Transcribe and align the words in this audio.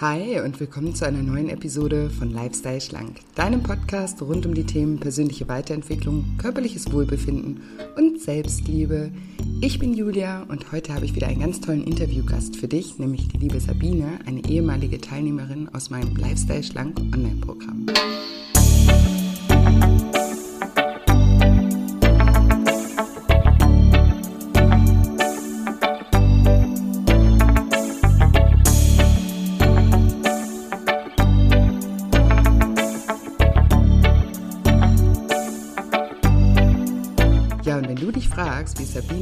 Hi 0.00 0.40
und 0.40 0.58
willkommen 0.58 0.94
zu 0.94 1.06
einer 1.06 1.22
neuen 1.22 1.50
Episode 1.50 2.08
von 2.08 2.30
Lifestyle 2.30 2.80
Schlank, 2.80 3.20
deinem 3.34 3.62
Podcast 3.62 4.22
rund 4.22 4.46
um 4.46 4.54
die 4.54 4.64
Themen 4.64 4.98
persönliche 4.98 5.46
Weiterentwicklung, 5.46 6.38
körperliches 6.38 6.90
Wohlbefinden 6.90 7.60
und 7.98 8.18
Selbstliebe. 8.18 9.12
Ich 9.60 9.78
bin 9.78 9.92
Julia 9.92 10.44
und 10.44 10.72
heute 10.72 10.94
habe 10.94 11.04
ich 11.04 11.14
wieder 11.14 11.26
einen 11.26 11.40
ganz 11.40 11.60
tollen 11.60 11.84
Interviewgast 11.84 12.56
für 12.56 12.66
dich, 12.66 12.98
nämlich 12.98 13.28
die 13.28 13.36
liebe 13.36 13.60
Sabine, 13.60 14.20
eine 14.24 14.42
ehemalige 14.48 15.02
Teilnehmerin 15.02 15.68
aus 15.74 15.90
meinem 15.90 16.16
Lifestyle 16.16 16.62
Schlank 16.62 16.98
Online-Programm. 16.98 17.84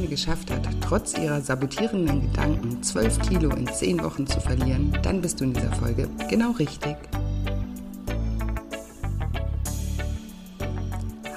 Geschafft 0.09 0.51
hat, 0.51 0.67
trotz 0.81 1.17
ihrer 1.17 1.39
sabotierenden 1.39 2.21
Gedanken 2.21 2.81
12 2.81 3.19
Kilo 3.19 3.49
in 3.51 3.67
10 3.67 4.03
Wochen 4.03 4.25
zu 4.25 4.41
verlieren, 4.41 4.97
dann 5.03 5.21
bist 5.21 5.39
du 5.39 5.45
in 5.45 5.53
dieser 5.53 5.71
Folge 5.73 6.09
genau 6.29 6.51
richtig. 6.51 6.95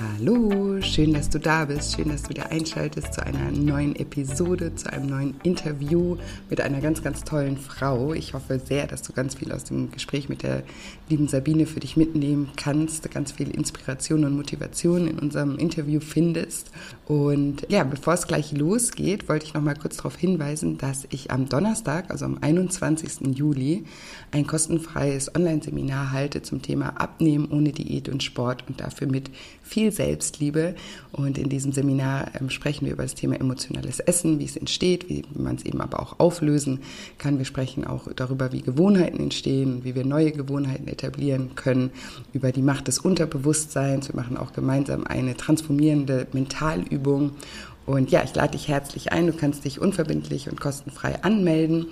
Hallo, 0.00 0.71
schön, 0.92 1.14
dass 1.14 1.30
du 1.30 1.40
da 1.40 1.64
bist. 1.64 1.96
Schön, 1.96 2.10
dass 2.10 2.24
du 2.24 2.28
wieder 2.28 2.50
einschaltest 2.50 3.14
zu 3.14 3.24
einer 3.24 3.50
neuen 3.50 3.96
Episode, 3.96 4.74
zu 4.74 4.92
einem 4.92 5.06
neuen 5.06 5.34
Interview 5.42 6.18
mit 6.50 6.60
einer 6.60 6.82
ganz, 6.82 7.02
ganz 7.02 7.24
tollen 7.24 7.56
Frau. 7.56 8.12
Ich 8.12 8.34
hoffe 8.34 8.60
sehr, 8.62 8.86
dass 8.88 9.00
du 9.00 9.14
ganz 9.14 9.36
viel 9.36 9.52
aus 9.52 9.64
dem 9.64 9.90
Gespräch 9.90 10.28
mit 10.28 10.42
der 10.42 10.64
lieben 11.08 11.28
Sabine 11.28 11.64
für 11.64 11.80
dich 11.80 11.96
mitnehmen 11.96 12.50
kannst, 12.56 13.10
ganz 13.10 13.32
viel 13.32 13.50
Inspiration 13.50 14.26
und 14.26 14.36
Motivation 14.36 15.06
in 15.06 15.18
unserem 15.18 15.56
Interview 15.56 16.00
findest. 16.00 16.70
Und 17.06 17.66
ja, 17.70 17.84
bevor 17.84 18.12
es 18.12 18.26
gleich 18.26 18.52
losgeht, 18.52 19.30
wollte 19.30 19.46
ich 19.46 19.54
noch 19.54 19.62
mal 19.62 19.76
kurz 19.76 19.96
darauf 19.96 20.16
hinweisen, 20.16 20.76
dass 20.76 21.06
ich 21.08 21.30
am 21.30 21.48
Donnerstag, 21.48 22.10
also 22.10 22.26
am 22.26 22.36
21. 22.38 23.34
Juli, 23.34 23.84
ein 24.30 24.46
kostenfreies 24.46 25.34
Online-Seminar 25.34 26.12
halte 26.12 26.42
zum 26.42 26.60
Thema 26.60 27.00
Abnehmen 27.00 27.48
ohne 27.50 27.72
Diät 27.72 28.10
und 28.10 28.22
Sport 28.22 28.64
und 28.68 28.80
dafür 28.80 29.06
mit 29.06 29.30
viel 29.62 29.90
Selbstliebe. 29.90 30.74
Und 31.12 31.38
in 31.38 31.48
diesem 31.48 31.72
Seminar 31.72 32.30
ähm, 32.40 32.50
sprechen 32.50 32.86
wir 32.86 32.92
über 32.92 33.02
das 33.02 33.14
Thema 33.14 33.38
emotionales 33.38 34.00
Essen, 34.00 34.38
wie 34.38 34.44
es 34.44 34.56
entsteht, 34.56 35.08
wie 35.08 35.24
man 35.34 35.56
es 35.56 35.64
eben 35.64 35.80
aber 35.80 36.00
auch 36.00 36.18
auflösen 36.20 36.80
kann. 37.18 37.38
Wir 37.38 37.44
sprechen 37.44 37.86
auch 37.86 38.08
darüber, 38.14 38.52
wie 38.52 38.62
Gewohnheiten 38.62 39.20
entstehen, 39.20 39.84
wie 39.84 39.94
wir 39.94 40.04
neue 40.04 40.32
Gewohnheiten 40.32 40.88
etablieren 40.88 41.54
können, 41.54 41.90
über 42.32 42.52
die 42.52 42.62
Macht 42.62 42.88
des 42.88 42.98
Unterbewusstseins. 42.98 44.08
Wir 44.08 44.16
machen 44.16 44.36
auch 44.36 44.52
gemeinsam 44.52 45.06
eine 45.06 45.36
transformierende 45.36 46.26
Mentalübung 46.32 47.32
und 47.84 48.10
ja, 48.10 48.22
ich 48.22 48.34
lade 48.34 48.52
dich 48.52 48.68
herzlich 48.68 49.12
ein. 49.12 49.26
Du 49.26 49.32
kannst 49.32 49.64
dich 49.64 49.80
unverbindlich 49.80 50.48
und 50.48 50.60
kostenfrei 50.60 51.22
anmelden. 51.22 51.86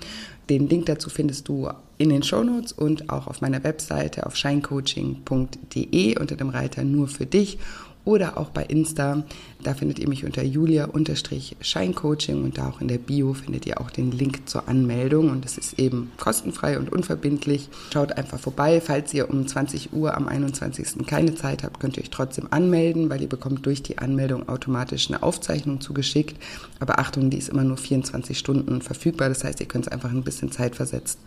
Den 0.49 0.69
Link 0.69 0.85
dazu 0.85 1.09
findest 1.09 1.47
du 1.47 1.69
in 1.97 2.09
den 2.09 2.23
Shownotes 2.23 2.71
und 2.71 3.09
auch 3.09 3.27
auf 3.27 3.41
meiner 3.41 3.63
Webseite 3.63 4.25
auf 4.25 4.35
shinecoaching.de 4.35 6.19
unter 6.19 6.35
dem 6.35 6.49
Reiter 6.49 6.83
nur 6.83 7.07
für 7.07 7.25
dich 7.25 7.59
oder 8.05 8.37
auch 8.37 8.49
bei 8.49 8.63
Insta. 8.63 9.23
Da 9.63 9.73
findet 9.75 9.99
ihr 9.99 10.09
mich 10.09 10.25
unter 10.25 10.43
julia-scheincoaching 10.43 12.43
und 12.43 12.57
da 12.57 12.69
auch 12.69 12.81
in 12.81 12.87
der 12.87 12.97
Bio 12.97 13.33
findet 13.33 13.67
ihr 13.67 13.79
auch 13.79 13.91
den 13.91 14.11
Link 14.11 14.49
zur 14.49 14.67
Anmeldung 14.67 15.29
und 15.29 15.45
es 15.45 15.57
ist 15.57 15.79
eben 15.79 16.11
kostenfrei 16.19 16.77
und 16.79 16.91
unverbindlich. 16.91 17.69
Schaut 17.93 18.11
einfach 18.13 18.39
vorbei. 18.39 18.81
Falls 18.81 19.13
ihr 19.13 19.29
um 19.29 19.47
20 19.47 19.93
Uhr 19.93 20.17
am 20.17 20.27
21. 20.27 21.05
keine 21.05 21.35
Zeit 21.35 21.63
habt, 21.63 21.79
könnt 21.79 21.97
ihr 21.97 22.03
euch 22.03 22.09
trotzdem 22.09 22.47
anmelden, 22.49 23.09
weil 23.09 23.21
ihr 23.21 23.29
bekommt 23.29 23.65
durch 23.65 23.83
die 23.83 23.99
Anmeldung 23.99 24.49
automatisch 24.49 25.09
eine 25.09 25.21
Aufzeichnung 25.21 25.81
zugeschickt. 25.81 26.41
Aber 26.79 26.99
Achtung, 26.99 27.29
die 27.29 27.37
ist 27.37 27.49
immer 27.49 27.63
nur 27.63 27.77
24 27.77 28.37
Stunden 28.37 28.81
verfügbar. 28.81 29.29
Das 29.29 29.43
heißt, 29.43 29.59
ihr 29.59 29.67
könnt 29.67 29.85
es 29.85 29.91
einfach 29.91 30.09
ein 30.09 30.23
bisschen 30.23 30.51
zeitversetzt 30.51 31.19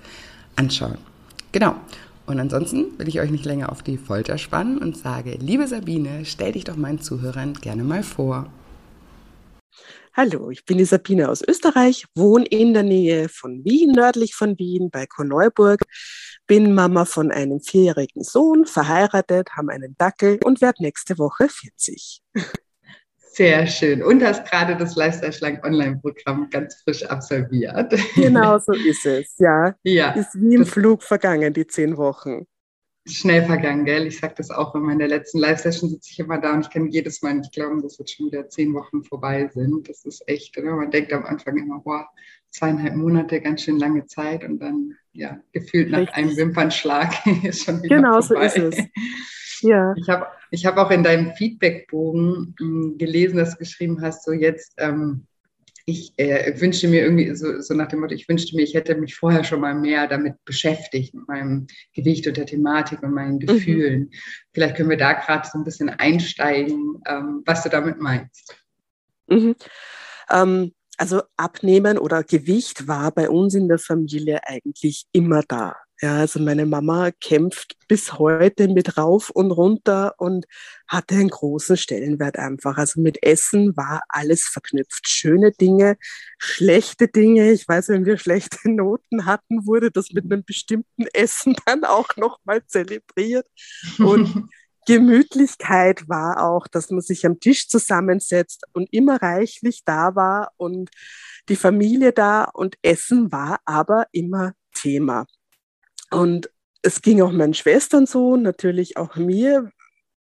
anschauen. 0.57 0.99
Genau. 1.53 1.77
Und 2.27 2.41
ansonsten 2.41 2.99
will 2.99 3.09
ich 3.09 3.21
euch 3.21 3.31
nicht 3.31 3.45
länger 3.45 3.71
auf 3.71 3.83
die 3.83 3.99
Folter 3.99 4.39
spannen 4.39 4.79
und 4.79 4.97
sage, 4.97 5.33
liebe 5.33 5.67
Sabine, 5.67 6.25
stell 6.25 6.53
dich 6.53 6.65
doch 6.65 6.77
meinen 6.77 7.01
Zuhörern 7.01 7.55
gerne 7.55 7.85
mal 7.85 8.03
vor. 8.03 8.51
Hallo, 10.17 10.51
ich 10.51 10.65
bin 10.65 10.79
die 10.79 10.85
Sabine 10.85 11.29
aus 11.29 11.43
Österreich, 11.47 12.07
wohne 12.15 12.47
in 12.47 12.73
der 12.73 12.85
Nähe 12.85 13.29
von 13.29 13.65
Wien, 13.65 13.91
nördlich 13.91 14.35
von 14.35 14.57
Wien, 14.59 14.89
bei 14.91 15.07
Korneuburg, 15.07 15.81
bin 16.47 16.73
Mama 16.73 17.05
von 17.05 17.33
einem 17.33 17.61
vierjährigen 17.61 18.23
Sohn, 18.23 18.65
verheiratet, 18.65 19.51
habe 19.57 19.73
einen 19.73 19.97
Dackel 19.99 20.39
und 20.45 20.61
werde 20.61 20.85
nächste 20.85 21.19
Woche 21.19 21.49
40. 21.49 22.23
Sehr 23.35 23.67
schön. 23.67 24.01
Und 24.03 24.23
hast 24.23 24.49
gerade 24.49 24.77
das 24.77 24.95
Lifestyle 24.95 25.33
Schlank 25.33 25.65
Online-Programm 25.67 26.51
ganz 26.51 26.77
frisch 26.83 27.05
absolviert. 27.05 27.93
Genau 28.15 28.59
so 28.65 28.73
ist 28.73 29.05
es, 29.05 29.35
ja. 29.39 29.75
ja 29.83 30.13
ist 30.13 30.35
wie 30.35 30.55
im 30.55 30.65
Flug 30.65 31.03
vergangen, 31.03 31.53
die 31.53 31.67
zehn 31.67 31.97
Wochen. 31.97 32.47
Schnell 33.07 33.45
vergangen, 33.45 33.85
gell? 33.85 34.07
Ich 34.07 34.21
sage 34.21 34.35
das 34.37 34.51
auch 34.51 34.75
in 34.77 34.83
meiner 34.83 35.09
letzten 35.09 35.39
Live-Session 35.39 35.91
sitze 35.91 36.11
ich 36.13 36.21
immer 36.21 36.39
da 36.39 36.55
und 36.55 36.61
ich 36.61 36.71
kann 36.71 36.89
jedes 36.89 37.23
Mal 37.23 37.35
nicht 37.35 37.53
glauben, 37.53 37.83
dass 37.83 37.99
jetzt 37.99 38.17
schon 38.17 38.27
wieder 38.27 38.49
zehn 38.49 38.73
Wochen 38.73 39.03
vorbei 39.03 39.51
sind. 39.53 39.89
Das 39.89 40.05
ist 40.05 40.23
echt, 40.29 40.57
oder? 40.57 40.77
Man 40.77 40.91
denkt 40.93 41.13
am 41.13 41.25
Anfang 41.27 41.59
immer, 41.59 41.81
boah, 41.81 42.09
zweieinhalb 42.51 42.95
Monate, 42.95 43.41
ganz 43.41 43.63
schön 43.63 43.79
lange 43.79 44.07
Zeit 44.07 44.45
und 44.45 44.61
dann, 44.61 44.97
ja, 45.13 45.41
gefühlt 45.53 45.91
nach 45.91 45.99
Richtig. 45.99 46.17
einem 46.17 46.37
Wimpernschlag 46.37 47.13
ist 47.45 47.65
schon 47.65 47.83
wieder 47.83 47.97
Genau 47.97 48.23
vorbei. 48.23 48.49
so 48.49 48.69
ist 48.69 48.79
es. 48.79 48.85
Ja. 49.65 49.95
Ich 49.97 50.09
habe 50.09 50.27
ich 50.51 50.67
hab 50.67 50.77
auch 50.77 50.91
in 50.91 51.03
deinem 51.03 51.33
Feedbackbogen 51.33 52.55
ähm, 52.61 52.95
gelesen, 52.99 53.39
dass 53.39 53.53
du 53.53 53.59
geschrieben 53.59 54.01
hast, 54.03 54.25
so 54.25 54.33
jetzt, 54.33 54.75
ähm, 54.77 55.27
ich 55.87 56.13
äh, 56.19 56.59
wünschte 56.61 56.89
mir 56.89 57.03
irgendwie, 57.03 57.35
so, 57.35 57.61
so 57.61 57.75
nach 57.75 57.89
dem 57.89 58.01
Motto, 58.01 58.15
ich 58.15 58.29
wünschte 58.29 58.57
mir, 58.57 58.63
ich 58.63 58.75
hätte 58.75 58.95
mich 58.95 59.17
vorher 59.17 59.45
schon 59.45 59.61
mal 59.61 59.75
mehr 59.75 60.07
damit 60.07 60.35
beschäftigt, 60.45 61.15
mit 61.15 61.29
meinem 61.29 61.67
Gewicht 61.95 62.27
und 62.27 62.37
der 62.37 62.47
Thematik 62.47 63.03
und 63.03 63.13
meinen 63.13 63.35
mhm. 63.35 63.41
Gefühlen. 63.41 64.01
Mhm. 64.01 64.11
Vielleicht 64.53 64.77
können 64.77 64.91
wir 64.91 64.97
da 64.97 65.15
gerade 65.15 65.49
so 65.51 65.59
ein 65.59 65.65
bisschen 65.65 65.89
einsteigen, 65.89 67.03
ähm, 67.07 67.43
was 67.45 67.63
du 67.63 67.69
damit 67.69 68.01
meinst. 68.01 68.57
Mhm. 69.29 69.57
Ähm, 70.31 70.73
also 70.97 71.23
Abnehmen 71.37 71.99
oder 71.99 72.23
Gewicht 72.23 72.87
war 72.87 73.11
bei 73.11 73.29
uns 73.29 73.55
in 73.55 73.69
der 73.69 73.79
Familie 73.79 74.41
eigentlich 74.47 75.07
immer 75.13 75.43
da. 75.47 75.75
Ja, 76.01 76.19
also 76.19 76.41
meine 76.41 76.67
Mama 76.67 77.13
kämpft 77.13 77.77
bis 77.87 78.15
heute 78.15 78.67
mit 78.67 78.99
rauf 78.99 79.31
und 79.31 79.53
runter 79.53 80.15
und 80.19 80.45
hatte 80.89 81.15
einen 81.15 81.31
großen 81.31 81.77
Stellenwert 81.77 82.37
einfach. 82.37 82.79
Also 82.79 83.01
mit 83.01 83.23
Essen 83.23 83.77
war 83.77 84.03
alles 84.09 84.43
verknüpft. 84.45 85.09
Schöne 85.09 85.53
Dinge, 85.53 85.97
schlechte 86.39 87.07
Dinge. 87.07 87.53
Ich 87.53 87.69
weiß, 87.69 87.91
wenn 87.91 88.07
wir 88.07 88.19
schlechte 88.19 88.59
Noten 88.71 89.25
hatten, 89.25 89.67
wurde 89.67 89.93
das 89.93 90.11
mit 90.13 90.25
einem 90.25 90.45
bestimmten 90.45 91.07
Essen 91.13 91.55
dann 91.67 91.85
auch 91.85 92.17
nochmal 92.17 92.67
zelebriert. 92.67 93.47
Und 93.99 94.49
Gemütlichkeit 94.87 96.09
war 96.09 96.43
auch, 96.45 96.67
dass 96.67 96.91
man 96.91 97.01
sich 97.01 97.25
am 97.25 97.41
Tisch 97.41 97.69
zusammensetzt 97.69 98.65
und 98.73 98.93
immer 98.93 99.23
reichlich 99.23 99.83
da 99.85 100.15
war 100.15 100.53
und 100.57 100.91
die 101.49 101.57
Familie 101.57 102.13
da 102.13 102.45
und 102.45 102.77
Essen 102.83 103.33
war 103.33 103.61
aber 103.65 104.07
immer 104.13 104.53
Thema. 104.75 105.27
Und 106.11 106.51
es 106.83 107.03
ging 107.03 107.23
auch 107.23 107.33
meinen 107.33 107.55
Schwestern 107.55 108.07
so, 108.07 108.37
natürlich 108.37 108.97
auch 108.97 109.17
mir. 109.17 109.71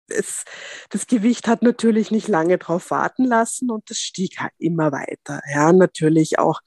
Es, 0.07 0.43
das 0.89 1.07
Gewicht 1.07 1.47
hat 1.47 1.61
natürlich 1.61 2.11
nicht 2.11 2.27
lange 2.27 2.57
drauf 2.57 2.91
warten 2.91 3.25
lassen 3.25 3.69
und 3.69 3.89
es 3.89 3.99
stieg 3.99 4.39
halt 4.39 4.53
immer 4.57 4.91
weiter. 4.91 5.41
Ja, 5.51 5.71
natürlich 5.73 6.39
auch 6.39 6.59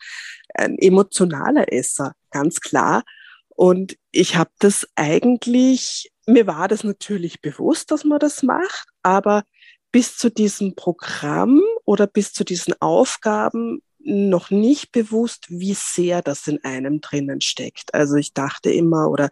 ein 0.55 0.79
emotionaler 0.79 1.73
Esser, 1.73 2.13
ganz 2.31 2.61
klar. 2.61 3.05
Und 3.49 3.97
ich 4.11 4.37
habe 4.37 4.51
das 4.59 4.87
eigentlich, 4.97 6.13
mir 6.27 6.47
war 6.47 6.69
das 6.69 6.85
natürlich 6.85 7.41
bewusst, 7.41 7.91
dass 7.91 8.05
man 8.05 8.19
das 8.19 8.43
macht, 8.43 8.89
aber 9.03 9.45
bis 9.93 10.19
zu 10.19 10.31
diesem 10.31 10.75
Programm 10.75 11.63
oder 11.87 12.07
bis 12.07 12.33
zu 12.35 12.45
diesen 12.45 12.75
Aufgaben 12.81 13.81
noch 14.07 14.51
nicht 14.51 14.93
bewusst, 14.93 15.47
wie 15.49 15.75
sehr 15.75 16.23
das 16.23 16.47
in 16.47 16.63
einem 16.65 17.01
drinnen 17.01 17.41
steckt. 17.41 17.93
Also 17.93 18.15
ich 18.17 18.33
dachte 18.33 18.71
immer 18.71 19.11
oder 19.11 19.29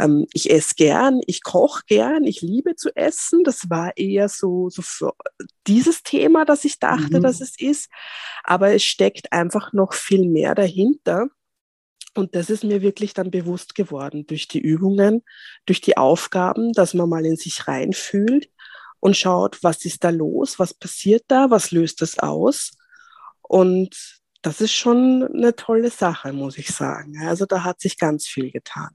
ähm, 0.00 0.26
ich 0.32 0.50
esse 0.50 0.74
gern, 0.74 1.20
ich 1.26 1.42
koche 1.42 1.82
gern, 1.86 2.24
ich 2.24 2.42
liebe 2.42 2.74
zu 2.74 2.94
essen. 2.96 3.44
Das 3.44 3.70
war 3.70 3.96
eher 3.96 4.28
so, 4.28 4.70
so 4.70 4.82
für 4.82 5.14
dieses 5.66 6.02
Thema, 6.02 6.44
dass 6.44 6.64
ich 6.64 6.78
dachte, 6.78 7.18
mhm. 7.18 7.22
dass 7.22 7.40
es 7.40 7.58
ist. 7.58 7.88
Aber 8.42 8.72
es 8.74 8.82
steckt 8.82 9.32
einfach 9.32 9.72
noch 9.72 9.92
viel 9.94 10.28
mehr 10.28 10.54
dahinter. 10.54 11.28
Und 12.14 12.34
das 12.34 12.50
ist 12.50 12.64
mir 12.64 12.82
wirklich 12.82 13.14
dann 13.14 13.30
bewusst 13.30 13.74
geworden 13.74 14.26
durch 14.26 14.48
die 14.48 14.60
Übungen, 14.60 15.22
durch 15.64 15.80
die 15.80 15.96
Aufgaben, 15.96 16.72
dass 16.72 16.92
man 16.92 17.08
mal 17.08 17.24
in 17.24 17.36
sich 17.36 17.66
reinfühlt 17.68 18.50
und 19.00 19.16
schaut, 19.16 19.62
was 19.62 19.84
ist 19.86 20.04
da 20.04 20.10
los, 20.10 20.58
was 20.58 20.74
passiert 20.74 21.24
da, 21.28 21.50
was 21.50 21.70
löst 21.70 22.02
das 22.02 22.18
aus 22.18 22.72
und 23.52 24.22
das 24.40 24.62
ist 24.62 24.72
schon 24.72 25.28
eine 25.30 25.54
tolle 25.54 25.90
Sache, 25.90 26.32
muss 26.32 26.56
ich 26.56 26.68
sagen. 26.68 27.18
Also 27.20 27.44
da 27.44 27.64
hat 27.64 27.82
sich 27.82 27.98
ganz 27.98 28.26
viel 28.26 28.50
getan. 28.50 28.88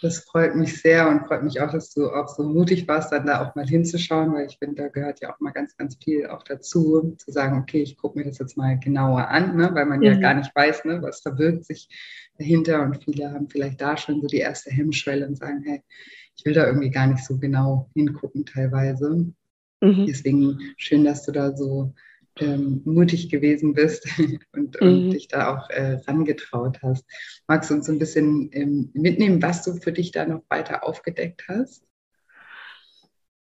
Das 0.00 0.20
freut 0.20 0.54
mich 0.54 0.80
sehr 0.80 1.08
und 1.08 1.26
freut 1.26 1.42
mich 1.42 1.60
auch, 1.60 1.72
dass 1.72 1.92
du 1.92 2.08
auch 2.08 2.28
so 2.28 2.44
mutig 2.44 2.86
warst, 2.86 3.10
dann 3.10 3.26
da 3.26 3.44
auch 3.44 3.56
mal 3.56 3.66
hinzuschauen, 3.66 4.32
weil 4.32 4.46
ich 4.46 4.58
finde, 4.58 4.82
da 4.82 4.88
gehört 4.88 5.20
ja 5.20 5.34
auch 5.34 5.40
mal 5.40 5.50
ganz, 5.50 5.76
ganz 5.76 5.96
viel 5.96 6.28
auch 6.28 6.44
dazu, 6.44 7.16
zu 7.18 7.32
sagen, 7.32 7.58
okay, 7.60 7.82
ich 7.82 7.96
gucke 7.96 8.16
mir 8.16 8.24
das 8.24 8.38
jetzt 8.38 8.56
mal 8.56 8.78
genauer 8.78 9.26
an, 9.26 9.56
ne? 9.56 9.70
weil 9.72 9.86
man 9.86 9.98
mhm. 9.98 10.04
ja 10.04 10.14
gar 10.14 10.34
nicht 10.34 10.54
weiß, 10.54 10.84
ne? 10.84 11.02
was 11.02 11.20
verbirgt 11.20 11.64
sich 11.64 11.88
dahinter 12.38 12.82
und 12.82 13.02
viele 13.02 13.32
haben 13.32 13.48
vielleicht 13.48 13.80
da 13.80 13.96
schon 13.96 14.20
so 14.20 14.28
die 14.28 14.38
erste 14.38 14.70
Hemmschwelle 14.70 15.26
und 15.26 15.36
sagen, 15.36 15.62
hey, 15.64 15.82
ich 16.36 16.44
will 16.44 16.54
da 16.54 16.66
irgendwie 16.66 16.90
gar 16.90 17.08
nicht 17.08 17.24
so 17.24 17.38
genau 17.38 17.90
hingucken 17.94 18.46
teilweise. 18.46 19.32
Mhm. 19.80 20.06
Deswegen 20.06 20.58
schön, 20.76 21.04
dass 21.04 21.24
du 21.24 21.32
da 21.32 21.56
so 21.56 21.92
ähm, 22.38 22.82
mutig 22.84 23.28
gewesen 23.28 23.74
bist 23.74 24.06
und, 24.52 24.80
mhm. 24.80 24.86
und 24.86 25.10
dich 25.10 25.28
da 25.28 25.54
auch 25.54 25.70
äh, 25.70 26.00
rangetraut 26.06 26.78
hast. 26.82 27.04
Magst 27.46 27.70
du 27.70 27.74
uns 27.74 27.88
ein 27.88 27.98
bisschen 27.98 28.50
ähm, 28.52 28.90
mitnehmen, 28.94 29.42
was 29.42 29.62
du 29.64 29.74
für 29.74 29.92
dich 29.92 30.12
da 30.12 30.24
noch 30.24 30.42
weiter 30.48 30.84
aufgedeckt 30.84 31.44
hast? 31.48 31.84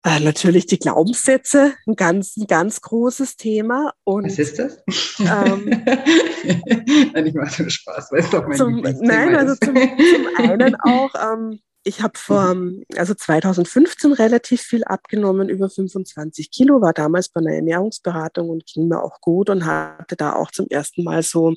Äh, 0.05 0.21
natürlich 0.21 0.67
die 0.67 0.79
Glaubenssätze, 0.79 1.75
ein 1.87 1.97
ganz, 1.97 2.37
ein 2.37 2.47
ganz 2.47 2.81
großes 2.81 3.37
Thema. 3.37 3.93
Und, 4.05 4.27
Was 4.27 4.39
ist 4.39 4.59
das? 4.59 4.83
Ähm, 5.19 5.69
nein, 7.13 7.27
ich 7.27 7.35
mache 7.35 7.63
nur 7.63 7.71
Spaß, 7.71 8.13
weil 8.13 8.21
es 8.21 8.31
doch 8.31 8.47
mein 8.47 8.57
zum, 8.57 8.81
Nein, 8.81 9.35
also 9.35 9.55
zum, 9.57 9.75
zum 9.75 10.51
einen 10.51 10.77
auch, 10.81 11.11
ähm, 11.15 11.59
ich 11.89 12.03
habe 12.03 12.19
vor, 12.19 12.55
mhm. 12.55 12.85
also 12.97 13.15
2015 13.15 14.13
relativ 14.13 14.61
viel 14.61 14.85
abgenommen, 14.85 15.49
über 15.49 15.71
25 15.71 16.51
Kilo, 16.51 16.81
war 16.81 16.93
damals 16.93 17.31
bei 17.31 17.41
einer 17.41 17.55
Ernährungsberatung 17.55 18.51
und 18.51 18.67
ging 18.67 18.89
mir 18.89 19.03
auch 19.03 19.21
gut 19.21 19.51
und 19.51 19.65
hatte 19.65 20.17
da 20.17 20.35
auch 20.35 20.51
zum 20.51 20.67
ersten 20.69 21.03
Mal 21.03 21.23
so 21.23 21.55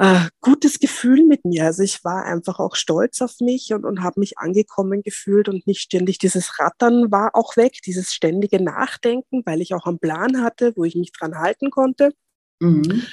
äh, 0.00 0.20
gutes 0.40 0.80
Gefühl 0.80 1.24
mit 1.24 1.44
mir. 1.44 1.66
Also 1.66 1.84
ich 1.84 2.02
war 2.02 2.24
einfach 2.24 2.58
auch 2.58 2.74
stolz 2.74 3.22
auf 3.22 3.36
mich 3.40 3.72
und, 3.72 3.84
und 3.84 4.02
habe 4.02 4.18
mich 4.18 4.38
angekommen 4.38 5.02
gefühlt 5.02 5.48
und 5.48 5.66
nicht 5.66 5.80
ständig 5.80 6.18
dieses 6.18 6.58
Rattern 6.58 7.12
war 7.12 7.30
auch 7.34 7.56
weg, 7.56 7.78
dieses 7.86 8.12
ständige 8.12 8.62
Nachdenken, 8.62 9.42
weil 9.46 9.60
ich 9.60 9.74
auch 9.74 9.86
einen 9.86 10.00
Plan 10.00 10.42
hatte, 10.42 10.72
wo 10.76 10.84
ich 10.84 10.96
mich 10.96 11.12
dran 11.12 11.38
halten 11.38 11.70
konnte. 11.70 12.12
Mhm. 12.58 13.04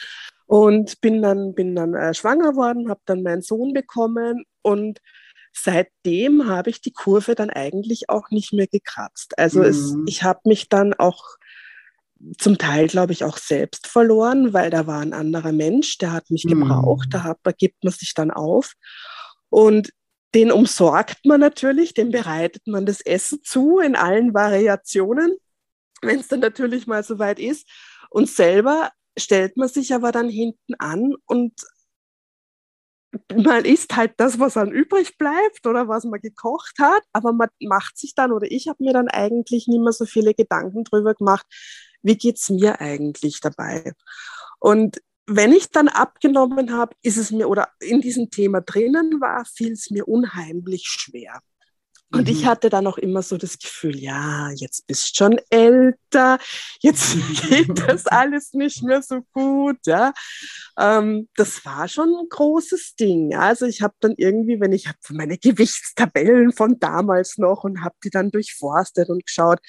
Und 0.47 0.99
bin 0.99 1.21
dann, 1.21 1.53
bin 1.53 1.75
dann 1.75 1.93
äh, 1.93 2.13
schwanger 2.13 2.55
worden, 2.55 2.89
habe 2.89 3.01
dann 3.05 3.21
meinen 3.21 3.41
Sohn 3.41 3.73
bekommen 3.73 4.43
und 4.63 4.99
seitdem 5.53 6.47
habe 6.47 6.69
ich 6.69 6.81
die 6.81 6.93
Kurve 6.93 7.35
dann 7.35 7.49
eigentlich 7.49 8.09
auch 8.09 8.29
nicht 8.29 8.53
mehr 8.53 8.67
gekratzt. 8.67 9.37
Also 9.37 9.59
mhm. 9.59 9.65
es, 9.65 9.95
ich 10.07 10.23
habe 10.23 10.41
mich 10.45 10.69
dann 10.69 10.93
auch 10.93 11.37
zum 12.37 12.57
Teil, 12.57 12.87
glaube 12.87 13.13
ich, 13.13 13.23
auch 13.23 13.37
selbst 13.37 13.87
verloren, 13.87 14.53
weil 14.53 14.69
da 14.69 14.85
war 14.87 14.99
ein 14.99 15.13
anderer 15.13 15.51
Mensch, 15.51 15.97
der 15.97 16.11
hat 16.11 16.29
mich 16.29 16.43
gebraucht, 16.43 17.07
mhm. 17.07 17.11
da, 17.11 17.23
hat, 17.23 17.39
da 17.43 17.51
gibt 17.51 17.83
man 17.83 17.93
sich 17.93 18.13
dann 18.13 18.31
auf. 18.31 18.73
Und 19.49 19.91
den 20.33 20.51
umsorgt 20.51 21.25
man 21.25 21.41
natürlich, 21.41 21.93
dem 21.93 22.11
bereitet 22.11 22.65
man 22.67 22.85
das 22.85 23.01
Essen 23.01 23.43
zu 23.43 23.79
in 23.79 23.95
allen 23.95 24.33
Variationen, 24.33 25.35
wenn 26.01 26.19
es 26.19 26.27
dann 26.27 26.39
natürlich 26.39 26.87
mal 26.87 27.03
so 27.03 27.19
weit 27.19 27.39
ist. 27.39 27.67
Und 28.09 28.29
selber 28.29 28.91
stellt 29.17 29.57
man 29.57 29.67
sich 29.67 29.93
aber 29.93 30.11
dann 30.11 30.29
hinten 30.29 30.75
an 30.79 31.15
und 31.25 31.53
man 33.35 33.65
isst 33.65 33.95
halt 33.95 34.13
das, 34.17 34.39
was 34.39 34.53
dann 34.53 34.71
übrig 34.71 35.17
bleibt 35.17 35.65
oder 35.65 35.87
was 35.87 36.05
man 36.05 36.21
gekocht 36.21 36.79
hat, 36.79 37.03
aber 37.13 37.33
man 37.33 37.49
macht 37.59 37.97
sich 37.97 38.15
dann 38.15 38.31
oder 38.31 38.49
ich 38.49 38.67
habe 38.67 38.83
mir 38.83 38.93
dann 38.93 39.07
eigentlich 39.07 39.67
nicht 39.67 39.81
mehr 39.81 39.91
so 39.91 40.05
viele 40.05 40.33
Gedanken 40.33 40.83
drüber 40.83 41.13
gemacht, 41.13 41.45
wie 42.01 42.17
geht's 42.17 42.49
mir 42.49 42.79
eigentlich 42.79 43.39
dabei? 43.41 43.93
Und 44.59 45.01
wenn 45.27 45.51
ich 45.51 45.69
dann 45.69 45.87
abgenommen 45.87 46.73
habe, 46.73 46.95
ist 47.01 47.17
es 47.17 47.31
mir 47.31 47.47
oder 47.47 47.69
in 47.79 48.01
diesem 48.01 48.29
Thema 48.31 48.61
drinnen 48.61 49.21
war, 49.21 49.45
fiel 49.45 49.73
es 49.73 49.89
mir 49.91 50.07
unheimlich 50.07 50.85
schwer. 50.87 51.41
Und 52.11 52.27
mhm. 52.27 52.33
ich 52.33 52.45
hatte 52.45 52.69
dann 52.69 52.87
auch 52.87 52.97
immer 52.97 53.21
so 53.21 53.37
das 53.37 53.57
Gefühl, 53.57 53.97
ja, 53.97 54.49
jetzt 54.51 54.85
bist 54.87 55.15
schon 55.15 55.39
älter, 55.49 56.39
jetzt 56.79 57.15
geht 57.49 57.87
das 57.87 58.05
alles 58.07 58.53
nicht 58.53 58.83
mehr 58.83 59.01
so 59.01 59.21
gut. 59.33 59.77
Ja, 59.85 60.13
ähm, 60.77 61.29
das 61.35 61.63
war 61.65 61.87
schon 61.87 62.09
ein 62.09 62.27
großes 62.29 62.95
Ding. 62.95 63.35
Also 63.35 63.65
ich 63.65 63.81
habe 63.81 63.93
dann 63.99 64.13
irgendwie, 64.17 64.59
wenn 64.59 64.73
ich 64.73 64.87
habe 64.87 64.97
meine 65.11 65.37
Gewichtstabellen 65.37 66.51
von 66.51 66.79
damals 66.79 67.37
noch 67.37 67.63
und 67.63 67.83
habe 67.83 67.95
die 68.03 68.09
dann 68.09 68.31
durchforstet 68.31 69.09
und 69.09 69.25
geschaut, 69.25 69.59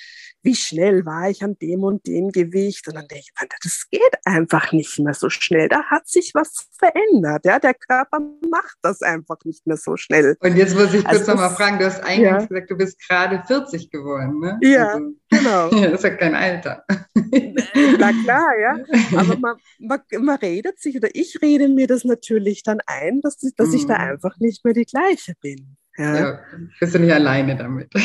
wie 0.43 0.57
schnell 0.57 1.07
war 1.07 1.31
ich 1.31 1.43
an 1.45 1.57
dem 1.61 1.85
und 1.85 2.07
dem 2.07 2.31
Gewicht. 2.31 2.89
Und 2.89 2.95
dann 2.95 3.07
denke 3.07 3.25
ich, 3.27 3.49
das 3.63 3.87
geht 3.91 4.15
einfach 4.25 4.73
nicht 4.73 4.99
mehr 4.99 5.15
so 5.15 5.31
schnell. 5.31 5.69
Da 5.69 5.85
hat 5.85 6.09
sich 6.09 6.33
was 6.35 6.67
verändert. 6.77 7.45
Ja, 7.45 7.59
der 7.59 7.75
Körper 7.75 8.19
macht 8.51 8.77
das 8.83 9.03
einfach 9.03 9.39
nicht 9.45 9.67
mehr 9.67 9.77
so 9.77 9.97
schnell. 9.97 10.37
Und 10.41 10.57
jetzt 10.57 10.75
muss 10.75 10.93
ich 10.93 11.05
kurz 11.05 11.21
also 11.21 11.33
nochmal 11.33 11.55
fragen, 11.55 11.79
du 11.79 11.87
hast 11.87 12.03
eingangs 12.03 12.25
ja. 12.25 12.32
Gesagt, 12.39 12.71
du 12.71 12.77
bist 12.77 12.99
gerade 13.09 13.43
40 13.47 13.91
geworden, 13.91 14.41
ne? 14.41 14.59
Ja, 14.63 14.89
also, 14.89 15.15
genau. 15.31 15.69
das 15.91 15.93
ist 15.93 16.05
ja 16.05 16.11
kein 16.11 16.35
Alter. 16.35 16.85
Na 17.99 18.13
klar, 18.25 18.49
ja. 18.61 18.79
Aber 19.19 19.37
man, 19.39 19.57
man, 19.79 20.01
man 20.21 20.37
redet 20.37 20.81
sich, 20.81 20.97
oder 20.97 21.09
ich 21.13 21.41
rede 21.43 21.69
mir 21.69 21.87
das 21.87 22.05
natürlich 22.05 22.63
dann 22.63 22.79
ein, 22.87 23.21
dass, 23.21 23.39
dass 23.39 23.69
mm. 23.71 23.75
ich 23.75 23.87
da 23.87 23.95
mhm. 23.95 24.11
einfach 24.11 24.39
nicht 24.39 24.65
mehr 24.65 24.75
die 24.75 24.85
gleiche 24.85 25.35
bin. 25.41 25.77
Ja. 25.99 26.17
ja. 26.17 26.41
bist 26.81 26.95
du 26.95 26.99
nicht 26.99 27.13
alleine 27.13 27.57
damit. 27.57 27.93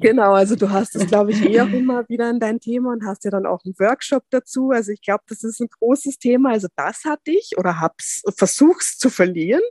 Genau, 0.00 0.34
also 0.34 0.54
du 0.54 0.70
hast 0.70 0.94
es, 0.94 1.08
glaube 1.08 1.32
ich, 1.32 1.42
eh 1.42 1.60
auch 1.60 1.68
immer 1.68 2.08
wieder 2.08 2.30
in 2.30 2.38
dein 2.38 2.60
Thema 2.60 2.92
und 2.92 3.04
hast 3.04 3.24
ja 3.24 3.32
dann 3.32 3.44
auch 3.44 3.64
einen 3.64 3.74
Workshop 3.78 4.22
dazu. 4.30 4.70
Also 4.70 4.92
ich 4.92 5.02
glaube, 5.02 5.24
das 5.26 5.42
ist 5.42 5.60
ein 5.60 5.66
großes 5.68 6.18
Thema. 6.18 6.52
Also 6.52 6.68
das 6.76 7.02
hatte 7.04 7.32
ich 7.32 7.54
oder 7.56 7.80
hab's 7.80 8.22
versuch's 8.36 8.98
zu 8.98 9.10
verlieren. 9.10 9.62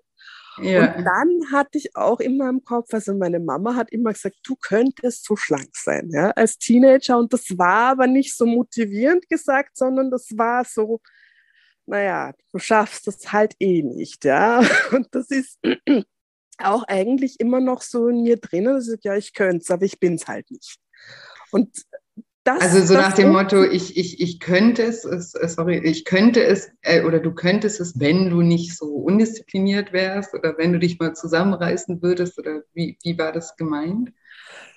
Ja. 0.58 0.96
Und 0.96 1.04
dann 1.06 1.52
hatte 1.52 1.78
ich 1.78 1.96
auch 1.96 2.20
immer 2.20 2.50
im 2.50 2.64
Kopf, 2.64 2.94
also 2.94 3.14
meine 3.14 3.40
Mama 3.40 3.76
hat 3.76 3.92
immer 3.92 4.14
gesagt, 4.14 4.38
du 4.44 4.56
könntest 4.56 5.26
so 5.26 5.36
schlank 5.36 5.70
sein, 5.74 6.10
ja, 6.12 6.32
als 6.32 6.58
Teenager. 6.58 7.18
Und 7.18 7.34
das 7.34 7.58
war 7.58 7.92
aber 7.92 8.08
nicht 8.08 8.36
so 8.36 8.46
motivierend 8.46 9.30
gesagt, 9.30 9.78
sondern 9.78 10.12
das 10.12 10.30
war 10.36 10.66
so, 10.66 11.02
naja, 11.86 12.34
du 12.52 12.60
schaffst 12.60 13.08
das 13.08 13.32
halt 13.32 13.56
eh 13.60 13.82
nicht, 13.84 14.26
ja. 14.26 14.60
Und 14.92 15.08
das 15.12 15.30
ist 15.30 15.60
auch 16.60 16.84
eigentlich 16.84 17.40
immer 17.40 17.60
noch 17.60 17.82
so 17.82 18.08
in 18.08 18.24
mir 18.24 18.38
drin, 18.38 18.66
dass 18.66 18.96
ja, 19.04 19.16
ich 19.16 19.34
könnte 19.34 19.64
es, 19.64 19.72
aber 19.72 19.86
ich 19.86 20.00
bin 20.00 20.16
es 20.16 20.28
halt 20.28 20.50
nicht. 20.52 20.78
Und 21.52 21.84
das, 22.44 22.60
also 22.60 22.86
so 22.86 22.94
nach 22.96 23.14
dem 23.14 23.32
Motto, 23.32 23.64
ich, 23.64 23.96
ich, 23.96 24.20
ich 24.20 24.40
könnte 24.40 24.84
es, 24.84 25.06
äh, 25.06 25.48
sorry, 25.48 25.78
ich 25.78 26.04
könnte 26.04 26.44
es, 26.44 26.70
äh, 26.82 27.04
oder 27.04 27.20
du 27.20 27.34
könntest 27.34 27.80
es, 27.80 28.00
wenn 28.00 28.30
du 28.30 28.42
nicht 28.42 28.78
so 28.78 28.88
undiszipliniert 28.88 29.94
wärst 29.94 30.34
oder 30.34 30.58
wenn 30.58 30.74
du 30.74 30.80
dich 30.80 31.00
mal 31.00 31.16
zusammenreißen 31.16 32.02
würdest, 32.02 32.38
oder 32.38 32.64
wie, 32.74 32.98
wie 33.04 33.18
war 33.18 33.32
das 33.32 33.56
gemeint? 33.56 34.12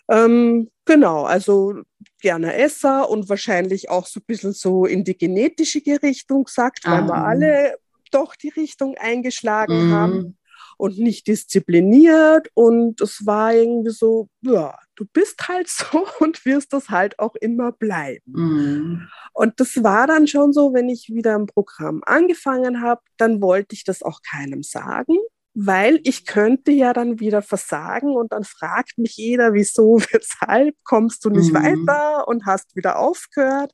Ähm, 0.08 0.70
genau, 0.84 1.24
also 1.24 1.74
gerne 2.20 2.54
Esser 2.54 3.10
und 3.10 3.28
wahrscheinlich 3.28 3.90
auch 3.90 4.06
so 4.06 4.20
ein 4.20 4.26
bisschen 4.26 4.52
so 4.52 4.86
in 4.86 5.02
die 5.02 5.18
genetische 5.18 5.80
Richtung 6.02 6.44
gesagt, 6.44 6.84
weil 6.84 7.02
ah. 7.02 7.06
wir 7.08 7.14
alle 7.16 7.78
doch 8.12 8.36
die 8.36 8.50
Richtung 8.50 8.96
eingeschlagen 8.96 9.88
mhm. 9.88 9.92
haben 9.92 10.38
und 10.76 10.98
nicht 10.98 11.26
diszipliniert. 11.26 12.48
Und 12.54 13.00
es 13.00 13.24
war 13.26 13.54
irgendwie 13.54 13.90
so, 13.90 14.28
ja, 14.42 14.78
du 14.94 15.04
bist 15.12 15.48
halt 15.48 15.68
so 15.68 16.06
und 16.20 16.44
wirst 16.44 16.72
das 16.72 16.90
halt 16.90 17.18
auch 17.18 17.34
immer 17.36 17.72
bleiben. 17.72 18.32
Mhm. 18.32 19.08
Und 19.32 19.60
das 19.60 19.82
war 19.82 20.06
dann 20.06 20.26
schon 20.26 20.52
so, 20.52 20.72
wenn 20.74 20.88
ich 20.88 21.10
wieder 21.12 21.36
ein 21.36 21.46
Programm 21.46 22.02
angefangen 22.04 22.80
habe, 22.82 23.02
dann 23.16 23.40
wollte 23.40 23.74
ich 23.74 23.84
das 23.84 24.02
auch 24.02 24.20
keinem 24.22 24.62
sagen, 24.62 25.16
weil 25.54 26.00
ich 26.04 26.26
könnte 26.26 26.70
ja 26.70 26.92
dann 26.92 27.18
wieder 27.18 27.40
versagen 27.40 28.14
und 28.14 28.32
dann 28.32 28.44
fragt 28.44 28.98
mich 28.98 29.16
jeder, 29.16 29.54
wieso, 29.54 29.98
weshalb 30.12 30.76
kommst 30.84 31.24
du 31.24 31.30
nicht 31.30 31.52
mhm. 31.52 31.86
weiter 31.86 32.28
und 32.28 32.46
hast 32.46 32.76
wieder 32.76 32.98
aufgehört. 32.98 33.72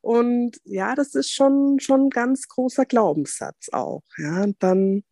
Und 0.00 0.58
ja, 0.64 0.94
das 0.94 1.14
ist 1.14 1.30
schon, 1.30 1.78
schon 1.80 2.06
ein 2.06 2.10
ganz 2.10 2.46
großer 2.48 2.84
Glaubenssatz 2.84 3.70
auch. 3.72 4.02
Ja, 4.18 4.42
und 4.42 4.62
dann 4.62 5.02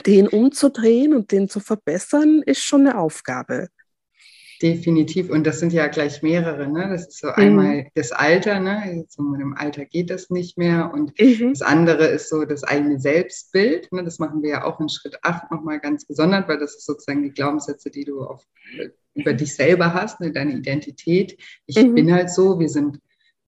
den 0.00 0.28
umzudrehen 0.28 1.14
und 1.14 1.32
den 1.32 1.48
zu 1.48 1.60
verbessern, 1.60 2.42
ist 2.44 2.62
schon 2.62 2.86
eine 2.86 2.98
Aufgabe. 2.98 3.68
Definitiv. 4.60 5.30
Und 5.30 5.46
das 5.46 5.60
sind 5.60 5.72
ja 5.72 5.86
gleich 5.86 6.22
mehrere. 6.22 6.66
Ne? 6.66 6.88
Das 6.90 7.08
ist 7.08 7.20
so 7.20 7.28
mhm. 7.28 7.34
einmal 7.36 7.86
das 7.94 8.10
Alter. 8.10 8.58
Ne? 8.58 9.04
So 9.08 9.22
mit 9.22 9.40
dem 9.40 9.54
Alter 9.56 9.84
geht 9.84 10.10
das 10.10 10.30
nicht 10.30 10.58
mehr. 10.58 10.90
Und 10.92 11.12
mhm. 11.20 11.50
das 11.50 11.62
andere 11.62 12.06
ist 12.06 12.28
so 12.28 12.44
das 12.44 12.64
eigene 12.64 12.98
Selbstbild. 12.98 13.92
Ne? 13.92 14.02
Das 14.02 14.18
machen 14.18 14.42
wir 14.42 14.50
ja 14.50 14.64
auch 14.64 14.80
in 14.80 14.88
Schritt 14.88 15.16
8 15.22 15.52
nochmal 15.52 15.78
ganz 15.78 16.06
gesondert, 16.06 16.48
weil 16.48 16.58
das 16.58 16.74
ist 16.74 16.86
sozusagen 16.86 17.22
die 17.22 17.30
Glaubenssätze, 17.30 17.90
die 17.90 18.04
du 18.04 18.22
auf, 18.24 18.44
über 19.14 19.32
dich 19.32 19.54
selber 19.54 19.94
hast, 19.94 20.20
ne? 20.20 20.32
deine 20.32 20.54
Identität. 20.54 21.38
Ich 21.66 21.80
mhm. 21.80 21.94
bin 21.94 22.12
halt 22.12 22.30
so. 22.30 22.58
Wir 22.58 22.68
sind, 22.68 22.98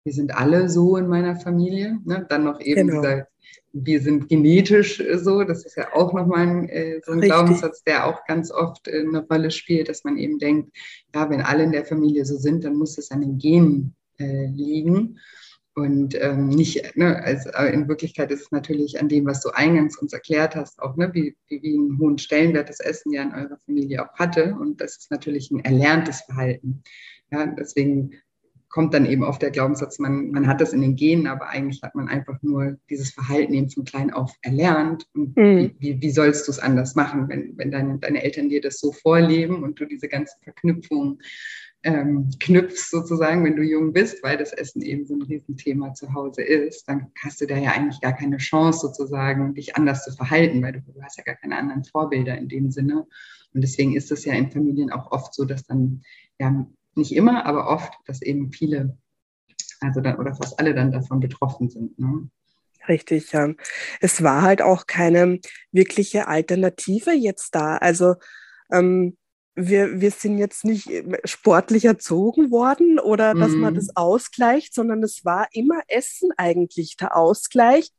wir 0.05 0.13
sind 0.13 0.33
alle 0.37 0.69
so 0.69 0.97
in 0.97 1.09
meiner 1.09 1.35
Familie. 1.35 1.99
Ne? 2.05 2.25
Dann 2.29 2.45
noch 2.45 2.61
eben 2.61 2.87
genau. 2.87 3.01
dieser 3.03 3.27
wir 3.73 4.01
sind 4.01 4.29
genetisch 4.29 5.01
äh, 5.01 5.19
so, 5.19 5.45
das 5.45 5.65
ist 5.65 5.77
ja 5.77 5.95
auch 5.95 6.13
nochmal 6.13 6.47
ein, 6.47 6.69
äh, 6.69 7.01
so 7.05 7.13
ein 7.13 7.21
Richtig. 7.21 7.37
Glaubenssatz, 7.37 7.83
der 7.85 8.07
auch 8.07 8.25
ganz 8.27 8.51
oft 8.51 8.89
äh, 8.89 9.01
eine 9.01 9.27
Rolle 9.27 9.51
spielt, 9.51 9.89
dass 9.89 10.05
man 10.05 10.17
eben 10.17 10.39
denkt, 10.39 10.77
ja, 11.15 11.29
wenn 11.31 11.41
alle 11.41 11.65
in 11.65 11.73
der 11.73 11.85
Familie 11.85 12.25
so 12.25 12.37
sind, 12.37 12.65
dann 12.65 12.77
muss 12.77 12.99
es 12.99 13.11
an 13.11 13.21
den 13.21 13.39
Genen 13.39 13.95
äh, 14.19 14.47
liegen. 14.47 15.19
Und 15.75 16.21
ähm, 16.21 16.49
nicht, 16.49 16.97
ne, 16.97 17.23
also 17.23 17.49
in 17.73 17.89
Wirklichkeit 17.89 18.31
ist 18.33 18.43
es 18.43 18.51
natürlich 18.51 19.01
an 19.01 19.09
dem, 19.09 19.25
was 19.25 19.41
du 19.41 19.51
eingangs 19.51 19.97
uns 19.99 20.13
erklärt 20.13 20.57
hast, 20.57 20.81
auch 20.81 20.97
ne, 20.97 21.11
wie, 21.15 21.37
wie, 21.47 21.63
wie 21.63 21.79
einen 21.79 21.99
hohen 21.99 22.19
Stellenwert 22.19 22.69
das 22.69 22.81
Essen 22.81 23.13
ja 23.13 23.23
in 23.23 23.33
eurer 23.33 23.57
Familie 23.65 24.05
auch 24.05 24.13
hatte. 24.19 24.57
Und 24.61 24.81
das 24.81 24.97
ist 24.97 25.11
natürlich 25.13 25.51
ein 25.51 25.65
erlerntes 25.65 26.23
Verhalten. 26.23 26.83
Ja, 27.31 27.47
deswegen 27.47 28.15
kommt 28.71 28.95
dann 28.95 29.05
eben 29.05 29.25
auf 29.25 29.39
der 29.39 29.51
Glaubenssatz, 29.51 29.99
man, 29.99 30.31
man 30.31 30.47
hat 30.47 30.61
das 30.61 30.73
in 30.73 30.81
den 30.81 30.97
Genen, 30.97 31.27
aber 31.27 31.49
eigentlich 31.49 31.83
hat 31.83 31.97
man 31.97 32.09
einfach 32.09 32.41
nur 32.41 32.79
dieses 32.89 33.11
Verhalten 33.11 33.53
eben 33.53 33.69
von 33.69 33.85
klein 33.85 34.13
auf 34.13 34.33
erlernt. 34.43 35.07
Und 35.13 35.37
mhm. 35.37 35.73
wie, 35.79 36.01
wie, 36.01 36.11
sollst 36.11 36.47
du 36.47 36.53
es 36.53 36.61
anders 36.61 36.95
machen, 36.95 37.29
wenn, 37.29 37.59
wenn 37.59 37.73
deine, 37.73 37.99
deine 37.99 38.23
Eltern 38.23 38.49
dir 38.49 38.61
das 38.61 38.79
so 38.79 38.93
vorleben 38.93 39.65
und 39.65 39.81
du 39.81 39.87
diese 39.87 40.09
ganzen 40.09 40.41
Verknüpfungen 40.43 41.19
ähm, 41.83 42.31
knüpfst 42.39 42.91
sozusagen, 42.91 43.45
wenn 43.45 43.57
du 43.57 43.63
jung 43.63 43.93
bist, 43.93 44.23
weil 44.23 44.37
das 44.37 44.53
Essen 44.53 44.83
eben 44.83 45.07
so 45.07 45.15
ein 45.15 45.23
Riesenthema 45.23 45.95
zu 45.95 46.15
Hause 46.15 46.43
ist, 46.43 46.89
dann 46.89 47.11
hast 47.23 47.41
du 47.41 47.47
da 47.47 47.57
ja 47.57 47.73
eigentlich 47.73 48.01
gar 48.01 48.13
keine 48.13 48.37
Chance 48.37 48.81
sozusagen, 48.81 49.55
dich 49.55 49.77
anders 49.77 50.05
zu 50.05 50.13
verhalten, 50.13 50.63
weil 50.63 50.75
du, 50.75 50.81
du 50.81 51.03
hast 51.03 51.19
ja 51.19 51.25
gar 51.25 51.37
keine 51.37 51.57
anderen 51.57 51.85
Vorbilder 51.85 52.37
in 52.37 52.49
dem 52.49 52.71
Sinne. 52.71 53.07
Und 53.53 53.63
deswegen 53.63 53.97
ist 53.97 54.13
es 54.13 54.25
ja 54.25 54.35
in 54.35 54.53
Familien 54.53 54.93
auch 54.93 55.11
oft 55.11 55.35
so, 55.35 55.45
dass 55.45 55.65
dann 55.65 56.03
ja 56.39 56.67
nicht 56.95 57.15
immer, 57.15 57.47
aber 57.47 57.69
oft, 57.69 57.93
dass 58.07 58.23
eben 58.23 58.53
viele, 58.53 58.97
also 59.81 60.01
dann 60.01 60.19
oder 60.19 60.35
fast 60.35 60.59
alle 60.59 60.75
dann 60.75 60.93
davon 60.93 61.21
betroffen 61.21 61.69
sind. 61.69 61.99
Ne? 61.99 62.29
Richtig, 62.89 63.33
ja. 63.33 63.51
Es 64.01 64.23
war 64.23 64.43
halt 64.43 64.63
auch 64.63 64.87
keine 64.87 65.41
wirkliche 65.73 66.29
Alternative 66.29 67.13
jetzt 67.13 67.55
da. 67.55 67.77
Also 67.77 68.15
ähm, 68.73 69.17
wir, 69.55 70.01
wir 70.01 70.11
sind 70.11 70.39
jetzt 70.39 70.65
nicht 70.65 70.89
sportlich 71.25 71.85
erzogen 71.85 72.51
worden 72.51 72.99
oder 72.99 73.35
dass 73.35 73.53
mhm. 73.53 73.61
man 73.61 73.75
das 73.75 73.95
ausgleicht, 73.97 74.75
sondern 74.75 75.03
es 75.03 75.25
war 75.25 75.49
immer 75.53 75.81
Essen 75.89 76.31
eigentlich 76.37 76.97
der 76.97 77.17
Ausgleich 77.17 77.91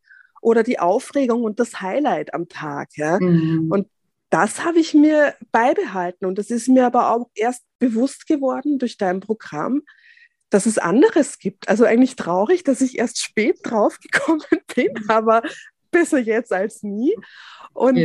oder 0.42 0.64
die 0.64 0.80
Aufregung 0.80 1.44
und 1.44 1.60
das 1.60 1.82
Highlight 1.82 2.34
am 2.34 2.48
Tag. 2.50 2.90
Ja? 2.96 3.20
Mhm. 3.20 3.68
Und 3.70 3.88
das 4.32 4.64
habe 4.64 4.80
ich 4.80 4.94
mir 4.94 5.36
beibehalten 5.52 6.26
und 6.26 6.38
das 6.38 6.50
ist 6.50 6.70
mir 6.70 6.86
aber 6.86 7.12
auch 7.12 7.30
erst 7.36 7.64
bewusst 7.80 8.28
geworden 8.28 8.80
durch 8.80 8.98
dein 8.98 9.20
Programm, 9.20 9.84
dass 10.50 10.66
es 10.66 10.78
anderes 10.78 11.38
gibt. 11.38 11.68
Also 11.68 11.84
eigentlich 11.84 12.16
traurig, 12.16 12.64
dass 12.64 12.82
ich 12.82 12.98
erst 12.98 13.22
spät 13.22 13.60
drauf 13.64 14.00
gekommen 14.00 14.42
bin, 14.74 14.90
aber 15.10 15.44
besser 15.92 16.18
jetzt 16.18 16.54
als 16.54 16.82
nie. 16.82 17.14
Und 17.74 17.98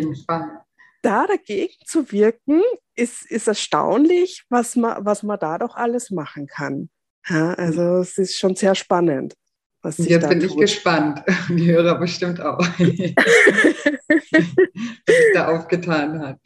da 1.03 1.27
dagegen 1.29 1.75
zu 1.85 2.11
wirken, 2.11 2.61
ist, 2.97 3.31
ist 3.31 3.47
erstaunlich, 3.47 4.45
was 4.49 4.75
man, 4.75 5.05
was 5.05 5.23
man 5.23 5.39
da 5.39 5.59
doch 5.59 5.77
alles 5.77 6.11
machen 6.11 6.49
kann. 6.49 6.91
Ja, 7.29 7.55
also 7.55 7.99
es 7.99 8.19
ist 8.19 8.37
schon 8.37 8.57
sehr 8.57 8.75
spannend. 8.75 9.35
Was 9.87 9.99
sich 9.99 10.09
Jetzt 10.09 10.29
bin 10.29 10.41
tut. 10.41 10.51
ich 10.51 10.57
gespannt. 10.57 11.23
Die 11.49 11.71
Hörer 11.71 11.97
bestimmt 12.01 12.41
auch. 12.41 12.59
was 12.59 12.77
sich 15.07 15.33
da 15.33 15.47
aufgetan 15.47 16.19
hat. 16.19 16.41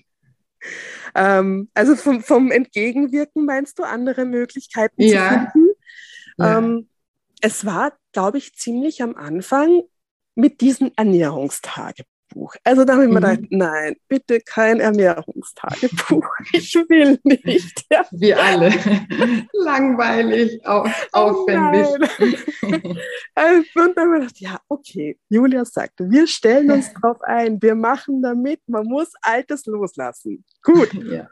Ähm, 1.15 1.71
also 1.73 1.97
vom, 1.97 2.23
vom 2.23 2.51
Entgegenwirken 2.51 3.47
meinst 3.47 3.79
du 3.79 3.85
andere 3.85 4.27
Möglichkeiten 4.27 5.01
ja. 5.01 5.23
zu 5.23 5.53
finden? 5.53 5.71
Ja. 6.37 6.59
Ähm, 6.59 6.89
es 7.41 7.65
war, 7.65 7.97
glaube 8.13 8.37
ich, 8.37 8.57
ziemlich 8.57 9.03
am 9.03 9.17
Anfang 9.17 9.85
mit 10.35 10.61
diesen 10.61 10.95
Ernährungstage. 10.99 12.03
Tagebuch. 12.31 12.55
Also 12.65 12.85
da 12.85 12.95
habe 12.95 13.05
ich 13.05 13.09
mir 13.09 13.17
gedacht, 13.17 13.41
mhm. 13.41 13.59
nein, 13.59 13.97
bitte 14.09 14.41
kein 14.41 14.81
Ernährungstagebuch. 14.81 16.29
Ich 16.53 16.75
will 16.75 17.19
nicht. 17.25 17.85
Ja. 17.93 18.05
Wir 18.13 18.41
alle. 18.41 18.71
Langweilig, 19.53 20.65
au 20.65 20.85
oh 20.85 20.91
aufwendig. 21.13 21.87
Oh 22.63 22.95
also, 23.35 23.63
und 23.75 23.97
dann 23.97 24.13
habe 24.13 24.25
ich 24.25 24.35
gedacht, 24.35 24.41
ja, 24.41 24.61
okay. 24.69 25.19
Julia 25.29 25.65
sagte, 25.65 26.09
wir 26.09 26.27
stellen 26.29 26.71
uns 26.71 26.93
drauf 26.95 27.21
ein, 27.23 27.61
wir 27.61 27.75
machen 27.75 28.23
damit, 28.23 28.61
man 28.69 28.87
muss 28.87 29.11
Altes 29.23 29.67
loslassen. 29.67 30.45
Gut. 30.63 30.93
Ja. 30.95 31.29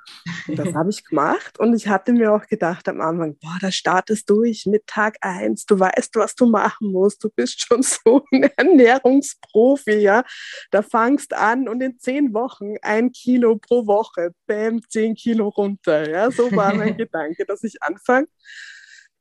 Das 0.49 0.75
habe 0.75 0.91
ich 0.91 1.05
gemacht 1.05 1.61
und 1.61 1.75
ich 1.75 1.87
hatte 1.87 2.13
mir 2.13 2.33
auch 2.33 2.47
gedacht 2.47 2.89
am 2.89 3.01
Anfang, 3.01 3.37
boah, 3.41 3.59
da 3.61 3.71
startest 3.71 4.29
du 4.29 4.39
durch 4.39 4.67
mit 4.67 4.87
Tag 4.87 5.17
1, 5.21 5.67
du 5.67 5.79
weißt, 5.79 6.15
was 6.17 6.35
du 6.35 6.47
machen 6.47 6.93
musst, 6.93 7.23
du 7.25 7.29
bist 7.29 7.61
schon 7.61 7.83
so 7.83 8.25
ein 8.33 8.45
Ernährungsprofi, 8.57 9.99
ja. 9.99 10.25
Da 10.71 10.83
fangst 10.89 11.35
an 11.35 11.69
und 11.69 11.81
in 11.81 11.99
zehn 11.99 12.35
Wochen 12.35 12.75
ein 12.83 13.13
Kilo 13.13 13.57
pro 13.57 13.87
Woche, 13.87 14.33
bäm, 14.47 14.81
zehn 14.89 15.15
Kilo 15.15 15.49
runter. 15.49 16.09
Ja, 16.09 16.31
so 16.31 16.51
war 16.53 16.75
mein 16.75 16.97
Gedanke, 16.97 17.45
dass 17.47 17.65
ich 17.65 17.83
anfange. 17.83 18.27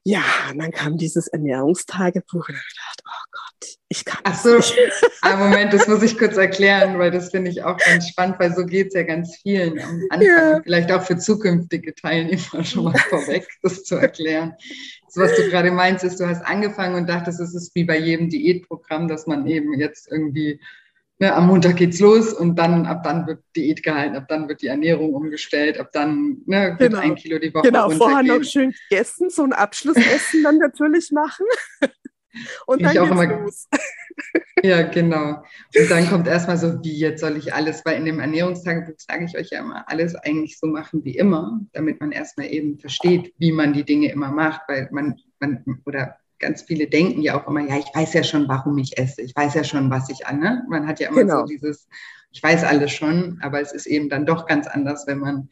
Ja, 0.10 0.24
und 0.50 0.60
dann 0.60 0.72
kam 0.72 0.98
dieses 0.98 1.28
Ernährungstagebuch 1.28 2.48
und 2.48 2.56
ich 2.56 2.76
dachte, 2.78 3.04
oh 3.06 3.26
Gott, 3.30 3.78
ich 3.90 4.06
kann 4.06 4.22
Ach 4.24 4.40
so, 4.42 4.56
nicht. 4.56 4.74
Ein 5.22 5.40
Moment, 5.50 5.74
das 5.74 5.86
muss 5.90 6.02
ich 6.02 6.18
kurz 6.18 6.38
erklären, 6.38 6.98
weil 6.98 7.12
das 7.12 7.32
finde 7.32 7.52
ich 7.52 7.62
auch 7.62 7.78
ganz 7.78 8.08
spannend, 8.08 8.40
weil 8.40 8.56
so 8.56 8.66
geht 8.66 8.88
es 8.88 8.94
ja 8.94 9.04
ganz 9.04 9.36
vielen 9.36 9.78
am 9.82 10.02
Anfang, 10.10 10.26
ja. 10.26 10.62
vielleicht 10.64 10.94
auch 10.94 11.04
für 11.04 11.18
zukünftige 11.18 11.94
Teilnehmer 11.94 12.64
schon 12.64 12.86
mal 12.86 12.98
vorweg, 13.10 13.50
das 13.62 13.84
zu 13.84 13.96
erklären. 13.96 14.54
So, 15.10 15.20
was 15.20 15.36
du 15.36 15.50
gerade 15.50 15.72
meinst, 15.72 16.06
ist, 16.06 16.22
du 16.22 16.26
hast 16.26 16.42
angefangen 16.46 16.96
und 16.96 17.10
dachtest, 17.10 17.42
es 17.42 17.54
ist 17.54 17.76
wie 17.76 17.84
bei 17.84 18.00
jedem 18.00 18.30
Diätprogramm, 18.30 19.10
dass 19.10 19.28
man 19.28 19.46
eben 19.46 19.78
jetzt 19.78 20.10
irgendwie 20.10 20.62
ne, 21.20 21.34
am 21.34 21.48
Montag 21.48 21.78
geht's 21.78 22.00
los 22.00 22.34
und 22.34 22.56
dann 22.56 22.86
ab 22.86 23.04
dann 23.04 23.28
wird 23.28 23.44
Diät 23.56 23.84
gehalten, 23.84 24.16
ab 24.16 24.28
dann 24.28 24.48
wird 24.48 24.62
die 24.62 24.68
Ernährung 24.68 25.14
umgestellt, 25.14 25.80
ab 25.80 25.90
dann 25.92 26.42
ne, 26.46 26.76
wird 26.78 26.92
genau. 26.92 27.02
ein 27.02 27.16
Kilo 27.16 27.40
die 27.40 27.54
Woche 27.54 27.68
Genau, 27.68 27.90
vorher 27.90 28.24
noch 28.24 28.44
schön 28.44 28.74
gegessen, 28.90 29.30
so 29.30 29.44
ein 29.44 29.54
Abschlussessen 29.54 30.44
dann 30.44 30.58
natürlich 30.58 31.12
machen. 31.12 31.46
Und 32.68 32.84
dann 32.84 32.94
ich 32.94 33.00
geht's 33.00 33.12
immer, 33.12 33.26
los. 33.26 33.68
Ja, 34.64 34.82
genau. 34.82 35.44
Und 35.78 35.92
dann 35.92 36.08
kommt 36.10 36.28
erstmal 36.28 36.58
so, 36.58 36.84
wie 36.84 36.98
jetzt 36.98 37.22
soll 37.22 37.38
ich 37.38 37.54
alles, 37.54 37.86
weil 37.86 37.98
in 37.98 38.06
dem 38.06 38.20
Ernährungstagebuch 38.20 38.96
sage 38.98 39.26
ich 39.26 39.38
euch 39.38 39.50
ja 39.52 39.60
immer, 39.60 39.88
alles 39.88 40.16
eigentlich 40.16 40.58
so 40.58 40.68
machen 40.68 41.04
wie 41.04 41.16
immer, 41.16 41.60
damit 41.74 42.00
man 42.00 42.12
erstmal 42.12 42.48
eben 42.48 42.80
versteht, 42.80 43.34
wie 43.38 43.52
man 43.52 43.74
die 43.74 43.84
Dinge 43.84 44.12
immer 44.12 44.32
macht, 44.32 44.62
weil 44.68 44.90
man, 44.92 45.16
man 45.40 45.64
oder 45.86 46.18
ganz 46.40 46.64
viele 46.64 46.88
denken 46.88 47.22
ja 47.22 47.40
auch 47.40 47.48
immer, 47.48 47.62
ja, 47.62 47.78
ich 47.78 47.94
weiß 47.94 48.14
ja 48.14 48.24
schon, 48.24 48.48
warum 48.48 48.78
ich 48.78 48.98
esse. 48.98 49.22
Ich 49.22 49.36
weiß 49.36 49.54
ja 49.54 49.64
schon, 49.64 49.90
was 49.90 50.10
ich 50.10 50.26
an. 50.28 50.40
Ne? 50.40 50.64
Man 50.70 50.88
hat 50.88 51.00
ja 51.00 51.10
immer 51.10 51.22
genau. 51.22 51.40
so 51.42 51.46
dieses, 51.46 51.88
ich 52.32 52.42
weiß 52.42 52.64
alles 52.64 52.92
schon, 52.92 53.40
aber 53.42 53.62
es 53.62 53.72
ist 53.72 53.86
eben 53.86 54.10
dann 54.10 54.26
doch 54.26 54.46
ganz 54.46 54.68
anders, 54.68 55.08
wenn 55.08 55.20
man 55.20 55.50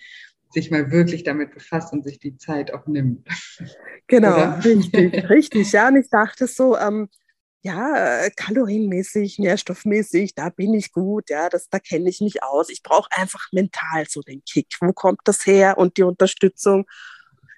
sich 0.51 0.71
mal 0.71 0.91
wirklich 0.91 1.23
damit 1.23 1.53
befasst 1.53 1.91
und 1.93 2.03
sich 2.03 2.19
die 2.19 2.37
Zeit 2.37 2.73
auch 2.73 2.87
nimmt. 2.87 3.27
Genau, 4.07 4.59
richtig, 4.59 5.13
richtig. 5.31 5.71
Ja, 5.71 5.87
und 5.87 5.95
ich 5.95 6.11
dachte 6.11 6.45
so, 6.45 6.77
ähm, 6.77 7.09
ja, 7.63 8.29
kalorienmäßig, 8.35 9.39
nährstoffmäßig, 9.39 10.35
da 10.35 10.49
bin 10.49 10.75
ich 10.75 10.91
gut, 10.91 11.31
ja, 11.31 11.49
das, 11.49 11.69
da 11.69 11.79
kenne 11.79 12.07
ich 12.07 12.21
mich 12.21 12.43
aus. 12.43 12.69
Ich 12.69 12.83
brauche 12.83 13.09
einfach 13.09 13.47
mental 13.51 14.05
so 14.07 14.21
den 14.21 14.43
Kick. 14.45 14.67
Wo 14.79 14.93
kommt 14.93 15.21
das 15.23 15.47
her 15.47 15.79
und 15.79 15.97
die 15.97 16.03
Unterstützung? 16.03 16.85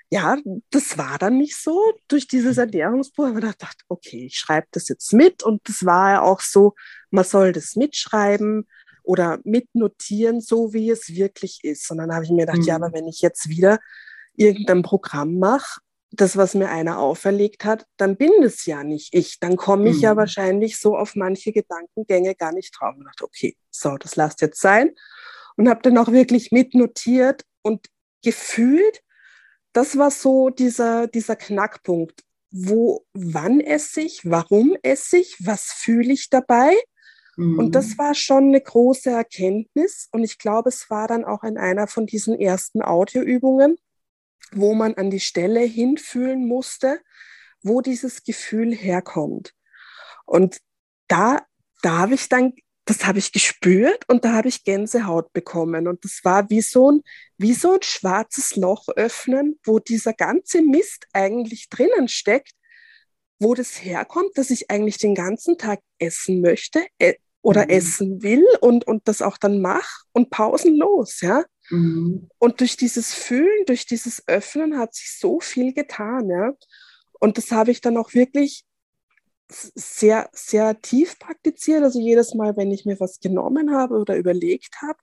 Ja, 0.10 0.38
das 0.70 0.98
war 0.98 1.18
dann 1.18 1.38
nicht 1.38 1.58
so. 1.58 1.94
Durch 2.08 2.28
dieses 2.28 2.58
Ernährungsbuch 2.58 3.26
habe 3.28 3.40
ich 3.40 3.46
gedacht, 3.46 3.78
okay, 3.90 4.28
ich 4.28 4.38
schreibe 4.38 4.68
das 4.72 4.88
jetzt 4.88 5.12
mit. 5.14 5.44
Und 5.44 5.68
das 5.68 5.86
war 5.86 6.12
ja 6.12 6.22
auch 6.22 6.40
so, 6.40 6.76
man 7.10 7.26
soll 7.26 7.52
das 7.52 7.76
mitschreiben 7.76 8.68
oder 9.04 9.40
mitnotieren, 9.44 10.40
so 10.40 10.74
wie 10.74 10.90
es 10.90 11.10
wirklich 11.10 11.60
ist. 11.64 11.90
Und 11.92 11.98
dann 11.98 12.14
habe 12.14 12.24
ich 12.24 12.32
mir 12.32 12.46
gedacht, 12.46 12.60
mhm. 12.60 12.64
ja, 12.64 12.76
aber 12.76 12.94
wenn 12.94 13.08
ich 13.08 13.22
jetzt 13.22 13.50
wieder 13.50 13.80
irgendein 14.36 14.82
Programm 14.82 15.40
mache, 15.40 15.82
das, 16.12 16.38
was 16.38 16.54
mir 16.54 16.70
einer 16.70 17.00
auferlegt 17.00 17.66
hat, 17.66 17.86
dann 17.98 18.16
bin 18.16 18.32
es 18.42 18.66
ja 18.66 18.84
nicht 18.84 19.14
ich. 19.14 19.40
Dann 19.40 19.58
komme 19.58 19.90
ich 19.90 19.98
mhm. 19.98 20.04
ja 20.04 20.16
wahrscheinlich 20.16 20.80
so 20.80 20.96
auf 20.96 21.16
manche 21.16 21.52
Gedankengänge 21.52 22.34
gar 22.36 22.54
nicht 22.54 22.74
drauf. 22.80 22.96
Und 22.98 23.06
dachte, 23.06 23.26
okay, 23.26 23.58
so, 23.72 23.98
das 23.98 24.16
lasst 24.16 24.40
jetzt 24.40 24.62
sein. 24.62 24.92
Und 25.58 25.68
habe 25.68 25.82
dann 25.82 25.98
auch 25.98 26.12
wirklich 26.14 26.52
mitnotiert 26.52 27.44
und 27.62 27.88
gefühlt 28.24 29.02
das 29.74 29.98
war 29.98 30.12
so 30.12 30.50
dieser, 30.50 31.08
dieser 31.08 31.36
Knackpunkt. 31.36 32.24
Wo, 32.50 33.06
wann 33.14 33.60
esse 33.60 34.02
ich, 34.02 34.22
warum 34.24 34.76
esse 34.82 35.18
ich, 35.18 35.36
was 35.40 35.74
fühle 35.74 36.14
ich 36.14 36.30
dabei? 36.30 36.74
Mhm. 37.36 37.60
Und 37.60 37.76
das 37.76 37.98
war 37.98 38.16
schon 38.16 38.46
eine 38.46 38.62
große 38.62 39.10
Erkenntnis. 39.10 40.10
Und 40.12 40.24
ich 40.24 40.38
glaube, 40.38 40.70
es 40.70 40.90
war 40.90 41.08
dann 41.08 41.26
auch 41.26 41.44
in 41.44 41.58
einer 41.58 41.88
von 41.88 42.06
diesen 42.06 42.40
ersten 42.40 42.82
Audioübungen, 42.82 43.78
wo 44.52 44.74
man 44.74 44.96
an 44.96 45.10
die 45.10 45.20
Stelle 45.20 45.62
hinfühlen 45.62 46.48
musste, 46.48 47.00
wo 47.62 47.82
dieses 47.82 48.24
Gefühl 48.24 48.74
herkommt. 48.74 49.54
Und 50.26 50.60
da, 51.08 51.46
da 51.82 52.00
habe 52.00 52.16
ich 52.16 52.30
dann 52.30 52.54
das 52.90 53.06
habe 53.06 53.20
ich 53.20 53.32
gespürt 53.32 54.04
und 54.08 54.24
da 54.24 54.34
habe 54.34 54.48
ich 54.48 54.64
Gänsehaut 54.64 55.34
bekommen. 55.34 55.88
Und 55.88 56.04
das 56.06 56.22
war 56.24 56.50
wie 56.50 56.62
so, 56.62 56.92
ein, 56.92 57.02
wie 57.38 57.54
so 57.54 57.74
ein 57.74 57.82
schwarzes 57.82 58.56
Loch 58.56 58.88
öffnen, 58.96 59.60
wo 59.66 59.80
dieser 59.80 60.14
ganze 60.14 60.62
Mist 60.62 61.06
eigentlich 61.12 61.70
drinnen 61.70 62.08
steckt, 62.08 62.54
wo 63.40 63.54
das 63.54 63.84
herkommt, 63.84 64.38
dass 64.38 64.50
ich 64.50 64.72
eigentlich 64.72 64.98
den 64.98 65.16
ganzen 65.16 65.58
Tag 65.58 65.82
essen 66.00 66.42
möchte 66.42 66.86
äh, 66.98 67.16
oder 67.42 67.66
mhm. 67.66 67.70
essen 67.70 68.24
will 68.24 68.46
und, 68.62 68.88
und 68.88 69.08
das 69.08 69.22
auch 69.22 69.38
dann 69.38 69.62
mache 69.62 70.06
und 70.14 70.30
pausenlos, 70.30 71.22
ja. 71.22 71.44
Mhm. 71.70 72.30
Und 72.40 72.60
durch 72.62 72.78
dieses 72.78 73.14
Fühlen, 73.14 73.66
durch 73.66 73.86
dieses 73.86 74.26
Öffnen 74.28 74.78
hat 74.78 74.96
sich 74.96 75.18
so 75.20 75.40
viel 75.40 75.74
getan, 75.74 76.30
ja. 76.30 76.54
Und 77.20 77.38
das 77.38 77.52
habe 77.52 77.72
ich 77.72 77.82
dann 77.82 77.98
auch 77.98 78.14
wirklich 78.14 78.64
sehr, 79.50 80.30
sehr 80.34 80.80
tief 80.82 81.20
praktiziert. 81.20 81.84
Also 81.84 82.00
jedes 82.00 82.34
Mal, 82.34 82.58
wenn 82.58 82.72
ich 82.72 82.86
mir 82.86 83.00
was 83.00 83.20
genommen 83.20 83.74
habe 83.74 83.96
oder 83.96 84.18
überlegt 84.18 84.82
habe, 84.82 85.00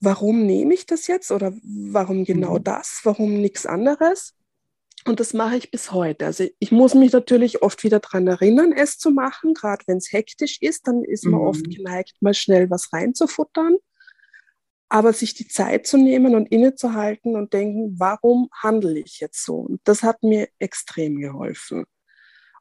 warum 0.00 0.46
nehme 0.46 0.74
ich 0.74 0.86
das 0.86 1.06
jetzt 1.06 1.30
oder 1.30 1.52
warum 1.62 2.24
genau 2.24 2.58
mhm. 2.58 2.64
das, 2.64 3.00
warum 3.04 3.40
nichts 3.40 3.66
anderes. 3.66 4.34
Und 5.06 5.20
das 5.20 5.34
mache 5.34 5.56
ich 5.56 5.70
bis 5.70 5.92
heute. 5.92 6.24
Also 6.24 6.46
ich 6.58 6.72
muss 6.72 6.94
mich 6.94 7.12
natürlich 7.12 7.62
oft 7.62 7.84
wieder 7.84 8.00
daran 8.00 8.26
erinnern, 8.26 8.72
es 8.72 8.96
zu 8.96 9.10
machen. 9.10 9.52
Gerade 9.52 9.82
wenn 9.86 9.98
es 9.98 10.12
hektisch 10.12 10.58
ist, 10.62 10.86
dann 10.86 11.02
ist 11.04 11.26
man 11.26 11.40
oft 11.40 11.66
mhm. 11.66 11.70
geneigt, 11.70 12.14
mal 12.20 12.32
schnell 12.32 12.70
was 12.70 12.92
reinzufuttern. 12.92 13.76
Aber 14.88 15.12
sich 15.12 15.34
die 15.34 15.48
Zeit 15.48 15.86
zu 15.86 15.98
nehmen 15.98 16.34
und 16.34 16.50
innezuhalten 16.50 17.36
und 17.36 17.52
denken, 17.52 17.96
warum 17.98 18.48
handle 18.54 18.98
ich 18.98 19.20
jetzt 19.20 19.44
so? 19.44 19.56
Und 19.56 19.80
das 19.84 20.02
hat 20.02 20.22
mir 20.22 20.48
extrem 20.58 21.18
geholfen. 21.18 21.84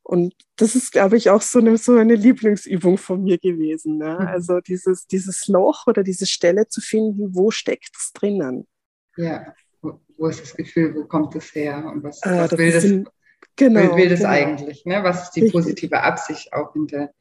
Und 0.03 0.36
das 0.57 0.75
ist, 0.75 0.91
glaube 0.91 1.15
ich, 1.15 1.29
auch 1.29 1.41
so 1.41 1.60
eine, 1.60 1.77
so 1.77 1.95
eine 1.95 2.15
Lieblingsübung 2.15 2.98
von 2.98 3.24
mir 3.24 3.38
gewesen. 3.38 3.98
Ne? 3.98 4.17
Mhm. 4.19 4.27
Also 4.27 4.60
dieses, 4.60 5.07
dieses 5.07 5.48
Loch 5.48 5.88
oder 5.88 6.03
diese 6.03 6.25
Stelle 6.25 6.67
zu 6.67 6.81
finden, 6.81 7.33
wo 7.33 7.51
steckt 7.51 7.95
es 7.98 8.12
drinnen? 8.13 8.67
Ja, 9.15 9.53
wo, 9.81 10.01
wo, 10.17 10.27
ist 10.27 10.41
das 10.41 10.55
Gefühl, 10.55 10.93
wo 10.95 11.05
kommt 11.05 11.36
es 11.36 11.55
her 11.55 11.86
und 11.86 12.03
was, 12.03 12.22
äh, 12.24 12.38
was 12.38 12.57
will, 12.57 12.72
das, 12.72 12.83
ein, 12.83 13.07
genau, 13.55 13.81
will, 13.81 14.03
will 14.03 14.10
das 14.10 14.19
genau. 14.19 14.31
eigentlich? 14.31 14.86
Ne? 14.86 15.03
Was 15.03 15.24
ist 15.24 15.31
die 15.31 15.41
Richtig. 15.41 15.62
positive 15.62 16.01
Absicht 16.01 16.51
auch 16.51 16.74
hinter, 16.74 17.12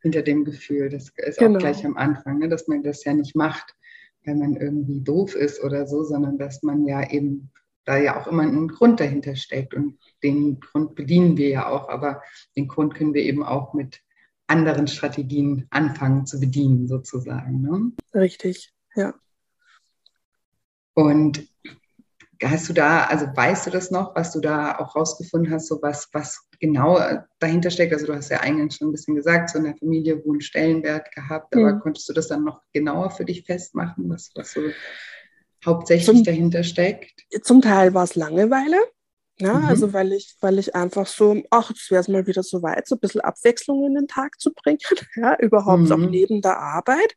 hinter 0.00 0.22
dem 0.22 0.44
Gefühl? 0.44 0.88
Das 0.88 1.10
ist 1.14 1.38
genau. 1.38 1.56
auch 1.56 1.60
gleich 1.60 1.86
am 1.86 1.96
Anfang, 1.96 2.38
ne? 2.38 2.48
dass 2.48 2.66
man 2.66 2.82
das 2.82 3.04
ja 3.04 3.14
nicht 3.14 3.36
macht, 3.36 3.76
weil 4.24 4.34
man 4.34 4.56
irgendwie 4.56 5.00
doof 5.00 5.36
ist 5.36 5.62
oder 5.62 5.86
so, 5.86 6.02
sondern 6.02 6.38
dass 6.38 6.64
man 6.64 6.86
ja 6.86 7.08
eben 7.08 7.52
da 7.84 7.96
ja 7.96 8.20
auch 8.20 8.26
immer 8.26 8.42
ein 8.42 8.68
Grund 8.68 9.00
dahinter 9.00 9.36
steckt. 9.36 9.74
Und 9.74 9.98
den 10.22 10.60
Grund 10.60 10.94
bedienen 10.94 11.36
wir 11.36 11.48
ja 11.48 11.68
auch, 11.68 11.88
aber 11.88 12.22
den 12.56 12.68
Grund 12.68 12.94
können 12.94 13.14
wir 13.14 13.22
eben 13.22 13.42
auch 13.42 13.74
mit 13.74 14.00
anderen 14.46 14.86
Strategien 14.86 15.66
anfangen 15.70 16.26
zu 16.26 16.38
bedienen, 16.38 16.86
sozusagen. 16.86 17.62
Ne? 17.62 17.92
Richtig, 18.14 18.72
ja. 18.94 19.14
Und 20.94 21.48
hast 22.42 22.68
du 22.68 22.72
da, 22.72 23.04
also 23.04 23.26
weißt 23.26 23.66
du 23.66 23.70
das 23.70 23.90
noch, 23.90 24.14
was 24.14 24.32
du 24.32 24.40
da 24.40 24.78
auch 24.78 24.96
rausgefunden 24.96 25.52
hast, 25.52 25.68
so 25.68 25.80
was, 25.80 26.08
was 26.12 26.48
genau 26.60 27.00
dahinter 27.38 27.70
steckt? 27.70 27.92
Also 27.92 28.06
du 28.06 28.14
hast 28.14 28.30
ja 28.30 28.40
eingangs 28.40 28.76
schon 28.76 28.88
ein 28.88 28.92
bisschen 28.92 29.14
gesagt, 29.14 29.50
so 29.50 29.58
in 29.58 29.64
der 29.64 29.76
Familie 29.76 30.24
wohl 30.24 30.34
einen 30.34 30.40
Stellenwert 30.40 31.12
gehabt, 31.12 31.54
aber 31.56 31.74
mhm. 31.74 31.80
konntest 31.80 32.08
du 32.08 32.12
das 32.12 32.28
dann 32.28 32.44
noch 32.44 32.60
genauer 32.72 33.10
für 33.10 33.24
dich 33.24 33.44
festmachen, 33.44 34.08
was, 34.08 34.30
was 34.34 34.52
so 34.52 34.60
hauptsächlich 35.64 36.06
zum, 36.06 36.24
dahinter 36.24 36.64
steckt? 36.64 37.24
Zum 37.42 37.60
Teil 37.62 37.94
war 37.94 38.04
es 38.04 38.14
Langeweile. 38.14 38.76
Ja, 39.38 39.54
mhm. 39.54 39.64
also 39.64 39.92
weil 39.92 40.12
ich, 40.12 40.36
weil 40.40 40.58
ich 40.58 40.74
einfach 40.74 41.06
so, 41.06 41.42
ach, 41.50 41.70
jetzt 41.70 41.90
wäre 41.90 42.00
es 42.00 42.08
mal 42.08 42.26
wieder 42.26 42.42
so 42.42 42.62
weit, 42.62 42.86
so 42.86 42.96
ein 42.96 43.00
bisschen 43.00 43.22
Abwechslung 43.22 43.84
in 43.86 43.94
den 43.94 44.06
Tag 44.06 44.38
zu 44.40 44.52
bringen, 44.52 44.78
ja, 45.16 45.36
überhaupt 45.38 45.84
mhm. 45.84 45.92
auch 45.92 45.96
neben 45.96 46.42
der 46.42 46.58
Arbeit, 46.58 47.16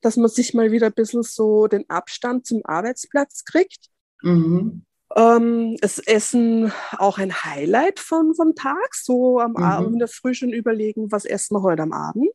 dass 0.00 0.16
man 0.16 0.28
sich 0.28 0.54
mal 0.54 0.70
wieder 0.70 0.86
ein 0.86 0.94
bisschen 0.94 1.22
so 1.22 1.66
den 1.66 1.88
Abstand 1.90 2.46
zum 2.46 2.64
Arbeitsplatz 2.64 3.44
kriegt. 3.44 3.90
Mhm. 4.22 4.84
Ähm, 5.16 5.76
das 5.80 5.98
Essen 5.98 6.72
auch 6.96 7.18
ein 7.18 7.44
Highlight 7.44 7.98
von, 7.98 8.34
vom 8.34 8.54
Tag, 8.54 8.94
so 8.94 9.40
am 9.40 9.52
mhm. 9.52 9.62
Abend 9.62 9.92
in 9.94 9.98
der 9.98 10.08
Früh 10.08 10.34
schon 10.34 10.52
überlegen, 10.52 11.10
was 11.10 11.24
essen 11.24 11.56
wir 11.56 11.62
heute 11.62 11.82
am 11.82 11.92
Abend. 11.92 12.32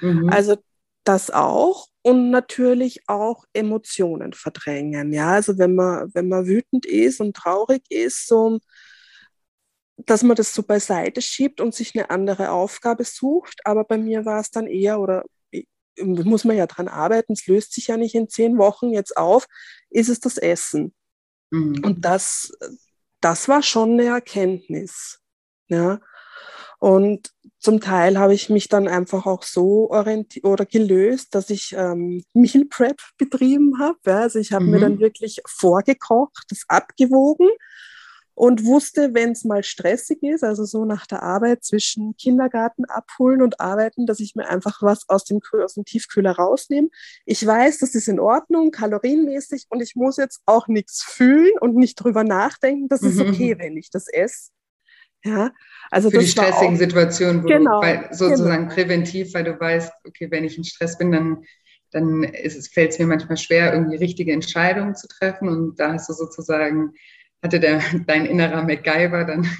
Mhm. 0.00 0.28
Also 0.28 0.56
das 1.04 1.30
auch 1.30 1.88
und 2.02 2.30
natürlich 2.30 3.02
auch 3.08 3.44
Emotionen 3.52 4.32
verdrängen. 4.32 5.12
Ja, 5.12 5.32
also 5.32 5.58
wenn 5.58 5.74
man, 5.74 6.10
wenn 6.14 6.28
man 6.28 6.46
wütend 6.46 6.86
ist 6.86 7.20
und 7.20 7.36
traurig 7.36 7.82
ist, 7.90 8.26
so, 8.26 8.58
dass 9.96 10.22
man 10.22 10.36
das 10.36 10.54
so 10.54 10.62
beiseite 10.62 11.22
schiebt 11.22 11.60
und 11.60 11.74
sich 11.74 11.94
eine 11.94 12.10
andere 12.10 12.50
Aufgabe 12.50 13.04
sucht. 13.04 13.60
Aber 13.64 13.84
bei 13.84 13.98
mir 13.98 14.24
war 14.24 14.40
es 14.40 14.50
dann 14.50 14.66
eher, 14.66 15.00
oder 15.00 15.24
muss 16.00 16.44
man 16.44 16.56
ja 16.56 16.66
dran 16.66 16.88
arbeiten, 16.88 17.32
es 17.32 17.46
löst 17.46 17.72
sich 17.72 17.88
ja 17.88 17.96
nicht 17.96 18.14
in 18.14 18.28
zehn 18.28 18.58
Wochen 18.58 18.90
jetzt 18.90 19.16
auf, 19.16 19.46
ist 19.90 20.08
es 20.08 20.20
das 20.20 20.38
Essen. 20.38 20.94
Mhm. 21.50 21.82
Und 21.84 22.04
das, 22.04 22.52
das 23.20 23.48
war 23.48 23.62
schon 23.62 23.92
eine 23.92 24.04
Erkenntnis. 24.04 25.20
Ja. 25.66 26.00
Und 26.78 27.32
zum 27.58 27.80
Teil 27.80 28.18
habe 28.18 28.34
ich 28.34 28.50
mich 28.50 28.68
dann 28.68 28.86
einfach 28.86 29.26
auch 29.26 29.42
so 29.42 29.90
orientiert 29.90 30.44
oder 30.44 30.64
gelöst, 30.64 31.34
dass 31.34 31.50
ich 31.50 31.74
ähm, 31.76 32.24
Meal 32.32 32.64
Prep 32.66 33.00
betrieben 33.18 33.80
habe. 33.80 33.98
Ja. 34.06 34.20
Also 34.20 34.38
ich 34.38 34.52
habe 34.52 34.64
mhm. 34.64 34.70
mir 34.70 34.80
dann 34.80 35.00
wirklich 35.00 35.40
vorgekocht, 35.46 36.44
das 36.50 36.62
abgewogen 36.68 37.48
und 38.38 38.64
wusste, 38.64 39.14
wenn 39.14 39.32
es 39.32 39.44
mal 39.44 39.64
stressig 39.64 40.22
ist, 40.22 40.44
also 40.44 40.64
so 40.64 40.84
nach 40.84 41.08
der 41.08 41.24
Arbeit 41.24 41.64
zwischen 41.64 42.16
Kindergarten 42.16 42.84
abholen 42.84 43.42
und 43.42 43.58
arbeiten, 43.58 44.06
dass 44.06 44.20
ich 44.20 44.36
mir 44.36 44.48
einfach 44.48 44.80
was 44.80 45.08
aus 45.08 45.24
dem, 45.24 45.40
aus 45.60 45.74
dem 45.74 45.84
Tiefkühler 45.84 46.36
rausnehme. 46.36 46.88
Ich 47.24 47.44
weiß, 47.44 47.78
das 47.78 47.96
ist 47.96 48.06
in 48.06 48.20
Ordnung, 48.20 48.70
kalorienmäßig 48.70 49.66
und 49.70 49.82
ich 49.82 49.96
muss 49.96 50.18
jetzt 50.18 50.40
auch 50.46 50.68
nichts 50.68 51.02
fühlen 51.02 51.50
und 51.60 51.74
nicht 51.74 51.96
drüber 51.96 52.22
nachdenken. 52.22 52.86
Das 52.88 53.02
ist 53.02 53.16
mhm. 53.16 53.30
okay, 53.30 53.58
wenn 53.58 53.76
ich 53.76 53.90
das 53.90 54.06
esse. 54.06 54.50
Ja, 55.28 55.50
also 55.90 56.10
für 56.10 56.18
die 56.18 56.26
stressigen 56.26 56.74
auch, 56.74 56.78
Situationen, 56.78 57.42
wo 57.42 57.46
genau, 57.46 57.80
du, 57.80 57.86
weil, 57.86 58.08
sozusagen 58.10 58.64
genau. 58.68 58.74
präventiv, 58.74 59.34
weil 59.34 59.44
du 59.44 59.58
weißt, 59.58 59.92
okay, 60.06 60.28
wenn 60.30 60.44
ich 60.44 60.58
in 60.58 60.64
Stress 60.64 60.98
bin, 60.98 61.12
dann, 61.12 61.44
dann 61.90 62.26
fällt 62.72 62.92
es 62.92 62.98
mir 62.98 63.06
manchmal 63.06 63.36
schwer, 63.36 63.72
irgendwie 63.72 63.96
richtige 63.96 64.32
Entscheidungen 64.32 64.94
zu 64.94 65.08
treffen. 65.08 65.48
Und 65.48 65.80
da 65.80 65.92
hast 65.92 66.08
du 66.08 66.12
sozusagen 66.12 66.92
hatte 67.42 67.60
der, 67.60 67.80
dein 68.06 68.26
innerer 68.26 68.62
MacGyver 68.62 69.24
dann 69.24 69.46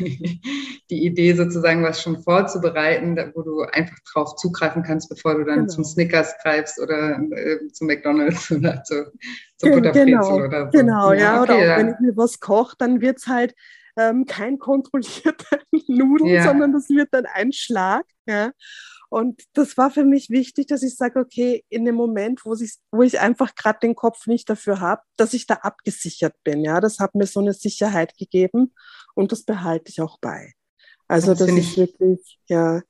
die 0.90 1.04
Idee, 1.04 1.34
sozusagen 1.34 1.82
was 1.82 2.02
schon 2.02 2.22
vorzubereiten, 2.22 3.16
wo 3.34 3.42
du 3.42 3.62
einfach 3.62 3.96
drauf 4.12 4.36
zugreifen 4.36 4.82
kannst, 4.82 5.08
bevor 5.08 5.34
du 5.34 5.44
dann 5.44 5.60
genau. 5.60 5.68
zum 5.68 5.84
Snickers 5.84 6.34
greifst 6.42 6.80
oder 6.80 7.18
äh, 7.30 7.68
zu 7.72 7.84
McDonalds 7.84 8.50
oder 8.52 8.82
zu, 8.84 9.12
zu 9.56 9.70
Butterbrezel 9.70 10.06
genau, 10.06 10.36
oder 10.36 10.70
so. 10.70 10.78
Genau, 10.78 11.12
ja, 11.12 11.18
ja 11.18 11.42
okay, 11.42 11.52
oder 11.52 11.54
auch 11.54 11.66
ja. 11.66 11.76
wenn 11.78 11.88
ich 11.90 12.00
mir 12.00 12.16
was 12.16 12.40
koche, 12.40 12.74
dann 12.78 13.00
wird 13.00 13.18
es 13.18 13.26
halt 13.26 13.54
ähm, 13.98 14.24
kein 14.24 14.58
kontrollierter 14.58 15.58
Nudeln, 15.88 16.30
ja. 16.30 16.44
sondern 16.44 16.72
das 16.72 16.88
wird 16.88 17.08
dann 17.12 17.26
ein 17.26 17.52
Schlag. 17.52 18.06
Ja. 18.26 18.52
Und 19.10 19.42
das 19.54 19.76
war 19.76 19.90
für 19.90 20.04
mich 20.04 20.28
wichtig, 20.30 20.66
dass 20.66 20.82
ich 20.82 20.96
sage, 20.96 21.18
okay, 21.18 21.64
in 21.70 21.84
dem 21.84 21.94
Moment, 21.94 22.44
wo 22.44 22.54
ich, 22.54 22.76
wo 22.92 23.02
ich 23.02 23.18
einfach 23.20 23.54
gerade 23.54 23.78
den 23.80 23.94
Kopf 23.94 24.26
nicht 24.26 24.48
dafür 24.50 24.80
habe, 24.80 25.02
dass 25.16 25.34
ich 25.34 25.46
da 25.46 25.54
abgesichert 25.54 26.34
bin. 26.44 26.62
Ja, 26.62 26.80
das 26.80 26.98
hat 26.98 27.14
mir 27.14 27.26
so 27.26 27.40
eine 27.40 27.54
Sicherheit 27.54 28.16
gegeben 28.18 28.74
und 29.14 29.32
das 29.32 29.44
behalte 29.44 29.90
ich 29.90 30.00
auch 30.00 30.18
bei. 30.20 30.52
Also 31.08 31.28
das, 31.28 31.38
das 31.38 31.50
ist 31.50 31.76
wirklich, 31.78 32.38
ja, 32.48 32.82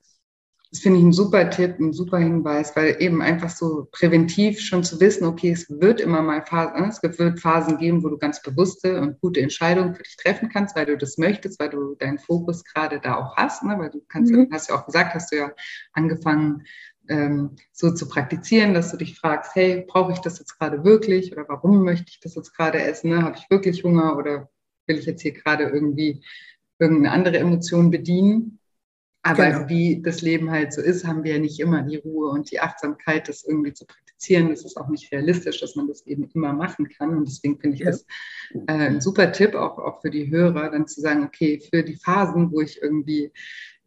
das 0.71 0.81
finde 0.81 0.99
ich 0.99 1.05
ein 1.05 1.13
super 1.13 1.49
Tipp, 1.49 1.79
ein 1.79 1.93
super 1.93 2.19
Hinweis, 2.19 2.75
weil 2.75 2.97
eben 2.99 3.23
einfach 3.23 3.49
so 3.49 3.87
präventiv 3.91 4.59
schon 4.59 4.83
zu 4.83 4.99
wissen, 4.99 5.25
okay, 5.25 5.51
es 5.51 5.67
wird 5.67 5.99
immer 5.99 6.21
mal 6.21 6.45
Phasen, 6.45 6.89
es 6.89 7.01
wird 7.01 7.39
Phasen 7.39 7.79
geben, 7.79 8.03
wo 8.03 8.09
du 8.09 8.19
ganz 8.19 8.41
bewusste 8.41 9.01
und 9.01 9.19
gute 9.19 9.41
Entscheidungen 9.41 9.95
für 9.95 10.03
dich 10.03 10.15
treffen 10.17 10.49
kannst, 10.49 10.75
weil 10.75 10.85
du 10.85 10.95
das 10.95 11.17
möchtest, 11.17 11.59
weil 11.59 11.69
du 11.69 11.95
deinen 11.95 12.19
Fokus 12.19 12.63
gerade 12.63 12.99
da 12.99 13.15
auch 13.15 13.35
hast, 13.35 13.63
ne? 13.63 13.79
weil 13.79 13.89
du 13.89 14.01
kannst, 14.07 14.31
mhm. 14.31 14.47
hast 14.51 14.69
ja 14.69 14.75
auch 14.75 14.85
gesagt, 14.85 15.15
hast 15.15 15.31
du 15.31 15.37
ja 15.37 15.51
angefangen, 15.93 16.63
ähm, 17.07 17.55
so 17.71 17.91
zu 17.91 18.07
praktizieren, 18.07 18.75
dass 18.75 18.91
du 18.91 18.97
dich 18.97 19.17
fragst, 19.19 19.55
hey, 19.55 19.85
brauche 19.87 20.11
ich 20.11 20.19
das 20.19 20.37
jetzt 20.37 20.59
gerade 20.59 20.83
wirklich 20.83 21.31
oder 21.31 21.45
warum 21.49 21.83
möchte 21.83 22.09
ich 22.09 22.19
das 22.19 22.35
jetzt 22.35 22.55
gerade 22.55 22.79
essen? 22.79 23.09
Ne? 23.09 23.23
Habe 23.23 23.37
ich 23.37 23.49
wirklich 23.49 23.83
Hunger 23.83 24.15
oder 24.15 24.49
will 24.85 24.99
ich 24.99 25.07
jetzt 25.07 25.23
hier 25.23 25.33
gerade 25.33 25.63
irgendwie 25.63 26.21
irgendeine 26.77 27.11
andere 27.11 27.39
Emotion 27.39 27.89
bedienen? 27.89 28.58
Aber 29.21 29.51
genau. 29.51 29.69
wie 29.69 30.01
das 30.01 30.21
Leben 30.21 30.49
halt 30.49 30.71
so 30.71 30.81
ist, 30.81 31.05
haben 31.05 31.23
wir 31.23 31.33
ja 31.33 31.39
nicht 31.39 31.59
immer 31.59 31.81
die 31.81 31.97
Ruhe 31.97 32.29
und 32.29 32.51
die 32.51 32.61
Achtsamkeit, 32.61 33.27
das 33.27 33.43
irgendwie 33.43 33.73
zu 33.73 33.85
praktizieren. 33.85 34.49
Das 34.49 34.63
ist 34.63 34.77
auch 34.77 34.87
nicht 34.87 35.11
realistisch, 35.11 35.59
dass 35.59 35.75
man 35.75 35.87
das 35.87 36.05
eben 36.07 36.29
immer 36.33 36.53
machen 36.53 36.87
kann. 36.87 37.17
Und 37.17 37.27
deswegen 37.27 37.59
finde 37.59 37.75
ich 37.75 37.81
ja. 37.81 37.87
das 37.87 38.05
äh, 38.53 38.71
ein 38.71 39.01
super 39.01 39.31
Tipp, 39.33 39.55
auch, 39.55 39.77
auch 39.77 40.01
für 40.01 40.09
die 40.09 40.31
Hörer, 40.31 40.71
dann 40.71 40.87
zu 40.87 41.01
sagen, 41.01 41.23
okay, 41.23 41.61
für 41.69 41.83
die 41.83 41.97
Phasen, 41.97 42.51
wo 42.51 42.61
ich 42.61 42.81
irgendwie 42.81 43.31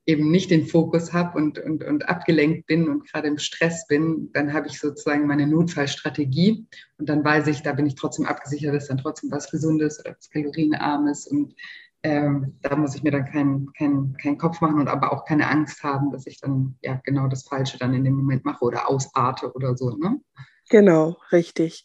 eben 0.04 0.30
nicht 0.30 0.50
den 0.50 0.66
Fokus 0.66 1.12
habe 1.12 1.38
und, 1.38 1.58
und, 1.58 1.84
und 1.84 2.08
abgelenkt 2.08 2.66
bin 2.66 2.88
und 2.88 3.08
gerade 3.10 3.28
im 3.28 3.38
Stress 3.38 3.86
bin, 3.86 4.30
dann 4.32 4.52
habe 4.52 4.66
ich 4.66 4.80
sozusagen 4.80 5.26
meine 5.26 5.46
Notfallstrategie 5.46 6.66
und 6.98 7.08
dann 7.08 7.24
weiß 7.24 7.46
ich, 7.46 7.62
da 7.62 7.72
bin 7.72 7.86
ich 7.86 7.94
trotzdem 7.94 8.26
abgesichert, 8.26 8.74
dass 8.74 8.88
dann 8.88 8.98
trotzdem 8.98 9.30
was 9.30 9.50
Gesundes 9.50 10.00
oder 10.00 10.16
was 10.16 10.28
Kalorienarmes 10.30 11.28
und 11.28 11.54
ähm, 12.02 12.58
da 12.62 12.76
muss 12.76 12.94
ich 12.94 13.02
mir 13.02 13.12
dann 13.12 13.24
keinen 13.26 13.72
kein, 13.74 14.16
kein 14.20 14.38
Kopf 14.38 14.60
machen 14.60 14.80
und 14.80 14.88
aber 14.88 15.12
auch 15.12 15.24
keine 15.24 15.48
Angst 15.48 15.82
haben, 15.82 16.10
dass 16.10 16.26
ich 16.26 16.40
dann 16.40 16.76
ja 16.82 17.00
genau 17.04 17.28
das 17.28 17.44
Falsche 17.44 17.78
dann 17.78 17.94
in 17.94 18.04
dem 18.04 18.14
Moment 18.14 18.44
mache 18.44 18.64
oder 18.64 18.88
ausarte 18.88 19.52
oder 19.52 19.76
so. 19.76 19.90
Ne? 19.96 20.20
Genau, 20.68 21.16
richtig. 21.30 21.84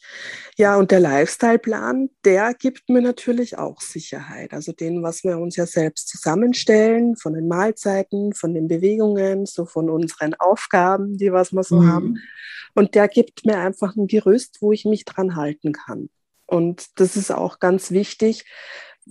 Ja, 0.56 0.77
und 0.77 0.91
der 0.91 0.99
Lifestyle-Plan, 1.01 2.10
der 2.23 2.53
gibt 2.53 2.89
mir 2.89 3.01
natürlich 3.01 3.58
auch 3.58 3.82
Sicherheit. 3.82 4.53
Also 4.53 4.71
den, 4.71 5.03
was 5.03 5.23
wir 5.23 5.39
uns 5.39 5.56
ja 5.56 5.65
selbst 5.65 6.08
zusammenstellen, 6.08 7.17
von 7.17 7.34
den 7.34 7.47
Mahlzeiten, 7.47 8.34
von 8.34 8.53
den 8.53 8.67
Bewegungen, 8.67 9.45
so 9.45 9.65
von 9.65 9.89
unseren 9.89 10.36
Aufgaben, 10.36 11.17
die 11.17 11.34
was 11.34 11.51
wir 11.51 11.63
so 11.63 11.82
mhm. 11.82 11.91
haben. 11.91 12.17
Und 12.75 12.95
der 12.95 13.08
gibt 13.08 13.45
mir 13.45 13.58
einfach 13.58 13.95
ein 13.95 14.08
Gerüst, 14.08 14.60
wo 14.62 14.71
ich 14.71 14.86
mich 14.86 15.03
dran 15.03 15.36
halten 15.36 15.73
kann. 15.73 16.10
Und 16.45 16.99
das 16.99 17.17
ist 17.17 17.32
auch 17.32 17.60
ganz 17.60 17.91
wichtig, 17.91 18.45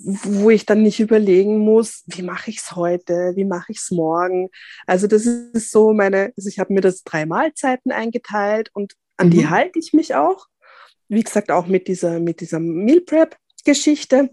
wo 0.04 0.50
ich 0.50 0.66
dann 0.66 0.82
nicht 0.82 1.00
überlegen 1.00 1.58
muss, 1.58 2.04
wie 2.06 2.22
mache 2.22 2.50
ich 2.50 2.58
es 2.58 2.76
heute, 2.76 3.32
wie 3.34 3.44
mache 3.44 3.72
ich 3.72 3.78
es 3.78 3.90
morgen. 3.90 4.50
Also 4.86 5.06
das 5.06 5.26
ist 5.26 5.70
so 5.70 5.92
meine, 5.92 6.32
also 6.36 6.48
ich 6.48 6.58
habe 6.58 6.72
mir 6.72 6.80
das 6.80 7.02
drei 7.02 7.24
Mahlzeiten 7.24 7.92
eingeteilt 7.92 8.70
und 8.74 8.94
an 9.16 9.28
mhm. 9.28 9.30
die 9.30 9.48
halte 9.48 9.78
ich 9.78 9.92
mich 9.92 10.14
auch. 10.14 10.46
Wie 11.08 11.22
gesagt, 11.22 11.50
auch 11.50 11.66
mit 11.66 11.88
dieser, 11.88 12.20
mit 12.20 12.40
dieser 12.40 12.60
Meal 12.60 13.00
Prep-Geschichte, 13.00 14.30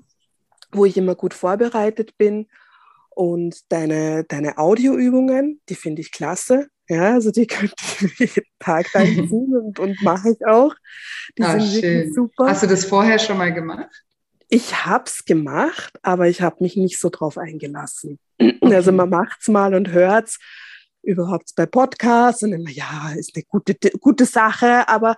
wo 0.72 0.86
ich 0.86 0.98
immer 0.98 1.16
gut 1.16 1.34
vorbereitet 1.34 2.18
bin. 2.18 2.48
Und 3.16 3.72
deine, 3.72 4.24
deine 4.24 4.58
Audioübungen, 4.58 5.62
die 5.70 5.76
finde 5.76 6.02
ich 6.02 6.12
klasse. 6.12 6.68
Ja, 6.90 7.14
also 7.14 7.32
die 7.32 7.48
könnte 7.48 7.76
ich 8.02 8.20
jeden 8.20 8.48
Tag 8.60 8.94
reinziehen 8.94 9.56
und, 9.64 9.80
und 9.80 10.02
mache 10.02 10.32
ich 10.32 10.46
auch. 10.46 10.74
Die 11.38 11.44
ah, 11.44 11.60
sind 11.60 11.70
schön. 11.70 11.82
wirklich 11.82 12.16
super. 12.16 12.48
Hast 12.48 12.64
du 12.64 12.68
das 12.68 12.86
vorher 12.86 13.20
schon 13.20 13.38
mal 13.38 13.54
gemacht? 13.54 13.90
Ich 14.54 14.86
habe 14.86 15.06
es 15.08 15.26
gemacht, 15.26 15.98
aber 16.04 16.28
ich 16.28 16.44
habe 16.44 16.58
mich 16.60 16.76
nicht 16.76 17.00
so 17.00 17.10
drauf 17.10 17.40
eingelassen. 17.40 18.20
Also 18.62 18.92
man 18.92 19.10
macht 19.10 19.42
es 19.42 19.48
mal 19.48 19.74
und 19.74 19.90
hört 19.90 20.28
es 20.28 20.40
überhaupt 21.02 21.54
bei 21.56 21.66
Podcasts 21.66 22.44
und 22.44 22.54
immer, 22.54 22.70
ja, 22.70 23.14
ist 23.18 23.36
eine 23.36 23.44
gute, 23.46 23.74
gute 24.00 24.26
Sache, 24.26 24.88
aber 24.88 25.16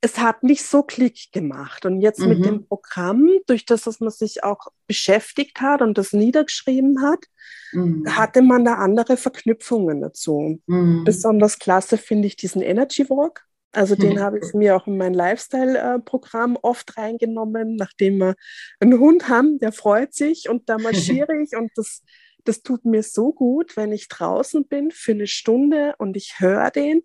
es 0.00 0.16
hat 0.16 0.42
nicht 0.42 0.64
so 0.64 0.82
Klick 0.82 1.30
gemacht. 1.30 1.84
Und 1.84 2.00
jetzt 2.00 2.20
mhm. 2.20 2.28
mit 2.28 2.44
dem 2.46 2.66
Programm, 2.66 3.28
durch 3.46 3.66
das, 3.66 3.82
dass 3.82 4.00
man 4.00 4.10
sich 4.10 4.42
auch 4.44 4.68
beschäftigt 4.86 5.60
hat 5.60 5.82
und 5.82 5.98
das 5.98 6.14
niedergeschrieben 6.14 7.02
hat, 7.02 7.26
mhm. 7.72 8.16
hatte 8.16 8.40
man 8.40 8.64
da 8.64 8.76
andere 8.76 9.18
Verknüpfungen 9.18 10.00
dazu. 10.00 10.62
Mhm. 10.66 11.04
Besonders 11.04 11.58
klasse 11.58 11.98
finde 11.98 12.28
ich 12.28 12.36
diesen 12.36 12.62
Energy 12.62 13.10
Walk. 13.10 13.44
Also 13.74 13.96
den 13.96 14.20
habe 14.20 14.38
ich 14.38 14.54
mir 14.54 14.76
auch 14.76 14.86
in 14.86 14.96
mein 14.96 15.14
Lifestyle-Programm 15.14 16.56
oft 16.62 16.96
reingenommen, 16.96 17.74
nachdem 17.74 18.18
wir 18.18 18.36
einen 18.78 19.00
Hund 19.00 19.28
haben, 19.28 19.58
der 19.58 19.72
freut 19.72 20.14
sich 20.14 20.48
und 20.48 20.68
da 20.68 20.78
marschiere 21.18 21.36
ich 21.42 21.56
und 21.56 21.72
das, 21.74 22.02
das 22.44 22.62
tut 22.62 22.84
mir 22.84 23.02
so 23.02 23.32
gut, 23.32 23.76
wenn 23.76 23.90
ich 23.90 24.08
draußen 24.08 24.66
bin 24.66 24.92
für 24.92 25.12
eine 25.12 25.26
Stunde 25.26 25.94
und 25.98 26.16
ich 26.16 26.38
höre 26.38 26.70
den. 26.70 27.02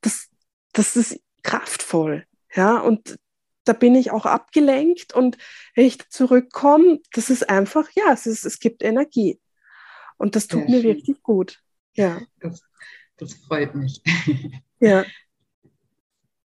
Das, 0.00 0.28
das 0.72 0.96
ist 0.96 1.20
kraftvoll. 1.42 2.24
Ja, 2.54 2.78
und 2.78 3.18
da 3.64 3.74
bin 3.74 3.94
ich 3.94 4.10
auch 4.10 4.24
abgelenkt 4.24 5.12
und 5.12 5.36
wenn 5.74 5.86
ich 5.86 6.08
zurückkomme, 6.08 7.00
das 7.12 7.28
ist 7.28 7.50
einfach, 7.50 7.88
ja, 7.94 8.12
es, 8.12 8.26
ist, 8.26 8.46
es 8.46 8.58
gibt 8.58 8.82
Energie. 8.82 9.40
Und 10.16 10.34
das 10.34 10.46
tut 10.46 10.62
Sehr 10.62 10.70
mir 10.70 10.80
schön. 10.80 10.96
wirklich 10.96 11.22
gut. 11.22 11.60
Ja. 11.94 12.22
Das, 12.40 12.62
das 13.18 13.34
freut 13.34 13.74
mich. 13.74 14.02
Ja. 14.80 15.04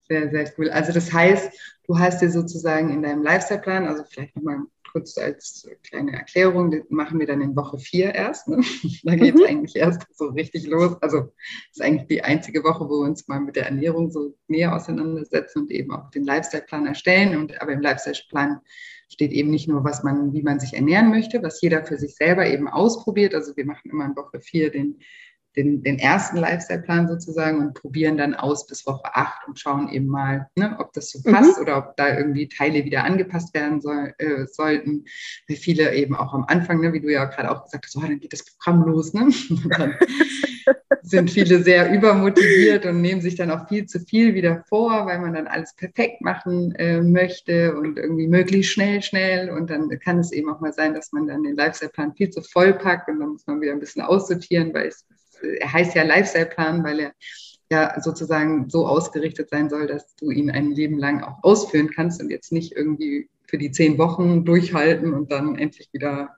Sehr, 0.09 0.31
sehr 0.31 0.53
cool. 0.57 0.71
Also 0.71 0.93
das 0.93 1.13
heißt, 1.13 1.53
du 1.87 1.99
hast 1.99 2.23
dir 2.23 2.31
sozusagen 2.31 2.91
in 2.91 3.03
deinem 3.03 3.23
Lifestyle-Plan, 3.23 3.87
also 3.87 4.05
vielleicht 4.09 4.35
nochmal 4.37 4.61
kurz 4.91 5.19
als 5.19 5.69
kleine 5.83 6.13
Erklärung, 6.13 6.71
das 6.71 6.81
machen 6.89 7.19
wir 7.21 7.27
dann 7.27 7.43
in 7.43 7.55
Woche 7.55 7.79
vier 7.79 8.15
erst. 8.15 8.49
Ne? 8.49 8.63
Da 9.05 9.15
geht 9.17 9.35
es 9.35 9.41
mhm. 9.41 9.47
eigentlich 9.47 9.77
erst 9.77 10.03
so 10.15 10.29
richtig 10.29 10.67
los. 10.67 10.97
Also 11.03 11.21
das 11.21 11.31
ist 11.73 11.83
eigentlich 11.83 12.09
die 12.09 12.25
einzige 12.25 12.65
Woche, 12.65 12.89
wo 12.89 13.03
wir 13.03 13.09
uns 13.09 13.29
mal 13.29 13.41
mit 13.41 13.57
der 13.57 13.67
Ernährung 13.67 14.11
so 14.11 14.35
näher 14.49 14.75
auseinandersetzen 14.75 15.61
und 15.61 15.71
eben 15.71 15.93
auch 15.93 16.11
den 16.11 16.25
Lifestyle-Plan 16.25 16.87
erstellen. 16.87 17.37
Und 17.37 17.61
aber 17.61 17.73
im 17.73 17.83
Lifestyle-Plan 17.83 18.61
steht 19.11 19.33
eben 19.33 19.51
nicht 19.51 19.69
nur, 19.69 19.85
was 19.85 20.03
man, 20.03 20.33
wie 20.33 20.43
man 20.43 20.61
sich 20.61 20.75
ernähren 20.75 21.11
möchte, 21.11 21.43
was 21.43 21.61
jeder 21.61 21.85
für 21.85 21.99
sich 21.99 22.15
selber 22.15 22.47
eben 22.47 22.69
ausprobiert. 22.69 23.35
Also 23.35 23.57
wir 23.57 23.65
machen 23.65 23.91
immer 23.91 24.05
in 24.05 24.17
Woche 24.17 24.41
vier 24.41 24.71
den 24.71 25.01
den, 25.57 25.83
den 25.83 25.99
ersten 25.99 26.37
Lifestyle-Plan 26.37 27.09
sozusagen 27.09 27.59
und 27.59 27.75
probieren 27.75 28.17
dann 28.17 28.35
aus 28.35 28.67
bis 28.67 28.87
Woche 28.87 29.15
8 29.15 29.49
und 29.49 29.59
schauen 29.59 29.89
eben 29.89 30.07
mal, 30.07 30.49
ne, 30.57 30.77
ob 30.79 30.93
das 30.93 31.11
so 31.11 31.21
passt 31.23 31.57
mhm. 31.57 31.63
oder 31.63 31.79
ob 31.79 31.97
da 31.97 32.17
irgendwie 32.17 32.49
Teile 32.49 32.85
wieder 32.85 33.05
angepasst 33.05 33.55
werden 33.55 33.81
soll, 33.81 34.15
äh, 34.19 34.47
sollten. 34.47 35.05
Weil 35.49 35.57
viele 35.57 35.95
eben 35.95 36.15
auch 36.15 36.35
am 36.35 36.45
Anfang, 36.45 36.81
ne, 36.81 36.93
wie 36.93 37.01
du 37.01 37.13
ja 37.13 37.25
gerade 37.25 37.51
auch 37.51 37.65
gesagt 37.65 37.87
hast, 37.87 37.97
oh, 37.97 38.01
dann 38.01 38.21
geht 38.21 38.33
das 38.33 38.45
Programm 38.45 38.83
los. 38.85 39.13
Ne? 39.15 39.29
dann 39.77 39.95
sind 41.03 41.31
viele 41.31 41.63
sehr 41.63 41.93
übermotiviert 41.93 42.87
und 42.87 43.01
nehmen 43.01 43.21
sich 43.21 43.35
dann 43.35 43.51
auch 43.51 43.69
viel 43.69 43.87
zu 43.87 44.01
viel 44.01 44.35
wieder 44.35 44.65
vor, 44.69 45.07
weil 45.07 45.19
man 45.19 45.33
dann 45.33 45.47
alles 45.47 45.75
perfekt 45.75 46.21
machen 46.21 46.75
äh, 46.77 47.01
möchte 47.01 47.77
und 47.77 47.99
irgendwie 47.99 48.29
möglichst 48.29 48.73
schnell, 48.73 49.03
schnell. 49.03 49.51
Und 49.51 49.71
dann 49.71 49.89
kann 50.01 50.19
es 50.19 50.33
eben 50.33 50.51
auch 50.51 50.61
mal 50.61 50.73
sein, 50.73 50.95
dass 50.95 51.13
man 51.13 51.27
dann 51.27 51.43
den 51.43 51.57
Lifestyle-Plan 51.57 52.15
viel 52.15 52.31
zu 52.31 52.43
voll 52.43 52.75
packt 52.75 53.09
und 53.09 53.21
dann 53.21 53.31
muss 53.31 53.47
man 53.47 53.61
wieder 53.61 53.73
ein 53.73 53.81
bisschen 53.81 54.03
aussortieren, 54.03 54.75
weil 54.75 54.89
es 54.89 55.07
er 55.43 55.73
heißt 55.73 55.95
ja 55.95 56.03
Lifestyle-Plan, 56.05 56.85
weil 56.85 57.01
er 57.01 57.13
ja 57.71 58.01
sozusagen 58.01 58.71
so 58.71 58.87
ausgerichtet 58.87 59.51
sein 59.51 59.69
soll, 59.69 59.87
dass 59.87 60.15
du 60.17 60.31
ihn 60.31 60.51
ein 60.51 60.73
Leben 60.73 60.99
lang 60.99 61.23
auch 61.23 61.43
ausführen 61.43 61.91
kannst 61.95 62.23
und 62.23 62.31
jetzt 62.31 62.53
nicht 62.53 62.73
irgendwie 62.73 63.29
für 63.47 63.59
die 63.59 63.71
zehn 63.71 63.99
Wochen 63.99 64.45
durchhalten 64.45 65.13
und 65.13 65.31
dann 65.31 65.57
endlich 65.57 65.89
wieder 65.93 66.37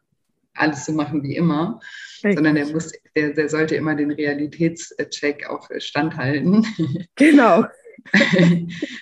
alles 0.55 0.85
so 0.85 0.93
machen 0.93 1.23
wie 1.23 1.37
immer, 1.37 1.81
Richtig. 2.17 2.35
sondern 2.35 2.55
der 2.57 2.67
muss, 2.67 2.93
der, 3.17 3.31
der 3.31 3.49
sollte 3.49 3.77
immer 3.77 3.95
den 3.95 4.11
Realitätscheck 4.11 5.49
auch 5.49 5.69
standhalten. 5.79 6.67
Genau. 7.17 7.65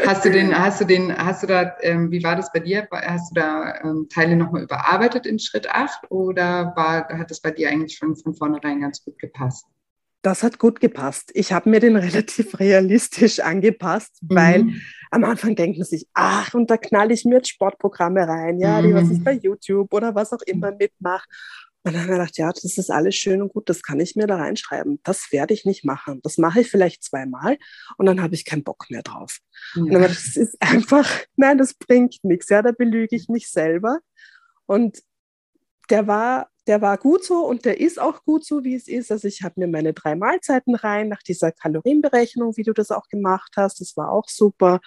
hast 0.04 0.24
du 0.24 0.30
den, 0.30 0.58
hast 0.58 0.80
du 0.80 0.84
den, 0.84 1.16
hast 1.16 1.44
du 1.44 1.46
da, 1.46 1.76
ähm, 1.82 2.10
wie 2.10 2.22
war 2.24 2.34
das 2.34 2.52
bei 2.52 2.58
dir? 2.58 2.88
Hast 2.90 3.30
du 3.30 3.40
da 3.40 3.80
ähm, 3.84 4.08
Teile 4.10 4.34
nochmal 4.36 4.64
überarbeitet 4.64 5.24
in 5.24 5.38
Schritt 5.38 5.70
8 5.70 6.10
oder 6.10 6.72
war, 6.74 7.08
hat 7.08 7.30
das 7.30 7.40
bei 7.40 7.52
dir 7.52 7.70
eigentlich 7.70 7.96
schon 7.96 8.16
von 8.16 8.34
vornherein 8.34 8.80
ganz 8.80 9.04
gut 9.04 9.16
gepasst? 9.18 9.66
Das 10.22 10.42
hat 10.42 10.58
gut 10.58 10.80
gepasst. 10.80 11.30
Ich 11.34 11.52
habe 11.52 11.70
mir 11.70 11.80
den 11.80 11.96
relativ 11.96 12.58
realistisch 12.58 13.40
angepasst, 13.40 14.18
weil 14.22 14.64
mhm. 14.64 14.80
am 15.10 15.24
Anfang 15.24 15.54
denkt 15.54 15.78
man 15.78 15.86
sich, 15.86 16.06
ach, 16.14 16.54
und 16.54 16.70
da 16.70 16.76
knall 16.76 17.12
ich 17.12 17.24
mir 17.24 17.36
jetzt 17.36 17.48
Sportprogramme 17.48 18.26
rein, 18.26 18.58
ja, 18.58 18.80
mhm. 18.80 18.86
die 18.86 18.94
was 18.94 19.10
ich 19.10 19.22
bei 19.22 19.32
YouTube 19.32 19.92
oder 19.92 20.14
was 20.14 20.32
auch 20.32 20.42
immer 20.46 20.72
mitmache. 20.72 21.26
Und 21.84 21.94
dann 21.94 22.02
habe 22.02 22.12
ich 22.12 22.18
gedacht, 22.18 22.38
ja, 22.38 22.50
das 22.50 22.76
ist 22.76 22.90
alles 22.90 23.14
schön 23.14 23.40
und 23.40 23.52
gut, 23.52 23.68
das 23.68 23.82
kann 23.82 24.00
ich 24.00 24.16
mir 24.16 24.26
da 24.26 24.36
reinschreiben. 24.36 25.00
Das 25.04 25.30
werde 25.30 25.54
ich 25.54 25.64
nicht 25.64 25.84
machen. 25.84 26.20
Das 26.22 26.36
mache 26.36 26.60
ich 26.60 26.70
vielleicht 26.70 27.04
zweimal 27.04 27.56
und 27.96 28.06
dann 28.06 28.20
habe 28.20 28.34
ich 28.34 28.44
keinen 28.44 28.64
Bock 28.64 28.86
mehr 28.90 29.02
drauf. 29.02 29.38
Ja. 29.74 29.82
Und 29.82 29.92
dann 29.92 30.02
habe 30.02 30.12
ich, 30.12 30.18
das 30.18 30.36
ist 30.36 30.56
einfach, 30.60 31.08
nein, 31.36 31.56
das 31.56 31.74
bringt 31.74 32.16
nichts. 32.24 32.48
Ja, 32.48 32.62
da 32.62 32.72
belüge 32.72 33.14
ich 33.14 33.28
mich 33.28 33.48
selber. 33.48 34.00
Und 34.66 35.02
der 35.88 36.06
war 36.06 36.50
der 36.68 36.82
war 36.82 36.98
gut 36.98 37.24
so 37.24 37.46
und 37.46 37.64
der 37.64 37.80
ist 37.80 37.98
auch 37.98 38.22
gut 38.24 38.44
so, 38.44 38.62
wie 38.62 38.74
es 38.74 38.88
ist. 38.88 39.10
Also 39.10 39.26
ich 39.26 39.42
habe 39.42 39.54
mir 39.56 39.68
meine 39.68 39.94
drei 39.94 40.14
Mahlzeiten 40.14 40.74
rein 40.74 41.08
nach 41.08 41.22
dieser 41.22 41.50
Kalorienberechnung, 41.50 42.56
wie 42.56 42.62
du 42.62 42.74
das 42.74 42.90
auch 42.90 43.08
gemacht 43.08 43.54
hast. 43.56 43.80
Das 43.80 43.96
war 43.96 44.12
auch 44.12 44.28
super. 44.28 44.80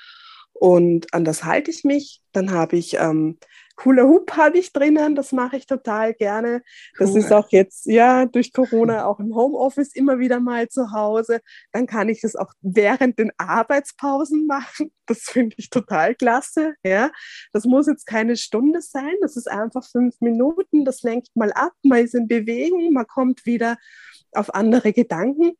Und 0.61 1.11
an 1.11 1.25
das 1.25 1.43
halte 1.43 1.71
ich 1.71 1.83
mich. 1.83 2.21
Dann 2.33 2.51
habe 2.51 2.77
ich 2.77 2.93
ähm, 2.99 3.39
Hula 3.83 4.03
Hoop 4.03 4.37
habe 4.37 4.59
ich 4.59 4.71
drinnen, 4.71 5.15
das 5.15 5.31
mache 5.31 5.57
ich 5.57 5.65
total 5.65 6.13
gerne. 6.13 6.61
Das 6.99 7.09
cool. 7.09 7.17
ist 7.17 7.31
auch 7.31 7.49
jetzt, 7.49 7.87
ja, 7.87 8.27
durch 8.27 8.53
Corona 8.53 9.05
auch 9.05 9.19
im 9.19 9.33
Homeoffice 9.33 9.95
immer 9.95 10.19
wieder 10.19 10.39
mal 10.39 10.69
zu 10.69 10.91
Hause. 10.91 11.39
Dann 11.71 11.87
kann 11.87 12.09
ich 12.09 12.21
das 12.21 12.35
auch 12.35 12.53
während 12.61 13.17
den 13.17 13.31
Arbeitspausen 13.37 14.45
machen. 14.45 14.91
Das 15.07 15.23
finde 15.23 15.55
ich 15.57 15.69
total 15.69 16.15
klasse. 16.15 16.75
Ja, 16.85 17.11
das 17.51 17.65
muss 17.65 17.87
jetzt 17.87 18.05
keine 18.05 18.37
Stunde 18.37 18.79
sein. 18.81 19.13
Das 19.19 19.35
ist 19.35 19.51
einfach 19.51 19.83
fünf 19.83 20.15
Minuten. 20.21 20.85
Das 20.85 21.01
lenkt 21.01 21.27
mal 21.35 21.51
ab. 21.51 21.73
Man 21.83 22.05
ist 22.05 22.15
in 22.15 22.29
Bewegung. 22.29 22.93
Man 22.93 23.07
kommt 23.07 23.45
wieder 23.45 23.75
auf 24.31 24.53
andere 24.55 24.93
Gedanken. 24.93 25.57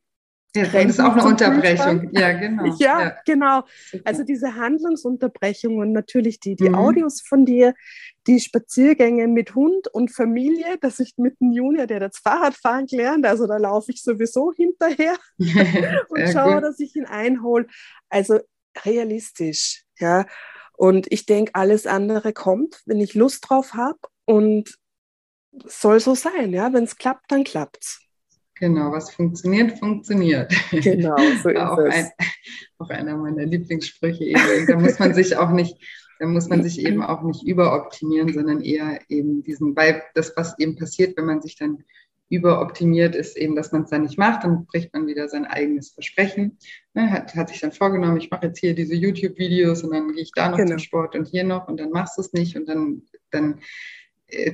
Ja, 0.53 0.65
das 0.65 0.85
ist 0.85 0.99
auch 0.99 1.15
eine 1.15 1.23
Unterbrechung. 1.23 2.09
Ja, 2.11 2.33
genau. 2.33 2.75
Ja, 2.79 3.01
ja. 3.01 3.17
genau. 3.25 3.63
Also 4.03 4.23
diese 4.23 4.55
Handlungsunterbrechung 4.55 5.77
und 5.77 5.93
natürlich 5.93 6.41
die, 6.41 6.55
die 6.55 6.69
mhm. 6.69 6.75
Audios 6.75 7.21
von 7.21 7.45
dir, 7.45 7.73
die 8.27 8.39
Spaziergänge 8.39 9.27
mit 9.27 9.55
Hund 9.55 9.87
und 9.87 10.13
Familie, 10.13 10.77
dass 10.81 10.99
ich 10.99 11.13
mit 11.17 11.37
einem 11.39 11.53
Junior, 11.53 11.87
der 11.87 12.01
das 12.01 12.17
Fahrradfahren 12.17 12.87
lernt, 12.91 13.25
also 13.25 13.47
da 13.47 13.57
laufe 13.57 13.91
ich 13.91 14.03
sowieso 14.03 14.51
hinterher 14.53 15.15
und 16.09 16.29
schaue, 16.31 16.55
gut. 16.55 16.63
dass 16.63 16.79
ich 16.79 16.95
ihn 16.97 17.05
einhole. 17.05 17.67
Also 18.09 18.39
realistisch, 18.85 19.83
ja. 19.99 20.25
Und 20.75 21.09
ich 21.11 21.25
denke, 21.25 21.51
alles 21.55 21.87
andere 21.87 22.33
kommt, 22.33 22.81
wenn 22.85 22.99
ich 22.99 23.13
Lust 23.13 23.49
drauf 23.49 23.73
habe 23.75 23.99
und 24.25 24.77
soll 25.65 25.99
so 26.01 26.13
sein, 26.13 26.51
ja. 26.51 26.73
Wenn 26.73 26.83
es 26.83 26.97
klappt, 26.97 27.31
dann 27.31 27.45
klappt's. 27.45 28.01
Genau, 28.61 28.91
was 28.91 29.09
funktioniert, 29.09 29.79
funktioniert. 29.79 30.53
Genau, 30.69 31.17
so 31.41 31.49
ist 31.49 31.57
auch 31.57 31.79
es. 31.79 31.95
Ein, 31.95 32.11
auch 32.77 32.89
einer 32.91 33.17
meiner 33.17 33.43
Lieblingssprüche. 33.43 34.23
Eben. 34.23 34.67
Da 34.67 34.77
muss 34.77 34.99
man 34.99 35.15
sich 35.15 35.35
auch 35.35 35.49
nicht, 35.49 35.75
da 36.19 36.27
muss 36.27 36.47
man 36.47 36.61
sich 36.61 36.85
eben 36.85 37.01
auch 37.01 37.23
nicht 37.23 37.43
überoptimieren, 37.43 38.31
sondern 38.31 38.61
eher 38.61 38.99
eben 39.09 39.41
diesen, 39.41 39.75
weil 39.75 40.03
das, 40.13 40.33
was 40.37 40.59
eben 40.59 40.75
passiert, 40.75 41.17
wenn 41.17 41.25
man 41.25 41.41
sich 41.41 41.55
dann 41.55 41.83
überoptimiert, 42.29 43.15
ist 43.15 43.35
eben, 43.35 43.55
dass 43.55 43.71
man 43.71 43.81
es 43.81 43.89
dann 43.89 44.03
nicht 44.03 44.19
macht, 44.19 44.43
dann 44.43 44.67
bricht 44.67 44.93
man 44.93 45.07
wieder 45.07 45.27
sein 45.27 45.45
eigenes 45.45 45.89
Versprechen. 45.89 46.59
Ne, 46.93 47.09
hat, 47.09 47.33
hat 47.33 47.49
sich 47.49 47.61
dann 47.61 47.71
vorgenommen, 47.71 48.17
ich 48.17 48.29
mache 48.29 48.45
jetzt 48.45 48.59
hier 48.59 48.75
diese 48.75 48.93
YouTube-Videos 48.93 49.83
und 49.83 49.91
dann 49.91 50.13
gehe 50.13 50.21
ich 50.21 50.31
da 50.35 50.49
noch 50.49 50.57
genau. 50.57 50.69
zum 50.69 50.79
Sport 50.79 51.15
und 51.15 51.27
hier 51.27 51.45
noch 51.45 51.67
und 51.67 51.79
dann 51.79 51.89
machst 51.89 52.15
du 52.17 52.21
es 52.21 52.31
nicht 52.31 52.55
und 52.55 52.69
dann, 52.69 53.01
dann 53.31 53.59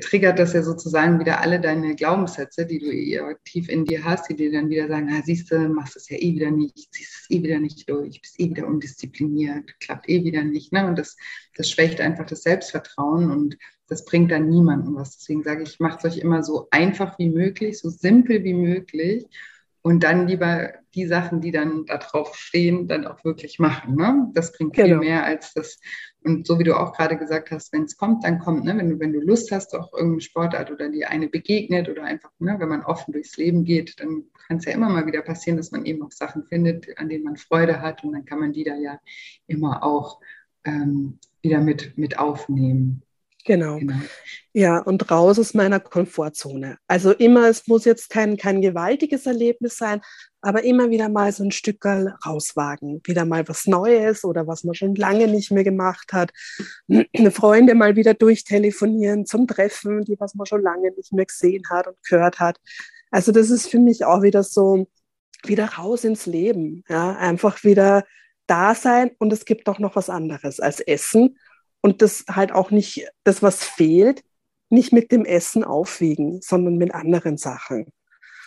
triggert 0.02 0.40
das 0.40 0.54
ja 0.54 0.64
sozusagen 0.64 1.20
wieder 1.20 1.42
alle 1.42 1.60
deine 1.60 1.96
Glaubenssätze, 1.96 2.66
die 2.66 2.80
du 2.80 2.92
eher 2.92 3.38
tief 3.44 3.70
in 3.70 3.86
dir 3.86 4.04
hast, 4.04 4.30
die 4.30 4.36
dir 4.36 4.52
dann 4.52 4.70
wieder 4.70 4.88
sagen, 4.88 5.10
ah, 5.12 5.22
siehst 5.24 5.52
du, 5.52 5.70
machst 5.70 5.96
es 5.96 6.10
ja 6.10 6.18
eh 6.18 6.34
wieder 6.34 6.52
nicht, 6.52 6.94
ziehst 6.94 7.22
es 7.22 7.26
eh 7.30 7.44
wieder 7.44 7.60
nicht 7.60 7.90
durch, 7.90 8.22
bist 8.22 8.40
eh 8.40 8.50
wieder 8.50 8.68
undiszipliniert, 8.68 9.80
klappt 9.80 10.10
eh 10.10 10.24
wieder 10.24 10.44
nicht. 10.44 10.74
Ne? 10.74 10.88
Und 10.88 10.98
das, 10.98 11.16
das 11.56 11.70
schwächt 11.70 12.02
einfach 12.02 12.26
das 12.26 12.44
Selbstvertrauen 12.44 13.30
und 13.30 13.58
das 13.88 14.04
bringt 14.06 14.32
dann 14.32 14.50
niemandem 14.50 14.96
was. 14.96 15.18
Deswegen 15.18 15.44
sage 15.44 15.64
ich, 15.64 15.80
macht 15.80 16.00
es 16.04 16.12
euch 16.12 16.18
immer 16.18 16.44
so 16.44 16.68
einfach 16.72 17.20
wie 17.20 17.30
möglich, 17.30 17.80
so 17.80 17.90
simpel 17.90 18.44
wie 18.44 18.56
möglich 18.56 19.28
und 19.88 20.04
dann 20.04 20.28
lieber 20.28 20.74
die 20.96 21.06
Sachen, 21.06 21.40
die 21.40 21.52
dann 21.52 21.86
da 21.86 21.98
drauf 21.98 22.36
stehen, 22.36 22.88
dann 22.88 23.06
auch 23.08 23.24
wirklich 23.24 23.60
machen. 23.60 23.96
Ne? 23.96 24.30
Das 24.34 24.52
bringt 24.52 24.76
viel 24.76 24.86
genau. 24.86 25.00
mehr 25.00 25.24
als 25.24 25.54
das. 25.54 25.80
Und 26.28 26.46
so 26.46 26.60
wie 26.60 26.66
du 26.66 26.78
auch 26.78 26.92
gerade 26.92 27.18
gesagt 27.18 27.52
hast, 27.52 27.72
wenn 27.72 27.84
es 27.84 27.96
kommt, 27.96 28.26
dann 28.26 28.40
kommt. 28.40 28.66
Ne? 28.66 28.78
Wenn, 28.78 28.90
du, 28.90 29.00
wenn 29.00 29.14
du 29.14 29.22
Lust 29.22 29.50
hast, 29.54 29.74
auch 29.74 29.94
irgendeine 29.94 30.20
Sportart 30.20 30.70
oder 30.70 30.90
die 30.90 31.06
eine 31.06 31.30
begegnet 31.30 31.88
oder 31.88 32.04
einfach, 32.04 32.32
ne, 32.40 32.58
wenn 32.60 32.68
man 32.68 32.84
offen 32.84 33.14
durchs 33.14 33.38
Leben 33.38 33.64
geht, 33.64 34.02
dann 34.02 34.26
kann 34.46 34.58
es 34.58 34.66
ja 34.66 34.74
immer 34.74 34.90
mal 34.90 35.06
wieder 35.06 35.22
passieren, 35.22 35.56
dass 35.56 35.72
man 35.72 35.86
eben 35.86 36.04
auch 36.04 36.12
Sachen 36.12 36.44
findet, 36.44 36.98
an 37.00 37.08
denen 37.08 37.24
man 37.24 37.38
Freude 37.38 37.82
hat. 37.82 38.04
Und 38.04 38.12
dann 38.12 38.26
kann 38.26 38.40
man 38.40 38.52
die 38.52 38.66
da 38.66 38.76
ja 38.76 39.00
immer 39.48 39.84
auch 39.84 40.20
ähm, 40.66 41.18
wieder 41.42 41.62
mit, 41.62 41.98
mit 41.98 42.20
aufnehmen. 42.20 43.04
Genau. 43.48 43.78
genau. 43.78 43.96
Ja, 44.54 44.80
und 44.80 45.10
raus 45.10 45.40
aus 45.40 45.54
meiner 45.54 45.80
Komfortzone. 45.80 46.78
Also 46.88 47.12
immer, 47.12 47.48
es 47.48 47.66
muss 47.68 47.86
jetzt 47.86 48.10
kein, 48.10 48.36
kein 48.36 48.62
gewaltiges 48.62 49.26
Erlebnis 49.26 49.78
sein, 49.78 50.02
aber 50.42 50.64
immer 50.64 50.90
wieder 50.90 51.08
mal 51.08 51.32
so 51.32 51.44
ein 51.44 51.52
Stück 51.52 51.86
rauswagen. 51.86 53.00
Wieder 53.06 53.24
mal 53.24 53.48
was 53.48 53.68
Neues 53.68 54.26
oder 54.26 54.46
was 54.46 54.66
man 54.66 54.76
schon 54.76 54.96
lange 54.96 55.28
nicht 55.28 55.52
mehr 55.52 55.64
gemacht 55.64 56.12
hat. 56.12 56.32
Eine 56.90 57.32
Freunde 57.32 57.74
mal 57.74 57.96
wieder 57.96 58.14
durchtelefonieren 58.14 59.26
zum 59.26 59.48
Treffen, 59.48 60.04
die 60.04 60.20
was 60.20 60.36
man 60.36 60.46
schon 60.46 60.62
lange 60.62 60.92
nicht 60.92 61.14
mehr 61.14 61.26
gesehen 61.26 61.64
hat 61.70 61.88
und 61.88 61.98
gehört 62.04 62.40
hat. 62.40 62.58
Also 63.12 63.32
das 63.32 63.50
ist 63.50 63.70
für 63.70 63.80
mich 63.80 64.04
auch 64.04 64.24
wieder 64.24 64.44
so, 64.44 64.88
wieder 65.46 65.66
raus 65.76 66.04
ins 66.04 66.26
Leben. 66.26 66.84
Ja, 66.90 67.16
einfach 67.16 67.64
wieder 67.64 68.04
da 68.48 68.76
sein 68.76 69.12
und 69.20 69.32
es 69.32 69.46
gibt 69.46 69.70
auch 69.70 69.80
noch 69.80 69.96
was 69.96 70.10
anderes 70.10 70.60
als 70.60 70.80
Essen 70.82 71.38
und 71.88 72.02
das 72.02 72.26
halt 72.30 72.52
auch 72.52 72.70
nicht, 72.70 73.08
das, 73.24 73.42
was 73.42 73.64
fehlt, 73.64 74.22
nicht 74.70 74.92
mit 74.92 75.14
dem 75.14 75.24
Essen 75.24 75.64
aufwiegen, 75.64 76.42
sondern 76.42 76.76
mit 76.76 76.94
anderen 76.94 77.38
Sachen. 77.38 77.94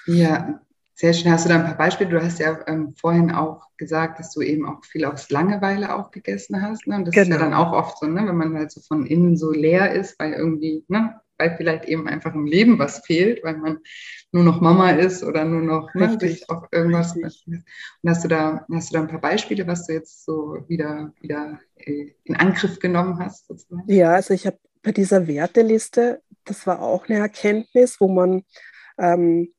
Ja, 0.07 0.61
sehr 0.95 1.15
schön. 1.15 1.33
Hast 1.33 1.47
du 1.47 1.49
da 1.49 1.55
ein 1.55 1.65
paar 1.65 1.79
Beispiele? 1.79 2.11
Du 2.11 2.23
hast 2.23 2.39
ja 2.39 2.59
ähm, 2.67 2.95
vorhin 3.01 3.31
auch 3.31 3.63
gesagt, 3.79 4.19
dass 4.19 4.35
du 4.35 4.43
eben 4.43 4.69
auch 4.69 4.85
viel 4.85 5.07
aus 5.07 5.31
Langeweile 5.31 5.95
auch 5.95 6.11
gegessen 6.11 6.61
hast. 6.61 6.87
Ne? 6.87 6.97
Und 6.97 7.07
das 7.07 7.15
genau. 7.15 7.23
ist 7.23 7.29
ja 7.31 7.37
genau. 7.39 7.57
dann 7.57 7.67
auch 7.67 7.73
oft 7.73 7.99
so, 7.99 8.07
ne? 8.07 8.27
wenn 8.27 8.37
man 8.37 8.55
halt 8.55 8.73
so 8.73 8.83
von 8.83 9.07
innen 9.07 9.39
so 9.39 9.51
leer 9.53 9.91
ist, 9.91 10.21
weil 10.21 10.35
irgendwie, 10.35 10.85
ne? 10.89 11.19
Weil 11.41 11.57
vielleicht 11.57 11.87
eben 11.87 12.07
einfach 12.07 12.35
im 12.35 12.47
Leben 12.47 12.79
was 12.79 12.99
fehlt, 13.05 13.43
weil 13.43 13.57
man 13.57 13.79
nur 14.31 14.45
noch 14.45 14.61
Mama 14.61 14.91
ist 14.91 15.25
oder 15.25 15.45
nur 15.45 15.63
noch 15.63 15.93
ne, 15.95 16.17
sich 16.21 16.49
auf 16.51 16.69
irgendwas. 16.71 17.17
Und 17.17 17.65
hast 18.07 18.25
du 18.25 18.29
da, 18.29 18.65
hast 18.71 18.91
du 18.91 18.95
da 18.95 19.01
ein 19.01 19.09
paar 19.09 19.21
Beispiele, 19.21 19.67
was 19.67 19.87
du 19.87 19.95
jetzt 19.95 20.25
so 20.25 20.59
wieder, 20.69 21.13
wieder 21.21 21.59
äh, 21.77 22.13
in 22.25 22.37
Angriff 22.37 22.79
genommen 22.79 23.19
hast? 23.19 23.47
Sozusagen? 23.47 23.91
Ja, 23.91 24.13
also 24.13 24.35
ich 24.35 24.47
habe 24.47 24.59
bei 24.83 24.93
dieser 24.93 25.27
Werteliste, 25.27 26.23
das 26.45 26.67
war 26.67 26.81
auch 26.81 27.09
eine 27.09 27.19
Erkenntnis, 27.19 27.97
wo 28.01 28.09
man 28.09 28.45
ähm, 28.99 29.53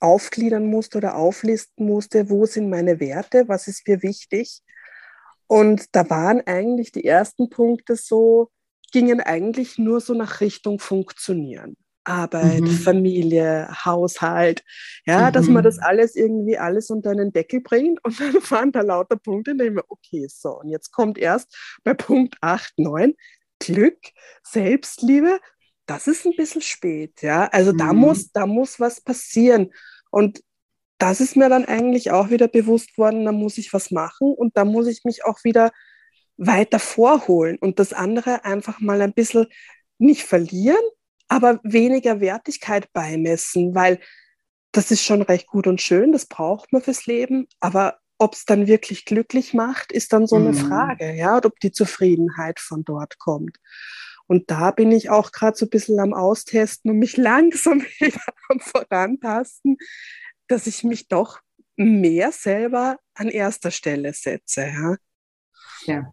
aufgliedern 0.00 0.66
musste 0.66 0.98
oder 0.98 1.16
auflisten 1.16 1.86
musste, 1.86 2.30
wo 2.30 2.46
sind 2.46 2.70
meine 2.70 2.98
Werte, 2.98 3.48
was 3.48 3.68
ist 3.68 3.86
mir 3.86 4.02
wichtig. 4.02 4.62
Und 5.46 5.94
da 5.94 6.08
waren 6.10 6.40
eigentlich 6.46 6.92
die 6.92 7.04
ersten 7.04 7.50
Punkte 7.50 7.96
so, 7.96 8.50
gingen 8.92 9.20
eigentlich 9.20 9.78
nur 9.78 10.00
so 10.00 10.14
nach 10.14 10.40
Richtung 10.40 10.78
Funktionieren. 10.78 11.76
Arbeit, 12.06 12.60
mhm. 12.60 12.68
Familie, 12.68 13.68
Haushalt, 13.84 14.62
ja, 15.06 15.28
mhm. 15.28 15.32
dass 15.32 15.48
man 15.48 15.64
das 15.64 15.78
alles 15.78 16.14
irgendwie 16.14 16.56
alles 16.56 16.88
unter 16.88 17.10
einen 17.10 17.32
Deckel 17.32 17.60
bringt 17.60 18.02
und 18.04 18.20
dann 18.20 18.34
waren 18.48 18.72
da 18.72 18.80
lauter 18.82 19.16
Punkte, 19.16 19.50
in 19.52 19.58
denen 19.58 19.76
wir, 19.76 19.84
okay, 19.88 20.26
so, 20.28 20.60
und 20.60 20.68
jetzt 20.70 20.92
kommt 20.92 21.18
erst 21.18 21.56
bei 21.82 21.94
Punkt 21.94 22.36
8, 22.40 22.78
9, 22.78 23.14
Glück, 23.58 23.98
Selbstliebe, 24.44 25.40
das 25.86 26.06
ist 26.06 26.26
ein 26.26 26.36
bisschen 26.36 26.62
spät, 26.62 27.22
ja, 27.22 27.48
also 27.48 27.72
mhm. 27.72 27.78
da 27.78 27.92
muss, 27.92 28.30
da 28.30 28.46
muss 28.46 28.78
was 28.78 29.00
passieren 29.00 29.72
und 30.10 30.40
das 30.98 31.20
ist 31.20 31.36
mir 31.36 31.48
dann 31.48 31.66
eigentlich 31.66 32.10
auch 32.10 32.30
wieder 32.30 32.48
bewusst 32.48 32.96
worden, 32.96 33.24
da 33.24 33.32
muss 33.32 33.58
ich 33.58 33.72
was 33.72 33.90
machen 33.90 34.32
und 34.32 34.56
da 34.56 34.64
muss 34.64 34.86
ich 34.86 35.04
mich 35.04 35.24
auch 35.24 35.42
wieder 35.44 35.72
weiter 36.36 36.78
vorholen 36.78 37.56
und 37.58 37.78
das 37.78 37.92
andere 37.92 38.44
einfach 38.44 38.80
mal 38.80 39.00
ein 39.00 39.12
bisschen 39.12 39.46
nicht 39.98 40.22
verlieren, 40.22 40.76
aber 41.28 41.60
weniger 41.62 42.20
Wertigkeit 42.20 42.92
beimessen, 42.92 43.74
weil 43.74 44.00
das 44.72 44.90
ist 44.90 45.02
schon 45.02 45.22
recht 45.22 45.46
gut 45.46 45.66
und 45.66 45.80
schön, 45.80 46.12
das 46.12 46.26
braucht 46.26 46.72
man 46.72 46.82
fürs 46.82 47.06
Leben, 47.06 47.48
aber 47.60 47.98
ob 48.18 48.34
es 48.34 48.44
dann 48.44 48.66
wirklich 48.66 49.04
glücklich 49.04 49.54
macht, 49.54 49.92
ist 49.92 50.12
dann 50.12 50.26
so 50.26 50.36
eine 50.36 50.52
mhm. 50.52 50.68
Frage, 50.68 51.12
ja, 51.14 51.36
und 51.36 51.46
ob 51.46 51.58
die 51.60 51.72
Zufriedenheit 51.72 52.60
von 52.60 52.84
dort 52.84 53.18
kommt. 53.18 53.58
Und 54.26 54.50
da 54.50 54.70
bin 54.70 54.90
ich 54.90 55.10
auch 55.10 55.32
gerade 55.32 55.56
so 55.56 55.66
ein 55.66 55.70
bisschen 55.70 56.00
am 56.00 56.14
Austesten 56.14 56.90
und 56.90 56.98
mich 56.98 57.16
langsam 57.16 57.82
wieder 57.98 58.20
am 58.48 58.60
Vorantasten, 58.60 59.76
dass 60.48 60.66
ich 60.66 60.84
mich 60.84 61.08
doch 61.08 61.40
mehr 61.76 62.32
selber 62.32 62.98
an 63.14 63.28
erster 63.28 63.70
Stelle 63.70 64.12
setze. 64.14 64.66
Ja. 64.66 64.96
ja. 65.82 66.12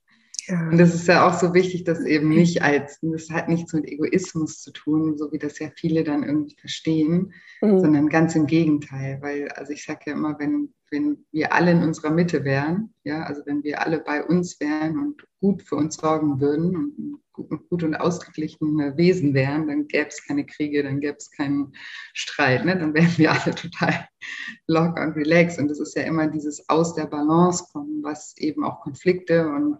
Ja. 0.51 0.67
Und 0.67 0.77
das 0.77 0.93
ist 0.93 1.07
ja 1.07 1.25
auch 1.25 1.33
so 1.33 1.53
wichtig, 1.53 1.85
dass 1.85 2.03
eben 2.03 2.27
nicht 2.27 2.61
als, 2.61 2.99
das 3.01 3.29
hat 3.29 3.47
nichts 3.47 3.71
mit 3.71 3.85
Egoismus 3.85 4.61
zu 4.61 4.71
tun, 4.71 5.17
so 5.17 5.31
wie 5.31 5.37
das 5.37 5.59
ja 5.59 5.69
viele 5.75 6.03
dann 6.03 6.23
irgendwie 6.23 6.55
verstehen, 6.59 7.33
mhm. 7.61 7.79
sondern 7.79 8.09
ganz 8.09 8.35
im 8.35 8.47
Gegenteil. 8.47 9.19
Weil, 9.21 9.47
also 9.49 9.71
ich 9.71 9.85
sage 9.85 10.01
ja 10.07 10.13
immer, 10.13 10.37
wenn, 10.39 10.73
wenn 10.89 11.25
wir 11.31 11.53
alle 11.53 11.71
in 11.71 11.83
unserer 11.83 12.11
Mitte 12.11 12.43
wären, 12.43 12.93
ja, 13.05 13.23
also 13.23 13.43
wenn 13.45 13.63
wir 13.63 13.81
alle 13.81 13.99
bei 13.99 14.25
uns 14.25 14.59
wären 14.59 14.99
und 14.99 15.25
gut 15.39 15.63
für 15.63 15.77
uns 15.77 15.95
sorgen 15.95 16.41
würden 16.41 16.75
und 16.75 17.21
gut, 17.31 17.69
gut 17.69 17.83
und 17.83 17.95
ausgeglichene 17.95 18.97
Wesen 18.97 19.33
wären, 19.33 19.67
dann 19.67 19.87
gäbe 19.87 20.09
es 20.09 20.25
keine 20.25 20.45
Kriege, 20.45 20.83
dann 20.83 20.99
gäbe 20.99 21.15
es 21.17 21.31
keinen 21.31 21.71
Streit, 22.13 22.65
ne? 22.65 22.77
dann 22.77 22.93
wären 22.93 23.17
wir 23.17 23.31
alle 23.31 23.55
total 23.55 24.05
locker 24.67 25.01
und 25.01 25.15
relaxed. 25.15 25.59
Und 25.59 25.69
das 25.69 25.79
ist 25.79 25.95
ja 25.95 26.03
immer 26.03 26.27
dieses 26.27 26.67
Aus 26.67 26.93
der 26.93 27.05
Balance 27.05 27.63
kommen, 27.71 28.03
was 28.03 28.35
eben 28.37 28.65
auch 28.65 28.81
Konflikte 28.81 29.47
und 29.47 29.77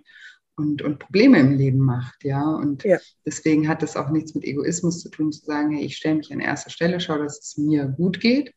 und, 0.55 0.81
und 0.81 0.99
Probleme 0.99 1.39
im 1.39 1.57
Leben 1.57 1.79
macht, 1.79 2.23
ja. 2.23 2.43
Und 2.43 2.83
ja. 2.83 2.97
deswegen 3.25 3.67
hat 3.67 3.81
das 3.81 3.95
auch 3.95 4.09
nichts 4.09 4.35
mit 4.35 4.43
Egoismus 4.43 5.01
zu 5.01 5.09
tun, 5.09 5.31
zu 5.31 5.45
sagen, 5.45 5.71
hey, 5.71 5.85
ich 5.85 5.97
stelle 5.97 6.15
mich 6.15 6.31
an 6.31 6.39
erster 6.39 6.69
Stelle, 6.69 6.99
schaue, 6.99 7.19
dass 7.19 7.39
es 7.39 7.57
mir 7.57 7.85
gut 7.85 8.19
geht. 8.19 8.53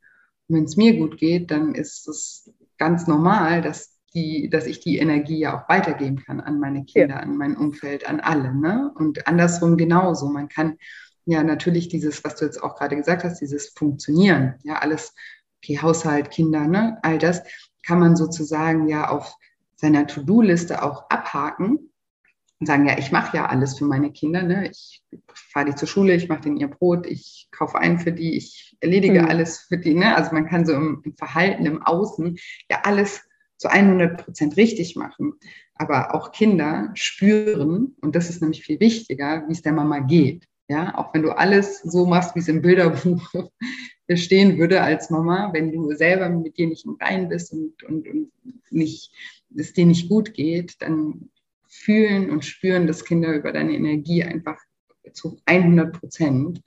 Und 0.48 0.57
wenn 0.57 0.64
es 0.64 0.76
mir 0.76 0.96
gut 0.96 1.18
geht, 1.18 1.50
dann 1.50 1.74
ist 1.74 2.07
es 2.09 2.52
ganz 2.78 3.07
normal, 3.07 3.62
dass 3.62 3.94
die, 4.14 4.48
dass 4.48 4.66
ich 4.66 4.80
die 4.80 4.98
Energie 4.98 5.38
ja 5.38 5.59
auch 5.59 5.68
weitergeben 5.68 6.18
kann 6.18 6.40
an 6.40 6.61
meine 6.61 6.85
Kinder, 6.85 7.16
ja. 7.16 7.20
an 7.20 7.37
mein 7.37 7.57
Umfeld, 7.57 8.09
an 8.09 8.20
alle. 8.20 8.54
Ne? 8.54 8.92
Und 8.94 9.26
andersrum 9.26 9.76
genauso. 9.76 10.28
Man 10.28 10.48
kann 10.48 10.76
ja 11.26 11.42
natürlich 11.42 11.88
dieses, 11.88 12.22
was 12.24 12.37
du 12.37 12.44
jetzt 12.44 12.62
auch 12.62 12.76
gerade 12.76 12.96
gesagt 12.96 13.24
hast, 13.24 13.40
dieses 13.40 13.70
Funktionieren, 13.70 14.54
ja, 14.62 14.78
alles, 14.78 15.14
okay, 15.62 15.78
Haushalt, 15.80 16.30
Kinder, 16.30 16.66
ne, 16.66 16.98
all 17.02 17.18
das 17.18 17.42
kann 17.87 17.98
man 17.98 18.16
sozusagen 18.16 18.88
ja 18.88 19.09
auf 19.09 19.35
seiner 19.76 20.06
To-Do-Liste 20.06 20.82
auch 20.82 21.08
abhaken 21.10 21.90
und 22.60 22.66
sagen, 22.66 22.87
ja, 22.87 22.96
ich 22.98 23.12
mache 23.12 23.37
ja 23.37 23.46
alles 23.46 23.78
für 23.78 23.84
meine 23.84 24.12
Kinder. 24.12 24.42
Ne? 24.42 24.70
Ich 24.70 25.02
fahre 25.34 25.66
die 25.66 25.74
zur 25.74 25.88
Schule, 25.88 26.14
ich 26.14 26.28
mache 26.28 26.42
denen 26.42 26.56
ihr 26.56 26.68
Brot, 26.68 27.06
ich 27.06 27.48
kaufe 27.50 27.78
ein 27.78 27.98
für 27.98 28.12
die, 28.12 28.37
ich 28.37 28.76
erledige 28.80 29.22
mhm. 29.22 29.28
alles 29.28 29.60
für 29.60 29.78
die. 29.78 29.94
Ne? 29.94 30.16
Also 30.16 30.32
man 30.32 30.46
kann 30.46 30.64
so 30.64 30.72
im, 30.72 31.02
im, 31.04 31.16
Verhalten, 31.16 31.66
im 31.66 31.82
Außen 31.82 32.38
ja 32.70 32.80
alles 32.84 33.22
zu 33.56 33.68
100 33.68 34.24
Prozent 34.24 34.56
richtig 34.56 34.96
machen. 34.96 35.34
Aber 35.74 36.14
auch 36.14 36.32
Kinder 36.32 36.90
spüren, 36.94 37.96
und 38.00 38.14
das 38.14 38.30
ist 38.30 38.40
nämlich 38.40 38.62
viel 38.62 38.78
wichtiger, 38.80 39.44
wie 39.48 39.52
es 39.52 39.62
der 39.62 39.72
Mama 39.72 39.98
geht. 40.00 40.46
Ja, 40.68 40.96
auch 40.96 41.12
wenn 41.12 41.22
du 41.22 41.32
alles 41.32 41.82
so 41.82 42.06
machst, 42.06 42.34
wie 42.34 42.38
es 42.38 42.48
im 42.48 42.62
Bilderbuch 42.62 43.28
stehen 44.14 44.58
würde 44.58 44.80
als 44.80 45.10
Mama, 45.10 45.52
wenn 45.52 45.72
du 45.72 45.92
selber 45.94 46.28
mit 46.30 46.56
dir 46.56 46.68
nicht 46.68 46.87
im 46.87 46.96
Rein 47.00 47.28
bist 47.28 47.52
und, 47.52 47.82
und, 47.82 48.08
und 48.08 48.32
nicht 48.70 49.12
es 49.57 49.73
dir 49.73 49.87
nicht 49.87 50.09
gut 50.09 50.35
geht, 50.35 50.77
dann 50.81 51.31
fühlen 51.69 52.31
und 52.31 52.45
spüren 52.45 52.87
das 52.87 53.05
Kinder 53.05 53.35
über 53.35 53.53
deine 53.53 53.75
Energie 53.75 54.23
einfach 54.23 54.59
zu 55.12 55.38
100 55.47 55.99
Prozent. 55.99 56.62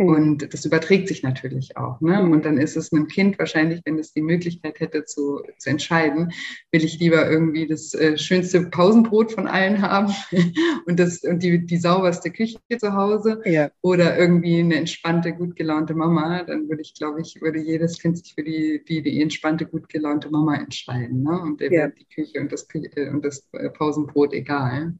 Mhm. 0.00 0.08
Und 0.08 0.54
das 0.54 0.64
überträgt 0.64 1.08
sich 1.08 1.22
natürlich 1.22 1.76
auch. 1.76 2.00
Ne? 2.00 2.22
Und 2.22 2.44
dann 2.44 2.58
ist 2.58 2.76
es 2.76 2.92
einem 2.92 3.06
Kind 3.06 3.38
wahrscheinlich, 3.38 3.82
wenn 3.84 3.98
es 3.98 4.12
die 4.12 4.22
Möglichkeit 4.22 4.80
hätte 4.80 5.04
zu, 5.04 5.42
zu 5.58 5.70
entscheiden, 5.70 6.32
will 6.72 6.84
ich 6.84 6.98
lieber 6.98 7.30
irgendwie 7.30 7.66
das 7.66 7.94
äh, 7.94 8.16
schönste 8.16 8.62
Pausenbrot 8.62 9.32
von 9.32 9.46
allen 9.46 9.82
haben 9.82 10.12
und, 10.86 10.98
das, 10.98 11.22
und 11.22 11.42
die, 11.42 11.64
die 11.64 11.76
sauberste 11.76 12.30
Küche 12.30 12.58
zu 12.78 12.94
Hause 12.94 13.42
ja. 13.44 13.70
oder 13.82 14.18
irgendwie 14.18 14.60
eine 14.60 14.76
entspannte, 14.76 15.32
gut 15.32 15.54
gelaunte 15.54 15.94
Mama, 15.94 16.42
dann 16.44 16.68
würde 16.68 16.82
ich, 16.82 16.94
glaube 16.94 17.20
ich, 17.20 17.40
würde 17.40 17.60
jedes 17.60 17.98
Kind 17.98 18.16
sich 18.18 18.34
für 18.34 18.42
die, 18.42 18.82
die, 18.88 19.02
die 19.02 19.20
entspannte, 19.20 19.66
gut 19.66 19.88
gelaunte 19.88 20.30
Mama 20.30 20.56
entscheiden. 20.56 21.22
Ne? 21.22 21.40
Und 21.40 21.60
der 21.60 21.72
ja. 21.72 21.88
die 21.88 22.06
Küche 22.06 22.40
und 22.40 22.50
das, 22.52 22.66
und 22.74 23.24
das 23.24 23.46
äh, 23.52 23.68
Pausenbrot 23.68 24.32
egal. 24.32 24.94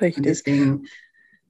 Richtig. 0.00 0.16
Und 0.16 0.26
deswegen 0.26 0.86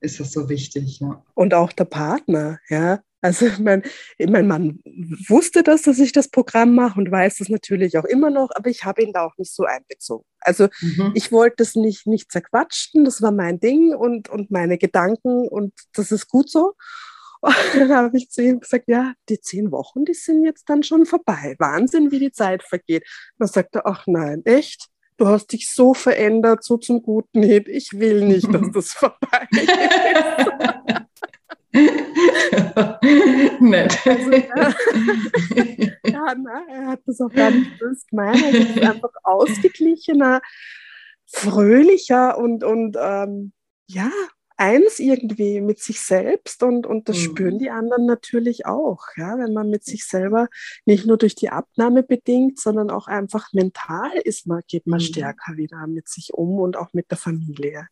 ist 0.03 0.21
das 0.21 0.33
so 0.33 0.49
wichtig. 0.49 1.01
Ja. 1.01 1.25
Und 1.35 1.55
auch 1.55 1.73
der 1.73 1.85
Partner, 1.85 2.59
ja. 2.69 3.01
Also 3.25 3.47
mein, 3.61 3.85
mein 4.19 4.49
Mann 4.49 4.81
wusste 5.29 5.63
das, 5.63 5.83
dass 5.83 6.01
ich 6.01 6.11
das 6.11 6.29
Programm 6.29 6.75
mache 6.75 6.99
und 6.99 7.11
weiß 7.11 7.37
das 7.37 7.49
natürlich 7.49 7.97
auch 7.97 8.05
immer 8.05 8.31
noch, 8.31 8.51
aber 8.55 8.69
ich 8.69 8.85
habe 8.85 9.01
ihn 9.03 9.13
da 9.13 9.25
auch 9.25 9.37
nicht 9.39 9.55
so 9.55 9.65
einbezogen. 9.65 10.27
Also 10.41 10.69
mhm. 10.81 11.13
ich 11.15 11.31
wollte 11.31 11.63
es 11.63 11.77
nicht, 11.77 12.09
nicht 12.09 12.33
zerquatschen, 12.33 13.05
das 13.05 13.23
war 13.23 13.31
mein 13.31 13.61
Ding 13.61 13.95
und, 13.95 14.29
und 14.29 14.51
meine 14.51 14.77
Gedanken 14.77 15.47
und 15.47 15.73
das 15.95 16.11
ist 16.11 16.29
gut 16.29 16.51
so. 16.51 16.75
Und 17.43 17.55
dann 17.75 17.93
habe 17.93 18.17
ich 18.17 18.31
zu 18.31 18.41
ihm 18.41 18.61
gesagt, 18.61 18.85
ja, 18.87 19.15
die 19.29 19.41
zehn 19.41 19.73
Wochen, 19.73 20.05
die 20.05 20.15
sind 20.15 20.45
jetzt 20.45 20.69
dann 20.69 20.85
schon 20.85 21.07
vorbei. 21.07 21.57
Wahnsinn, 21.59 22.13
wie 22.13 22.21
die 22.21 22.31
Zeit 22.31 22.63
vergeht. 22.63 23.05
Dann 23.37 23.49
sagt 23.49 23.75
er, 23.75 23.85
ach 23.85 24.05
nein, 24.07 24.43
echt? 24.45 24.92
Du 25.17 25.29
hast 25.29 25.53
dich 25.53 25.71
so 25.71 25.95
verändert, 25.95 26.65
so 26.65 26.77
zum 26.77 27.03
Guten 27.03 27.43
hin. 27.43 27.65
Ich 27.67 27.93
will 27.93 28.25
nicht, 28.25 28.53
dass 28.53 28.71
das 28.73 28.93
vorbei 28.93 29.49
ist. 29.51 29.69
Nett. 33.61 33.99
Also, 34.07 34.31
ja, 34.31 34.75
ja 36.05 36.35
na, 36.37 36.65
er 36.69 36.87
hat 36.89 37.01
das 37.07 37.21
auch 37.21 37.33
gar 37.33 37.51
nicht 37.51 37.79
böse 37.79 38.05
gemeint. 38.11 38.43
Er 38.43 38.51
ist 38.51 38.79
einfach 38.81 39.13
ausgeglichener, 39.23 40.41
fröhlicher 41.27 42.37
und, 42.37 42.65
und 42.65 42.97
ähm, 43.01 43.53
ja, 43.87 44.11
eins 44.57 44.99
irgendwie 44.99 45.61
mit 45.61 45.79
sich 45.81 46.01
selbst 46.01 46.63
und, 46.63 46.87
und 46.87 47.09
das 47.09 47.17
mhm. 47.19 47.23
spüren 47.23 47.59
die 47.59 47.71
anderen 47.71 48.07
natürlich 48.07 48.67
auch, 48.67 49.05
ja, 49.17 49.39
wenn 49.39 49.53
man 49.53 49.71
mit 49.71 49.85
sich 49.85 50.05
selber 50.05 50.49
nicht 50.85 51.07
nur 51.07 51.19
durch 51.19 51.35
die 51.35 51.51
Abnahme 51.51 52.03
bedingt, 52.03 52.61
sondern 52.61 52.91
auch 52.91 53.07
einfach 53.07 53.53
mental 53.53 54.13
ist 54.25 54.47
man, 54.47 54.63
geht 54.67 54.87
man 54.87 54.99
mhm. 54.99 55.05
stärker 55.05 55.57
wieder 55.57 55.87
mit 55.87 56.09
sich 56.09 56.35
um 56.35 56.59
und 56.59 56.77
auch 56.77 56.93
mit 56.93 57.11
der 57.11 57.19
Familie. 57.19 57.89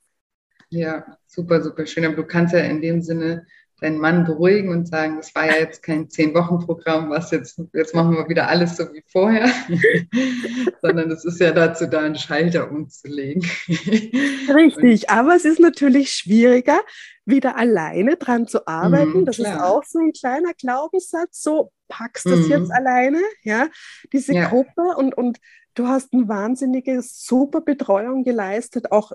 Ja, 0.70 1.18
super, 1.26 1.62
super 1.62 1.86
schön. 1.86 2.04
Aber 2.04 2.14
du 2.14 2.24
kannst 2.24 2.54
ja 2.54 2.60
in 2.60 2.80
dem 2.80 3.02
Sinne 3.02 3.46
deinen 3.80 3.98
Mann 3.98 4.24
beruhigen 4.24 4.68
und 4.70 4.88
sagen, 4.88 5.16
das 5.16 5.34
war 5.34 5.46
ja 5.46 5.56
jetzt 5.56 5.82
kein 5.82 6.08
Zehn-Wochen-Programm, 6.10 7.10
was 7.10 7.30
jetzt, 7.30 7.60
jetzt 7.72 7.94
machen 7.94 8.14
wir 8.14 8.28
wieder 8.28 8.48
alles 8.48 8.76
so 8.76 8.92
wie 8.92 9.02
vorher, 9.06 9.50
sondern 10.82 11.10
es 11.10 11.24
ist 11.24 11.40
ja 11.40 11.52
dazu 11.52 11.86
da, 11.86 12.00
einen 12.00 12.16
Schalter 12.16 12.70
umzulegen. 12.70 13.42
Richtig, 13.68 15.02
und, 15.02 15.10
aber 15.10 15.34
es 15.34 15.44
ist 15.44 15.60
natürlich 15.60 16.12
schwieriger, 16.12 16.80
wieder 17.24 17.56
alleine 17.56 18.16
dran 18.16 18.46
zu 18.46 18.66
arbeiten. 18.66 19.22
Mm, 19.22 19.24
das 19.24 19.36
klar. 19.36 19.56
ist 19.56 19.62
auch 19.62 19.84
so 19.84 19.98
ein 19.98 20.12
kleiner 20.12 20.52
Glaubenssatz, 20.54 21.42
so 21.42 21.72
packst 21.88 22.26
du 22.26 22.36
mm. 22.36 22.50
jetzt 22.50 22.70
alleine, 22.70 23.20
ja, 23.42 23.68
diese 24.12 24.34
ja. 24.34 24.48
Gruppe 24.48 24.82
und, 24.96 25.16
und 25.16 25.38
du 25.74 25.88
hast 25.88 26.12
eine 26.12 26.28
wahnsinnige, 26.28 27.00
super 27.02 27.60
Betreuung 27.60 28.24
geleistet, 28.24 28.92
auch 28.92 29.12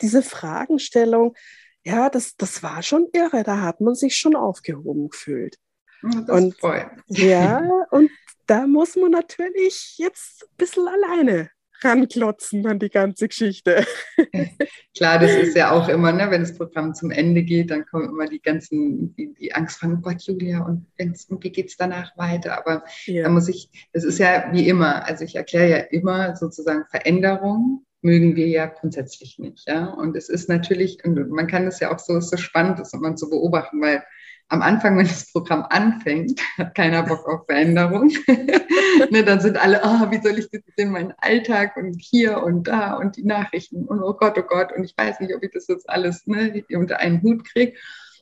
diese 0.00 0.22
Fragenstellung, 0.22 1.34
ja, 1.86 2.10
das, 2.10 2.36
das 2.36 2.62
war 2.64 2.82
schon 2.82 3.06
irre. 3.12 3.44
Da 3.44 3.60
hat 3.60 3.80
man 3.80 3.94
sich 3.94 4.16
schon 4.16 4.34
aufgehoben 4.34 5.08
gefühlt. 5.08 5.56
Das 6.02 6.28
und. 6.28 6.56
Ja, 7.06 7.62
und 7.90 8.10
da 8.46 8.66
muss 8.66 8.96
man 8.96 9.12
natürlich 9.12 9.94
jetzt 9.96 10.42
ein 10.42 10.56
bisschen 10.56 10.88
alleine 10.88 11.50
ranklotzen 11.82 12.66
an 12.66 12.80
die 12.80 12.88
ganze 12.88 13.28
Geschichte. 13.28 13.86
Klar, 14.96 15.18
das 15.18 15.30
ist 15.32 15.54
ja 15.54 15.70
auch 15.70 15.88
immer, 15.88 16.10
ne, 16.10 16.28
wenn 16.30 16.40
das 16.40 16.56
Programm 16.56 16.94
zum 16.94 17.10
Ende 17.10 17.42
geht, 17.42 17.70
dann 17.70 17.86
kommen 17.86 18.08
immer 18.08 18.26
die 18.26 18.40
ganzen, 18.40 19.14
die, 19.14 19.32
die 19.34 19.54
Angst 19.54 19.78
von 19.78 19.94
oh 19.94 20.00
Gott, 20.00 20.22
Julia, 20.22 20.64
und, 20.64 20.86
und 20.98 21.44
wie 21.44 21.50
geht 21.50 21.68
es 21.68 21.76
danach 21.76 22.16
weiter? 22.16 22.58
Aber 22.58 22.82
ja. 23.04 23.24
da 23.24 23.28
muss 23.28 23.48
ich, 23.48 23.68
das 23.92 24.04
ist 24.04 24.18
ja 24.18 24.48
wie 24.52 24.68
immer, 24.68 25.04
also 25.06 25.22
ich 25.24 25.36
erkläre 25.36 25.70
ja 25.70 25.76
immer 25.76 26.34
sozusagen 26.34 26.86
Veränderungen 26.86 27.85
mögen 28.02 28.36
wir 28.36 28.46
ja 28.48 28.66
grundsätzlich 28.66 29.38
nicht. 29.38 29.68
Ja? 29.68 29.86
Und 29.86 30.16
es 30.16 30.28
ist 30.28 30.48
natürlich, 30.48 31.04
und 31.04 31.30
man 31.30 31.46
kann 31.46 31.66
es 31.66 31.80
ja 31.80 31.92
auch 31.92 31.98
so, 31.98 32.16
ist 32.16 32.30
so 32.30 32.36
spannend, 32.36 32.78
das 32.78 32.92
man 32.92 33.16
zu 33.16 33.28
beobachten, 33.28 33.80
weil 33.80 34.02
am 34.48 34.62
Anfang, 34.62 34.96
wenn 34.96 35.06
das 35.06 35.32
Programm 35.32 35.66
anfängt, 35.68 36.40
hat 36.58 36.74
keiner 36.74 37.02
Bock 37.02 37.26
auf 37.28 37.46
Veränderung. 37.46 38.12
ne, 39.10 39.24
dann 39.24 39.40
sind 39.40 39.56
alle, 39.56 39.80
oh, 39.82 40.10
wie 40.10 40.20
soll 40.22 40.38
ich 40.38 40.48
das 40.50 40.62
in 40.76 40.90
meinen 40.90 41.14
Alltag 41.18 41.76
und 41.76 41.96
hier 42.00 42.42
und 42.42 42.68
da 42.68 42.94
und 42.94 43.16
die 43.16 43.24
Nachrichten 43.24 43.84
und 43.84 44.02
oh 44.02 44.14
Gott, 44.14 44.38
oh 44.38 44.46
Gott, 44.46 44.72
und 44.72 44.84
ich 44.84 44.94
weiß 44.96 45.20
nicht, 45.20 45.34
ob 45.34 45.42
ich 45.42 45.50
das 45.52 45.66
jetzt 45.66 45.88
alles 45.90 46.26
ne, 46.26 46.64
unter 46.74 46.98
einen 46.98 47.22
Hut 47.22 47.44
kriege. 47.44 47.76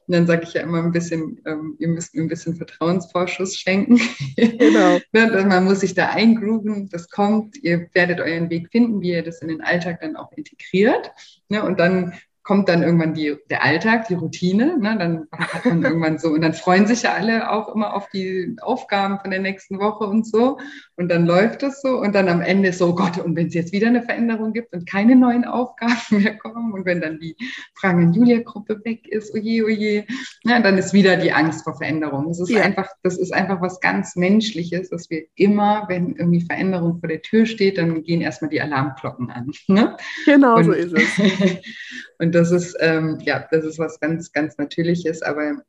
Und 0.07 0.15
dann 0.15 0.27
sage 0.27 0.43
ich 0.45 0.53
ja 0.53 0.63
immer 0.63 0.83
ein 0.83 0.93
bisschen, 0.93 1.41
ähm, 1.47 1.77
ihr 1.79 1.89
müsst 1.89 2.15
mir 2.15 2.23
ein 2.23 2.29
bisschen 2.29 2.57
Vertrauensvorschuss 2.57 3.57
schenken. 3.57 4.01
Genau. 4.37 4.99
ne, 5.13 5.45
man 5.49 5.65
muss 5.65 5.81
sich 5.81 5.95
da 5.95 6.11
eingrooven, 6.11 6.89
das 6.91 7.09
kommt, 7.09 7.57
ihr 7.63 7.89
werdet 7.95 8.21
euren 8.21 8.51
Weg 8.51 8.71
finden, 8.71 9.01
wie 9.01 9.13
ihr 9.13 9.23
das 9.23 9.41
in 9.41 9.49
den 9.49 9.63
Alltag 9.63 10.01
dann 10.01 10.17
auch 10.17 10.33
integriert. 10.33 11.11
Ne, 11.49 11.63
und 11.65 11.81
dann 11.81 12.15
kommt 12.45 12.69
dann 12.69 12.83
irgendwann 12.83 13.15
die, 13.15 13.37
der 13.49 13.65
Alltag, 13.65 14.07
die 14.09 14.15
Routine, 14.15 14.77
ne? 14.79 14.97
dann 14.99 15.27
hat 15.33 15.65
man 15.65 15.83
irgendwann 15.83 16.19
so, 16.19 16.29
und 16.29 16.43
dann 16.43 16.53
freuen 16.53 16.87
sich 16.87 17.03
ja 17.03 17.15
alle 17.15 17.51
auch 17.51 17.75
immer 17.75 17.95
auf 17.95 18.09
die 18.11 18.55
Aufgaben 18.61 19.19
von 19.19 19.31
der 19.31 19.41
nächsten 19.41 19.81
Woche 19.81 20.05
und 20.05 20.27
so. 20.27 20.59
Und 20.97 21.09
dann 21.09 21.27
läuft 21.27 21.63
es 21.63 21.81
so 21.81 22.01
und 22.01 22.15
dann 22.15 22.29
am 22.29 22.43
Ende 22.43 22.69
ist 22.69 22.79
so, 22.79 22.89
oh 22.89 22.95
Gott, 22.95 23.19
und 23.19 23.35
wenn 23.35 23.47
es 23.47 23.55
jetzt 23.55 23.73
wieder 23.73 23.89
eine 23.89 24.03
Veränderung 24.03 24.53
gibt 24.53 24.75
und 24.75 24.89
keine 24.89 25.17
neuen 25.17 25.47
Aufgaben 25.47 25.95
mehr 26.23 26.37
kommen 26.37 26.73
und 26.75 26.85
wenn 26.85 27.01
dann 27.01 27.19
die 27.19 27.35
Fragen 27.75 28.13
Julia-Gruppe 28.13 28.85
weg 28.85 29.09
ist, 29.09 29.35
oje, 29.35 29.65
oje, 29.65 30.05
ja, 30.45 30.61
dann 30.61 30.77
ist 30.77 30.93
wieder 30.93 31.17
die 31.17 31.33
Angst 31.33 31.65
vor 31.65 31.79
Veränderung. 31.79 32.29
Das 32.29 32.41
ist 32.41 32.51
ja. 32.51 32.61
einfach, 32.61 32.91
das 33.03 33.17
ist 33.17 33.33
einfach 33.33 33.63
was 33.63 33.81
ganz 33.81 34.17
Menschliches, 34.17 34.91
dass 34.91 35.09
wir 35.09 35.25
immer, 35.35 35.87
wenn 35.89 36.15
irgendwie 36.15 36.43
Veränderung 36.43 37.01
vor 37.01 37.09
der 37.09 37.23
Tür 37.23 37.47
steht, 37.47 37.79
dann 37.79 38.03
gehen 38.03 38.21
erstmal 38.21 38.51
die 38.51 38.61
Alarmglocken 38.61 39.31
an. 39.31 39.51
Ne? 39.67 39.97
Genau 40.27 40.57
und, 40.57 40.65
so 40.65 40.73
ist 40.73 40.93
es. 40.93 41.05
und 42.19 42.35
das 42.35 42.51
ist, 42.51 42.77
ähm, 42.81 43.19
ja, 43.21 43.47
das 43.51 43.65
ist 43.65 43.79
was 43.79 44.01
ganz, 44.01 44.33
ganz 44.33 44.59
Natürliches, 44.59 45.23
aber 45.23 45.63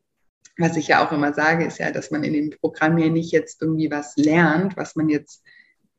was 0.58 0.78
ich 0.78 0.88
ja 0.88 1.06
auch 1.06 1.12
immer 1.12 1.34
sage, 1.34 1.66
ist 1.66 1.80
ja, 1.80 1.92
dass 1.92 2.12
man 2.12 2.24
in 2.24 2.34
dem 2.34 2.50
Programm 2.52 2.98
ja 2.98 3.10
nicht 3.10 3.32
jetzt 3.32 3.62
irgendwie 3.62 3.92
was 3.92 4.16
lernt, 4.16 4.78
was 4.78 4.96
man 4.96 5.10
jetzt, 5.10 5.44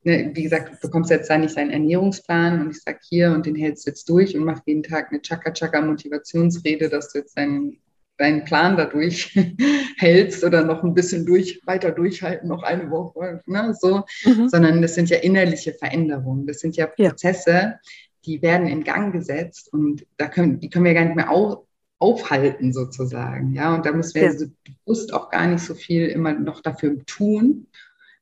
ne, 0.02 0.30
wie 0.34 0.42
gesagt, 0.42 0.72
du 0.72 0.78
bekommst 0.80 1.10
jetzt 1.10 1.28
da 1.28 1.36
nicht 1.36 1.54
seinen 1.54 1.70
Ernährungsplan 1.70 2.60
und 2.60 2.70
ich 2.70 2.82
sage 2.82 2.98
hier 3.02 3.32
und 3.32 3.44
den 3.46 3.54
hältst 3.54 3.86
du 3.86 3.90
jetzt 3.90 4.08
durch 4.08 4.36
und 4.36 4.44
mach 4.44 4.60
jeden 4.66 4.82
Tag 4.82 5.10
eine 5.10 5.20
Chaka-Chaka-Motivationsrede, 5.20 6.88
dass 6.88 7.12
du 7.12 7.18
jetzt 7.18 7.36
deinen, 7.36 7.78
deinen 8.16 8.44
Plan 8.44 8.78
dadurch 8.78 9.38
hältst 9.98 10.42
oder 10.42 10.64
noch 10.64 10.82
ein 10.82 10.94
bisschen 10.94 11.26
durch, 11.26 11.60
weiter 11.66 11.90
durchhalten, 11.90 12.48
noch 12.48 12.62
eine 12.62 12.90
Woche, 12.90 13.42
ne, 13.44 13.74
so, 13.78 14.04
mhm. 14.24 14.48
sondern 14.48 14.80
das 14.80 14.94
sind 14.94 15.10
ja 15.10 15.18
innerliche 15.18 15.74
Veränderungen, 15.74 16.46
das 16.46 16.60
sind 16.60 16.76
ja 16.76 16.86
Prozesse, 16.86 17.50
ja 17.50 17.78
die 18.26 18.42
werden 18.42 18.66
in 18.66 18.84
Gang 18.84 19.12
gesetzt 19.12 19.72
und 19.72 20.06
da 20.16 20.28
können, 20.28 20.60
die 20.60 20.68
können 20.68 20.84
wir 20.84 20.94
gar 20.94 21.04
nicht 21.04 21.16
mehr 21.16 21.30
auf, 21.30 21.64
aufhalten 21.98 22.72
sozusagen. 22.72 23.54
Ja, 23.54 23.74
und 23.74 23.86
da 23.86 23.92
müssen 23.92 24.14
wir 24.14 24.24
ja. 24.24 24.32
so 24.32 24.46
bewusst 24.84 25.14
auch 25.14 25.30
gar 25.30 25.46
nicht 25.46 25.62
so 25.62 25.74
viel 25.74 26.06
immer 26.06 26.32
noch 26.32 26.60
dafür 26.60 27.04
tun, 27.06 27.68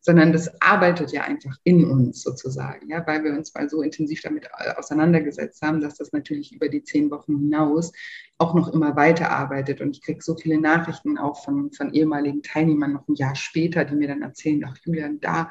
sondern 0.05 0.33
das 0.35 0.51
arbeitet 0.61 1.13
ja 1.13 1.23
einfach 1.23 1.57
in 1.65 1.91
uns 1.91 2.23
sozusagen, 2.23 2.91
ja, 2.91 3.07
weil 3.07 3.25
wir 3.25 3.33
uns 3.33 3.55
mal 3.55 3.71
so 3.71 3.81
intensiv 3.81 4.21
damit 4.21 4.47
auseinandergesetzt 4.77 5.63
haben, 5.63 5.81
dass 5.81 5.95
das 5.97 6.13
natürlich 6.13 6.53
über 6.53 6.69
die 6.69 6.85
zehn 6.85 7.11
Wochen 7.11 7.39
hinaus 7.39 7.91
auch 8.37 8.53
noch 8.53 8.75
immer 8.75 8.97
weiterarbeitet. 8.97 9.81
Und 9.81 9.97
ich 9.97 10.03
kriege 10.03 10.21
so 10.21 10.37
viele 10.37 10.61
Nachrichten 10.61 11.17
auch 11.17 11.43
von, 11.43 11.73
von 11.73 11.95
ehemaligen 11.95 12.43
Teilnehmern 12.43 12.93
noch 12.93 13.09
ein 13.09 13.15
Jahr 13.15 13.35
später, 13.35 13.87
die 13.87 13.95
mir 13.95 14.09
dann 14.09 14.21
erzählen, 14.21 14.63
ach 14.69 14.77
Julian, 14.85 15.21
da 15.21 15.49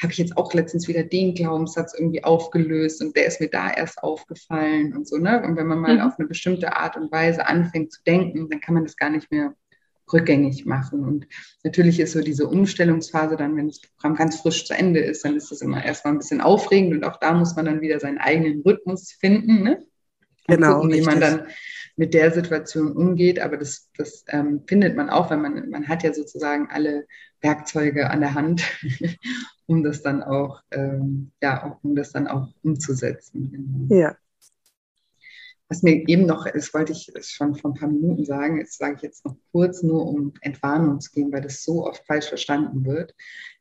habe 0.00 0.12
ich 0.12 0.18
jetzt 0.18 0.36
auch 0.36 0.54
letztens 0.54 0.86
wieder 0.86 1.02
den 1.02 1.34
Glaubenssatz 1.34 1.94
irgendwie 1.98 2.22
aufgelöst 2.22 3.02
und 3.02 3.16
der 3.16 3.26
ist 3.26 3.40
mir 3.40 3.48
da 3.48 3.68
erst 3.68 4.00
aufgefallen 4.04 4.96
und 4.96 5.08
so. 5.08 5.16
Ne? 5.16 5.42
Und 5.42 5.56
wenn 5.56 5.66
man 5.66 5.80
mal 5.80 5.96
mhm. 5.96 6.02
auf 6.02 6.20
eine 6.20 6.28
bestimmte 6.28 6.76
Art 6.76 6.96
und 6.96 7.10
Weise 7.10 7.44
anfängt 7.48 7.92
zu 7.92 8.00
denken, 8.04 8.48
dann 8.48 8.60
kann 8.60 8.74
man 8.74 8.84
das 8.84 8.96
gar 8.96 9.10
nicht 9.10 9.32
mehr 9.32 9.54
rückgängig 10.12 10.66
machen. 10.66 11.04
Und 11.04 11.26
natürlich 11.64 12.00
ist 12.00 12.12
so 12.12 12.20
diese 12.20 12.46
Umstellungsphase 12.46 13.36
dann, 13.36 13.56
wenn 13.56 13.68
das 13.68 13.80
Programm 13.80 14.16
ganz 14.16 14.40
frisch 14.40 14.66
zu 14.66 14.74
Ende 14.74 15.00
ist, 15.00 15.24
dann 15.24 15.36
ist 15.36 15.50
das 15.50 15.60
immer 15.60 15.84
erstmal 15.84 16.14
ein 16.14 16.18
bisschen 16.18 16.40
aufregend 16.40 16.94
und 16.94 17.04
auch 17.04 17.18
da 17.18 17.34
muss 17.34 17.56
man 17.56 17.64
dann 17.64 17.80
wieder 17.80 18.00
seinen 18.00 18.18
eigenen 18.18 18.62
Rhythmus 18.62 19.12
finden. 19.12 19.62
Ne? 19.62 19.84
genau. 20.48 20.80
Gucken, 20.80 20.92
wie 20.92 21.02
man 21.02 21.20
dann 21.20 21.46
mit 21.96 22.14
der 22.14 22.32
Situation 22.32 22.92
umgeht. 22.92 23.38
Aber 23.38 23.56
das, 23.56 23.90
das 23.96 24.24
ähm, 24.28 24.62
findet 24.66 24.96
man 24.96 25.10
auch, 25.10 25.30
wenn 25.30 25.42
man, 25.42 25.68
man 25.70 25.88
hat 25.88 26.02
ja 26.02 26.12
sozusagen 26.12 26.68
alle 26.70 27.06
Werkzeuge 27.40 28.10
an 28.10 28.20
der 28.20 28.34
Hand, 28.34 28.62
um 29.66 29.84
das 29.84 30.02
dann 30.02 30.22
auch, 30.22 30.62
ähm, 30.70 31.30
ja, 31.40 31.78
um 31.82 31.94
das 31.94 32.12
dann 32.12 32.26
auch 32.26 32.48
umzusetzen. 32.62 33.50
Genau. 33.52 34.00
Ja, 34.00 34.16
was 35.68 35.82
mir 35.82 36.08
eben 36.08 36.26
noch, 36.26 36.46
das 36.50 36.72
wollte 36.72 36.92
ich 36.92 37.12
schon 37.20 37.54
vor 37.54 37.70
ein 37.70 37.74
paar 37.78 37.88
Minuten 37.88 38.24
sagen, 38.24 38.58
jetzt 38.58 38.78
sage 38.78 38.96
ich 38.96 39.02
jetzt 39.02 39.24
noch 39.24 39.36
kurz, 39.52 39.82
nur 39.82 40.06
um 40.06 40.32
Entwarnung 40.40 41.00
zu 41.00 41.10
gehen, 41.12 41.32
weil 41.32 41.42
das 41.42 41.62
so 41.62 41.86
oft 41.86 42.04
falsch 42.06 42.28
verstanden 42.28 42.84
wird. 42.86 43.14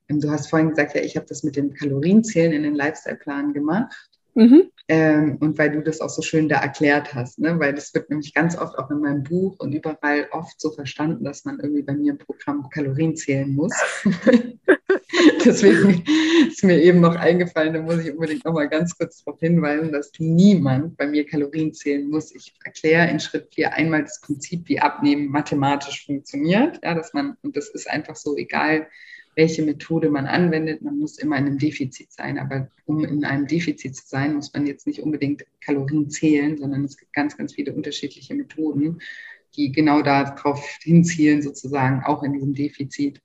Ähm, 0.08 0.22
du 0.22 0.30
hast 0.30 0.50
vorhin 0.50 0.70
gesagt, 0.70 0.96
ja, 0.96 1.02
ich 1.02 1.18
habe 1.18 1.26
das 1.28 1.44
mit 1.44 1.56
dem 1.56 1.74
Kalorienzählen 1.74 2.54
in 2.54 2.64
den 2.64 2.76
Lifestyle-Plan 2.76 3.54
gemacht. 3.54 4.17
Mhm. 4.38 4.70
Ähm, 4.88 5.38
und 5.42 5.58
weil 5.58 5.72
du 5.72 5.82
das 5.82 6.00
auch 6.00 6.10
so 6.10 6.22
schön 6.22 6.48
da 6.48 6.60
erklärt 6.60 7.16
hast, 7.16 7.40
ne? 7.40 7.60
weil 7.60 7.74
das 7.74 7.92
wird 7.96 8.10
nämlich 8.12 8.36
ganz 8.36 8.56
oft 8.56 8.78
auch 8.78 8.90
in 8.92 9.00
meinem 9.00 9.24
Buch 9.24 9.56
und 9.60 9.74
überall 9.74 10.28
oft 10.32 10.62
so 10.62 10.72
verstanden, 10.72 11.24
dass 11.26 11.44
man 11.44 11.60
irgendwie 11.60 11.82
bei 11.82 11.94
mir 11.94 12.12
im 12.12 12.20
Programm 12.20 12.70
Kalorien 12.70 13.16
zählen 13.16 13.54
muss. 13.54 13.74
Deswegen 15.44 16.06
ist 16.48 16.64
mir 16.64 16.80
eben 16.80 17.02
noch 17.02 17.16
eingefallen, 17.16 17.74
da 17.74 17.82
muss 17.82 17.98
ich 17.98 18.12
unbedingt 18.12 18.46
noch 18.46 18.54
mal 18.54 18.70
ganz 18.70 18.96
kurz 18.96 19.24
darauf 19.24 19.40
hinweisen, 19.40 19.92
dass 19.92 20.12
niemand 20.20 20.96
bei 20.98 21.08
mir 21.08 21.26
Kalorien 21.26 21.74
zählen 21.74 22.08
muss. 22.08 22.34
Ich 22.36 22.54
erkläre 22.64 23.10
in 23.10 23.20
Schritt 23.20 23.48
4 23.56 23.74
einmal 23.74 24.04
das 24.04 24.22
Prinzip, 24.22 24.70
wie 24.70 24.80
Abnehmen 24.80 25.30
mathematisch 25.30 26.06
funktioniert. 26.06 26.80
Ja, 26.84 26.94
dass 26.94 27.12
man, 27.14 27.38
und 27.42 27.58
das 27.58 27.70
ist 27.70 27.90
einfach 27.90 28.16
so 28.16 28.38
egal, 28.38 28.88
welche 29.38 29.62
Methode 29.62 30.10
man 30.10 30.26
anwendet. 30.26 30.82
Man 30.82 30.98
muss 30.98 31.20
immer 31.20 31.38
in 31.38 31.46
einem 31.46 31.58
Defizit 31.60 32.12
sein. 32.12 32.40
Aber 32.40 32.70
um 32.86 33.06
in 33.06 33.24
einem 33.24 33.46
Defizit 33.46 33.96
zu 33.96 34.08
sein, 34.08 34.34
muss 34.34 34.52
man 34.52 34.66
jetzt 34.66 34.88
nicht 34.88 35.00
unbedingt 35.00 35.46
Kalorien 35.62 36.10
zählen, 36.10 36.58
sondern 36.58 36.84
es 36.84 36.98
gibt 36.98 37.14
ganz, 37.14 37.38
ganz 37.38 37.54
viele 37.54 37.72
unterschiedliche 37.74 38.34
Methoden, 38.34 39.00
die 39.56 39.72
genau 39.72 40.02
darauf 40.02 40.68
hinzielen, 40.82 41.44
sozusagen 41.44 42.04
auch 42.04 42.24
in 42.24 42.34
diesem 42.34 42.56
Defizit 42.56 43.22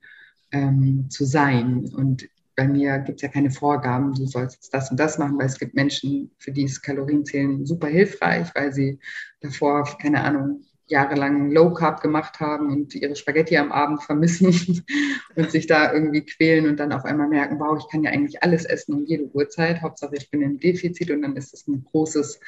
ähm, 0.51 1.07
zu 1.09 1.25
sein. 1.25 1.91
Und 1.95 2.29
bei 2.55 2.67
mir 2.67 2.99
gibt 2.99 3.17
es 3.17 3.23
ja 3.23 3.29
keine 3.29 3.49
Vorgaben, 3.49 4.13
du 4.13 4.27
sollst 4.27 4.57
jetzt 4.57 4.73
das 4.73 4.91
und 4.91 4.99
das 4.99 5.17
machen, 5.17 5.39
weil 5.39 5.47
es 5.47 5.57
gibt 5.57 5.73
Menschen, 5.73 6.29
für 6.37 6.51
die 6.51 6.65
ist 6.65 6.83
Kalorienzählen 6.83 7.65
super 7.65 7.87
hilfreich, 7.87 8.49
weil 8.53 8.71
sie 8.71 8.99
davor, 9.41 9.83
keine 9.99 10.21
Ahnung, 10.23 10.63
jahrelang 10.87 11.51
Low 11.51 11.73
Carb 11.73 12.01
gemacht 12.01 12.39
haben 12.39 12.71
und 12.71 12.93
ihre 12.95 13.15
Spaghetti 13.15 13.57
am 13.57 13.71
Abend 13.71 14.03
vermissen 14.03 14.83
und 15.35 15.51
sich 15.51 15.67
da 15.67 15.93
irgendwie 15.93 16.25
quälen 16.25 16.67
und 16.67 16.79
dann 16.79 16.91
auf 16.91 17.05
einmal 17.05 17.27
merken, 17.27 17.59
wow, 17.59 17.77
ich 17.77 17.89
kann 17.89 18.03
ja 18.03 18.11
eigentlich 18.11 18.43
alles 18.43 18.65
essen 18.65 18.93
um 18.93 19.05
jede 19.05 19.25
Uhrzeit. 19.33 19.81
Hauptsache 19.81 20.15
ich 20.15 20.29
bin 20.29 20.41
im 20.41 20.59
Defizit 20.59 21.11
und 21.11 21.21
dann 21.21 21.35
ist 21.35 21.53
es 21.53 21.67
ein 21.67 21.83
großes 21.83 22.39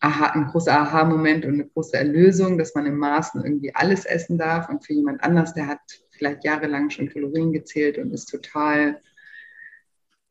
Aha, 0.00 0.26
ein 0.32 0.46
großer 0.46 0.72
Aha-Moment 0.72 1.46
und 1.46 1.54
eine 1.54 1.66
große 1.66 1.96
Erlösung, 1.96 2.58
dass 2.58 2.74
man 2.74 2.84
im 2.84 2.98
Maßen 2.98 3.42
irgendwie 3.42 3.74
alles 3.74 4.04
essen 4.04 4.36
darf. 4.36 4.68
Und 4.68 4.84
für 4.84 4.92
jemand 4.92 5.22
anders, 5.22 5.54
der 5.54 5.66
hat 5.66 5.80
vielleicht 6.10 6.44
jahrelang 6.44 6.90
schon 6.90 7.08
Kalorien 7.08 7.52
gezählt 7.52 7.96
und 7.96 8.12
ist 8.12 8.26
total 8.26 9.00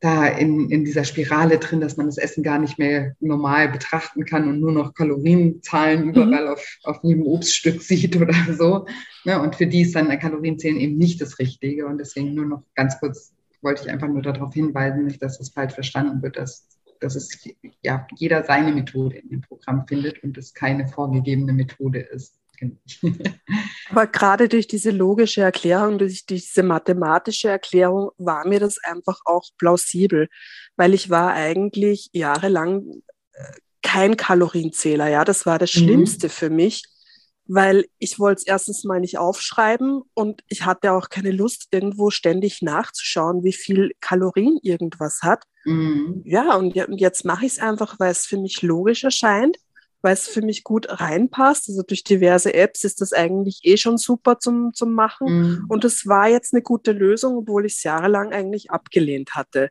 da 0.04 0.28
in, 0.28 0.70
in 0.70 0.84
dieser 0.84 1.06
Spirale 1.06 1.60
drin, 1.60 1.80
dass 1.80 1.96
man 1.96 2.08
das 2.08 2.18
Essen 2.18 2.44
gar 2.44 2.60
nicht 2.60 2.78
mehr 2.78 3.16
normal 3.22 3.70
betrachten 3.70 4.26
kann 4.26 4.50
und 4.50 4.60
nur 4.60 4.74
noch 4.74 4.94
Kalorienzahlen 4.94 6.04
mhm. 6.04 6.10
überall 6.10 6.46
mhm. 6.46 6.52
auf, 6.52 6.78
auf 6.84 7.04
jedem 7.04 7.24
Obststück 7.26 7.82
sieht 7.82 8.18
oder 8.18 8.36
so. 8.52 8.86
Ne? 9.24 9.42
Und 9.42 9.56
für 9.56 9.66
die 9.66 9.82
ist 9.82 9.96
dann 9.96 10.10
Kalorienzählen 10.20 10.78
eben 10.78 10.98
nicht 10.98 11.22
das 11.22 11.40
Richtige. 11.40 11.88
Und 11.88 12.00
deswegen 12.00 12.34
nur 12.34 12.46
noch 12.46 12.64
ganz 12.76 13.00
kurz 13.00 13.34
wollte 13.62 13.84
ich 13.84 13.92
einfach 13.92 14.10
nur 14.10 14.22
darauf 14.22 14.54
hinweisen, 14.54 15.06
nicht, 15.06 15.22
dass 15.22 15.38
das 15.38 15.50
falsch 15.50 15.74
verstanden 15.74 16.22
wird, 16.22 16.36
dass, 16.36 16.68
dass 17.00 17.16
es 17.16 17.48
ja, 17.82 18.06
jeder 18.18 18.44
seine 18.44 18.74
Methode 18.74 19.16
in 19.20 19.30
dem 19.30 19.42
Programm 19.42 19.88
findet 19.88 20.22
und 20.22 20.38
es 20.38 20.54
keine 20.54 20.86
vorgegebene 20.86 21.54
Methode 21.54 22.00
ist. 22.00 22.43
Aber 23.90 24.08
gerade 24.08 24.50
durch 24.50 24.68
diese 24.68 24.92
logische 24.92 25.42
Erklärung, 25.42 25.98
durch 25.98 26.26
diese 26.26 26.64
mathematische 26.64 27.50
Erklärung 27.50 28.12
war 28.18 28.48
mir 28.48 28.60
das 28.60 28.78
einfach 28.84 29.20
auch 29.26 29.50
plausibel, 29.58 30.30
weil 30.76 30.94
ich 30.94 31.10
war 31.10 31.34
eigentlich 31.34 32.10
jahrelang 32.14 32.84
äh, 33.34 33.44
kein 33.82 34.18
Kalorienzähler. 34.18 35.08
Ja, 35.10 35.26
das 35.26 35.46
war 35.46 35.60
das 35.60 35.76
mhm. 35.76 35.80
Schlimmste 35.80 36.28
mhm. 36.28 36.32
für 36.32 36.50
mich, 36.50 36.84
weil 37.46 37.86
ich 38.00 38.20
wollte 38.20 38.40
es 38.40 38.48
erstens 38.48 38.84
mal 38.84 39.00
nicht 39.00 39.18
aufschreiben 39.18 40.02
und 40.14 40.42
ich 40.48 40.66
hatte 40.66 40.94
auch 40.94 41.10
keine 41.10 41.32
Lust, 41.32 41.68
irgendwo 41.72 42.10
ständig 42.10 42.62
nachzuschauen, 42.62 43.44
wie 43.44 43.54
viel 43.54 43.92
Kalorien 44.00 44.60
irgendwas 44.62 45.22
hat. 45.22 45.44
Mhm. 45.66 46.22
Ja, 46.26 46.56
und 46.56 46.76
jetzt 46.76 47.26
mache 47.26 47.46
ich 47.46 47.54
es 47.54 47.60
einfach, 47.60 48.00
weil 48.00 48.12
es 48.12 48.26
für 48.26 48.38
mich 48.38 48.62
logisch 48.62 49.04
erscheint 49.04 49.58
weil 50.04 50.14
es 50.14 50.28
für 50.28 50.42
mich 50.42 50.64
gut 50.64 50.88
reinpasst. 50.90 51.70
Also 51.70 51.82
durch 51.82 52.04
diverse 52.04 52.54
Apps 52.54 52.84
ist 52.84 53.02
das 53.02 53.14
eigentlich 53.14 53.62
eh 53.64 53.78
schon 53.78 53.98
super 53.98 54.38
zum, 54.38 54.74
zum 54.74 54.94
Machen. 54.94 55.28
Mhm. 55.28 55.66
Und 55.70 55.86
es 55.86 56.06
war 56.06 56.28
jetzt 56.28 56.54
eine 56.54 56.62
gute 56.62 56.92
Lösung, 56.92 57.38
obwohl 57.38 57.66
ich 57.66 57.76
es 57.76 57.84
jahrelang 57.84 58.34
eigentlich 58.34 58.70
abgelehnt 58.70 59.34
hatte. 59.34 59.70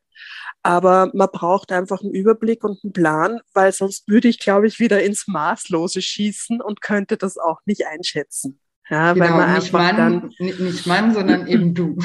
Aber 0.63 1.11
man 1.13 1.29
braucht 1.31 1.71
einfach 1.71 2.01
einen 2.01 2.15
Überblick 2.15 2.65
und 2.65 2.83
einen 2.83 2.93
Plan, 2.93 3.41
weil 3.53 3.73
sonst 3.73 4.09
würde 4.09 4.29
ich, 4.29 4.39
glaube 4.39 4.67
ich, 4.67 4.81
wieder 4.81 5.03
ins 5.03 5.29
Maßlose 5.29 6.01
schießen 6.01 6.63
und 6.63 6.81
könnte 6.81 7.19
das 7.19 7.37
auch 7.37 7.61
nicht 7.67 7.87
einschätzen. 7.87 8.59
Ja, 8.91 9.13
genau, 9.13 9.25
weil 9.25 9.33
man 9.33 9.55
nicht 9.55 9.73
Mann, 9.73 9.97
dann 9.97 10.33
nicht 10.39 10.87
Mann, 10.87 11.15
sondern 11.15 11.47
eben 11.53 11.75
du. 11.75 11.97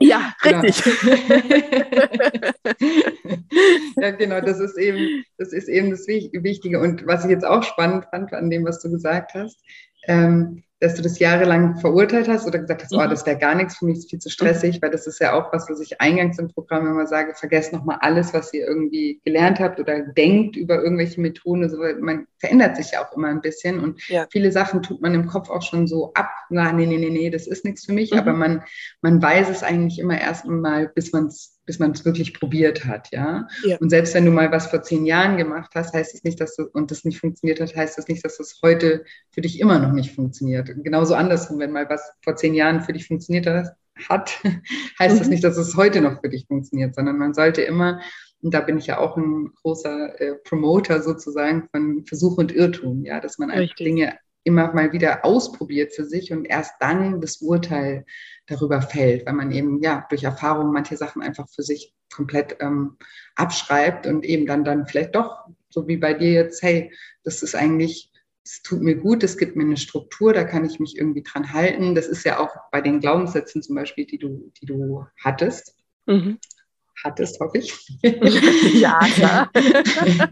Ja, 0.00 0.34
genau. 0.42 0.60
richtig. 0.60 0.94
ja, 3.96 4.10
genau, 4.10 4.40
das 4.40 4.60
ist 4.60 4.76
eben, 4.76 5.24
das 5.38 5.52
ist 5.52 5.68
eben 5.68 5.90
das 5.90 6.06
Wichtige. 6.06 6.80
Und 6.80 7.06
was 7.06 7.24
ich 7.24 7.30
jetzt 7.30 7.46
auch 7.46 7.62
spannend 7.62 8.06
fand 8.10 8.32
an 8.32 8.50
dem, 8.50 8.64
was 8.64 8.80
du 8.80 8.90
gesagt 8.90 9.34
hast, 9.34 9.62
ähm, 10.06 10.64
dass 10.84 10.94
du 10.94 11.02
das 11.02 11.18
jahrelang 11.18 11.78
verurteilt 11.78 12.28
hast 12.28 12.46
oder 12.46 12.58
gesagt 12.58 12.82
hast, 12.82 12.92
oh, 12.92 12.98
mhm. 12.98 13.06
oh, 13.06 13.08
das 13.08 13.24
wäre 13.24 13.38
gar 13.38 13.54
nichts 13.54 13.78
für 13.78 13.86
mich, 13.86 13.98
ist 13.98 14.10
viel 14.10 14.18
zu 14.18 14.28
stressig, 14.28 14.82
weil 14.82 14.90
das 14.90 15.06
ist 15.06 15.18
ja 15.18 15.32
auch 15.32 15.52
was, 15.52 15.68
was 15.70 15.80
ich 15.80 16.00
eingangs 16.00 16.38
im 16.38 16.48
Programm 16.48 16.86
immer 16.86 17.06
sage, 17.06 17.34
vergesst 17.34 17.72
nochmal 17.72 17.98
alles, 18.00 18.34
was 18.34 18.52
ihr 18.52 18.66
irgendwie 18.66 19.20
gelernt 19.24 19.60
habt 19.60 19.80
oder 19.80 20.00
denkt 20.00 20.56
über 20.56 20.82
irgendwelche 20.82 21.20
Methoden. 21.20 21.62
Also 21.62 21.78
man 22.00 22.26
verändert 22.38 22.76
sich 22.76 22.92
ja 22.92 23.04
auch 23.04 23.16
immer 23.16 23.28
ein 23.28 23.40
bisschen 23.40 23.80
und 23.80 24.06
ja. 24.08 24.26
viele 24.30 24.52
Sachen 24.52 24.82
tut 24.82 25.00
man 25.00 25.14
im 25.14 25.26
Kopf 25.26 25.48
auch 25.48 25.62
schon 25.62 25.86
so 25.86 26.12
ab, 26.12 26.30
na, 26.50 26.70
nee, 26.72 26.86
nee, 26.86 26.98
nee, 26.98 27.10
nee, 27.10 27.30
das 27.30 27.46
ist 27.46 27.64
nichts 27.64 27.86
für 27.86 27.92
mich, 27.92 28.12
mhm. 28.12 28.18
aber 28.18 28.34
man, 28.34 28.62
man 29.00 29.22
weiß 29.22 29.48
es 29.48 29.62
eigentlich 29.62 29.98
immer 29.98 30.20
erst 30.20 30.44
mal, 30.44 30.88
bis 30.94 31.12
man 31.12 31.26
es 31.26 31.53
bis 31.66 31.78
man 31.78 31.92
es 31.92 32.04
wirklich 32.04 32.34
probiert 32.34 32.84
hat, 32.84 33.10
ja? 33.12 33.48
ja? 33.64 33.76
Und 33.78 33.90
selbst 33.90 34.14
wenn 34.14 34.24
du 34.24 34.30
mal 34.30 34.50
was 34.52 34.66
vor 34.66 34.82
zehn 34.82 35.06
Jahren 35.06 35.36
gemacht 35.36 35.72
hast, 35.74 35.94
heißt 35.94 36.14
es 36.14 36.24
nicht, 36.24 36.40
dass 36.40 36.56
du 36.56 36.64
und 36.64 36.90
das 36.90 37.04
nicht 37.04 37.20
funktioniert 37.20 37.60
hat, 37.60 37.74
heißt 37.74 37.96
das 37.98 38.08
nicht, 38.08 38.24
dass 38.24 38.38
das 38.38 38.60
heute 38.62 39.04
für 39.30 39.40
dich 39.40 39.60
immer 39.60 39.78
noch 39.78 39.92
nicht 39.92 40.14
funktioniert. 40.14 40.70
Genauso 40.82 41.14
andersrum, 41.14 41.58
wenn 41.58 41.72
mal 41.72 41.88
was 41.88 42.12
vor 42.22 42.36
zehn 42.36 42.54
Jahren 42.54 42.82
für 42.82 42.92
dich 42.92 43.06
funktioniert 43.06 43.46
hat, 43.46 43.74
hat 44.08 44.40
heißt 44.98 45.14
mhm. 45.14 45.18
das 45.18 45.28
nicht, 45.28 45.44
dass 45.44 45.56
es 45.56 45.76
heute 45.76 46.00
noch 46.00 46.20
für 46.20 46.28
dich 46.28 46.46
funktioniert, 46.46 46.94
sondern 46.94 47.18
man 47.18 47.34
sollte 47.34 47.62
immer 47.62 48.00
und 48.44 48.52
da 48.52 48.60
bin 48.60 48.76
ich 48.76 48.86
ja 48.86 48.98
auch 48.98 49.16
ein 49.16 49.52
großer 49.62 50.20
äh, 50.20 50.34
Promoter 50.34 51.00
sozusagen 51.00 51.66
von 51.70 52.04
Versuch 52.06 52.36
und 52.36 52.52
Irrtum, 52.52 53.02
ja, 53.02 53.18
dass 53.18 53.38
man 53.38 53.50
einfach 53.50 53.74
Dinge 53.76 54.18
immer 54.44 54.72
mal 54.74 54.92
wieder 54.92 55.24
ausprobiert 55.24 55.94
für 55.94 56.04
sich 56.04 56.30
und 56.30 56.44
erst 56.44 56.74
dann 56.78 57.22
das 57.22 57.38
Urteil 57.38 58.04
darüber 58.46 58.82
fällt, 58.82 59.26
weil 59.26 59.34
man 59.34 59.52
eben 59.52 59.82
ja 59.82 60.06
durch 60.08 60.24
Erfahrung 60.24 60.72
manche 60.72 60.96
Sachen 60.96 61.22
einfach 61.22 61.48
für 61.48 61.62
sich 61.62 61.94
komplett 62.14 62.56
ähm, 62.60 62.96
abschreibt 63.34 64.06
und 64.06 64.24
eben 64.24 64.46
dann 64.46 64.64
dann 64.64 64.86
vielleicht 64.86 65.14
doch, 65.14 65.46
so 65.68 65.88
wie 65.88 65.96
bei 65.96 66.14
dir 66.14 66.32
jetzt, 66.32 66.62
hey, 66.62 66.92
das 67.24 67.42
ist 67.42 67.54
eigentlich, 67.54 68.12
es 68.44 68.62
tut 68.62 68.80
mir 68.80 68.96
gut, 68.96 69.22
es 69.22 69.38
gibt 69.38 69.56
mir 69.56 69.64
eine 69.64 69.76
Struktur, 69.76 70.32
da 70.32 70.44
kann 70.44 70.64
ich 70.64 70.78
mich 70.78 70.96
irgendwie 70.96 71.22
dran 71.22 71.52
halten. 71.52 71.94
Das 71.94 72.06
ist 72.06 72.24
ja 72.24 72.38
auch 72.38 72.54
bei 72.70 72.80
den 72.80 73.00
Glaubenssätzen 73.00 73.62
zum 73.62 73.74
Beispiel, 73.74 74.04
die 74.06 74.18
du, 74.18 74.52
die 74.60 74.66
du 74.66 75.06
hattest. 75.22 75.74
Mhm. 76.06 76.38
Hattest, 77.02 77.40
hoffe 77.40 77.58
ich. 77.58 77.74
ja, 78.02 79.00
klar. 79.14 79.50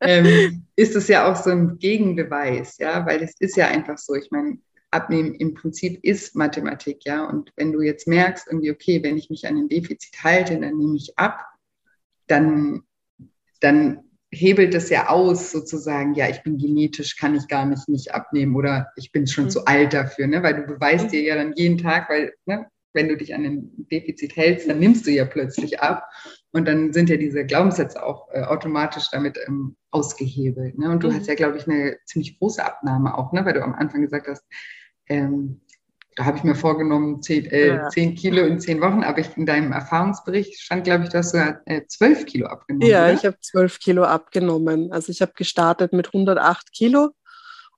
ähm, 0.00 0.66
ist 0.74 0.96
es 0.96 1.06
ja 1.08 1.30
auch 1.30 1.36
so 1.36 1.50
ein 1.50 1.78
Gegenbeweis, 1.78 2.78
ja, 2.78 3.06
weil 3.06 3.22
es 3.22 3.34
ist 3.38 3.56
ja 3.56 3.68
einfach 3.68 3.98
so. 3.98 4.14
Ich 4.14 4.30
meine, 4.30 4.58
Abnehmen 4.90 5.34
im 5.34 5.54
Prinzip 5.54 6.02
ist 6.02 6.34
Mathematik, 6.34 7.04
ja. 7.04 7.24
Und 7.24 7.52
wenn 7.56 7.72
du 7.72 7.82
jetzt 7.82 8.06
merkst, 8.06 8.46
irgendwie, 8.46 8.70
okay, 8.70 9.02
wenn 9.02 9.18
ich 9.18 9.30
mich 9.30 9.46
an 9.46 9.56
ein 9.56 9.68
Defizit 9.68 10.22
halte, 10.22 10.58
dann 10.58 10.76
nehme 10.76 10.96
ich 10.96 11.18
ab, 11.18 11.44
dann, 12.26 12.82
dann 13.60 14.08
hebelt 14.30 14.74
es 14.74 14.90
ja 14.90 15.08
aus, 15.08 15.50
sozusagen, 15.50 16.14
ja, 16.14 16.28
ich 16.28 16.42
bin 16.42 16.58
genetisch, 16.58 17.16
kann 17.16 17.34
ich 17.34 17.48
gar 17.48 17.64
nicht 17.66 17.88
nicht 17.88 18.14
abnehmen 18.14 18.54
oder 18.56 18.88
ich 18.96 19.12
bin 19.12 19.26
schon 19.26 19.44
mhm. 19.44 19.50
zu 19.50 19.64
alt 19.64 19.94
dafür, 19.94 20.26
ne? 20.26 20.42
weil 20.42 20.54
du 20.54 20.62
beweist 20.62 21.06
mhm. 21.06 21.10
dir 21.10 21.22
ja 21.22 21.34
dann 21.34 21.54
jeden 21.54 21.78
Tag, 21.78 22.10
weil 22.10 22.34
ne, 22.44 22.66
wenn 22.92 23.08
du 23.08 23.16
dich 23.16 23.34
an 23.34 23.44
ein 23.44 23.86
Defizit 23.90 24.36
hältst, 24.36 24.68
dann 24.68 24.80
nimmst 24.80 25.06
du 25.06 25.10
ja 25.10 25.24
plötzlich 25.24 25.80
ab. 25.80 26.04
Und 26.52 26.66
dann 26.66 26.92
sind 26.92 27.10
ja 27.10 27.16
diese 27.16 27.44
Glaubenssätze 27.44 28.02
auch 28.02 28.28
äh, 28.32 28.42
automatisch 28.42 29.10
damit 29.10 29.38
ähm, 29.46 29.76
ausgehebelt. 29.90 30.78
Ne? 30.78 30.90
Und 30.90 31.02
du 31.02 31.10
mhm. 31.10 31.16
hast 31.16 31.26
ja, 31.26 31.34
glaube 31.34 31.58
ich, 31.58 31.68
eine 31.68 31.98
ziemlich 32.06 32.38
große 32.38 32.64
Abnahme 32.64 33.16
auch, 33.16 33.32
ne? 33.32 33.44
weil 33.44 33.52
du 33.52 33.62
am 33.62 33.74
Anfang 33.74 34.00
gesagt 34.00 34.28
hast, 34.28 34.44
ähm, 35.08 35.60
da 36.16 36.24
habe 36.24 36.36
ich 36.36 36.42
mir 36.42 36.56
vorgenommen, 36.56 37.22
10, 37.22 37.46
äh, 37.46 37.66
ja. 37.68 37.88
10 37.90 38.16
Kilo 38.16 38.44
in 38.44 38.58
10 38.58 38.80
Wochen, 38.80 39.04
aber 39.04 39.18
ich, 39.18 39.36
in 39.36 39.46
deinem 39.46 39.70
Erfahrungsbericht 39.70 40.58
stand, 40.58 40.82
glaube 40.82 41.04
ich, 41.04 41.10
du 41.10 41.18
hast 41.18 41.30
sogar 41.30 41.60
äh, 41.66 41.82
12 41.86 42.26
Kilo 42.26 42.48
abgenommen. 42.48 42.88
Ja, 42.88 43.04
oder? 43.04 43.12
ich 43.12 43.24
habe 43.24 43.36
12 43.40 43.78
Kilo 43.78 44.02
abgenommen. 44.02 44.90
Also 44.90 45.12
ich 45.12 45.22
habe 45.22 45.32
gestartet 45.36 45.92
mit 45.92 46.08
108 46.08 46.72
Kilo 46.72 47.10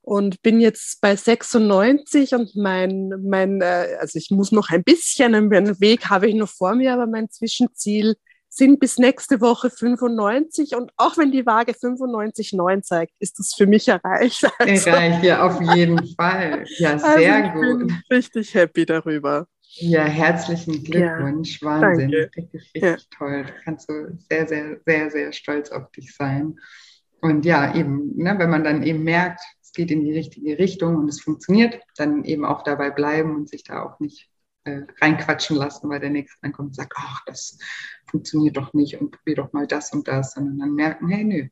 und 0.01 0.41
bin 0.41 0.59
jetzt 0.59 1.03
bei 1.03 1.17
96 1.17 2.35
und 2.35 2.57
mein, 2.57 3.13
mein 3.23 3.61
äh, 3.61 3.99
also 4.01 4.19
ich 4.19 4.31
muss 4.31 4.53
noch 4.53 4.71
ein 4.71 4.85
bisschen, 4.85 5.35
einen 5.35 5.79
Weg 5.81 6.09
habe 6.09 6.27
ich 6.27 6.35
noch 6.35 6.49
vor 6.49 6.75
mir, 6.75 6.95
aber 6.95 7.07
mein 7.07 7.29
Zwischenziel 7.29 8.17
sind 8.53 8.81
bis 8.81 8.99
nächste 8.99 9.41
Woche 9.41 9.71
95 9.71 10.75
und 10.75 10.93
auch 10.97 11.17
wenn 11.17 11.31
die 11.31 11.47
Waage 11.47 11.73
95,9 11.73 12.83
zeigt, 12.83 13.13
ist 13.21 13.39
das 13.39 13.55
für 13.57 13.67
mich 13.67 13.89
erreicht. 13.89 14.45
Also, 14.59 14.91
erreicht, 14.91 15.23
ja, 15.23 15.47
auf 15.47 15.61
jeden 15.61 16.05
Fall. 16.15 16.65
Ja, 16.79 16.93
also 16.93 17.07
sehr 17.07 17.35
also 17.35 17.47
ich 17.47 17.53
gut. 17.55 17.79
Bin 17.79 18.03
richtig 18.11 18.55
happy 18.55 18.85
darüber. 18.85 19.47
Ja, 19.75 20.03
herzlichen 20.03 20.83
Glückwunsch. 20.83 21.63
Ja, 21.63 21.69
Wahnsinn. 21.69 22.11
Danke. 22.11 22.31
Richtig, 22.37 22.63
richtig 22.75 22.83
ja. 22.83 22.97
toll. 23.17 23.45
Da 23.45 23.53
kannst 23.65 23.89
du 23.89 24.19
sehr, 24.29 24.49
sehr, 24.49 24.81
sehr, 24.85 25.11
sehr 25.11 25.33
stolz 25.33 25.71
auf 25.71 25.91
dich 25.93 26.15
sein. 26.15 26.59
Und 27.21 27.45
ja, 27.45 27.75
eben, 27.75 28.17
ne, 28.17 28.35
wenn 28.39 28.51
man 28.51 28.65
dann 28.65 28.83
eben 28.83 29.05
merkt, 29.05 29.41
es 29.63 29.73
geht 29.73 29.93
in 29.93 30.01
die 30.01 30.13
richtige 30.13 30.59
Richtung 30.59 30.97
und 30.97 31.09
es 31.09 31.21
funktioniert, 31.21 31.79
dann 31.97 32.25
eben 32.25 32.45
auch 32.45 32.63
dabei 32.63 32.91
bleiben 32.91 33.37
und 33.37 33.49
sich 33.49 33.63
da 33.63 33.83
auch 33.85 34.01
nicht 34.01 34.30
äh, 34.65 34.83
reinquatschen 35.01 35.57
lassen, 35.57 35.89
weil 35.89 36.01
der 36.01 36.11
Nächste 36.11 36.39
dann 36.43 36.53
kommt 36.53 36.69
und 36.69 36.75
sagt, 36.75 36.93
ach, 36.97 37.23
das 37.27 37.59
funktioniert 38.07 38.57
doch 38.57 38.73
nicht 38.75 39.01
und 39.01 39.11
probier 39.11 39.37
doch 39.37 39.53
mal 39.53 39.67
das 39.67 39.93
und 39.93 40.09
das, 40.09 40.33
sondern 40.33 40.59
dann 40.59 40.75
merken, 40.75 41.09
hey, 41.09 41.25
nö, 41.25 41.49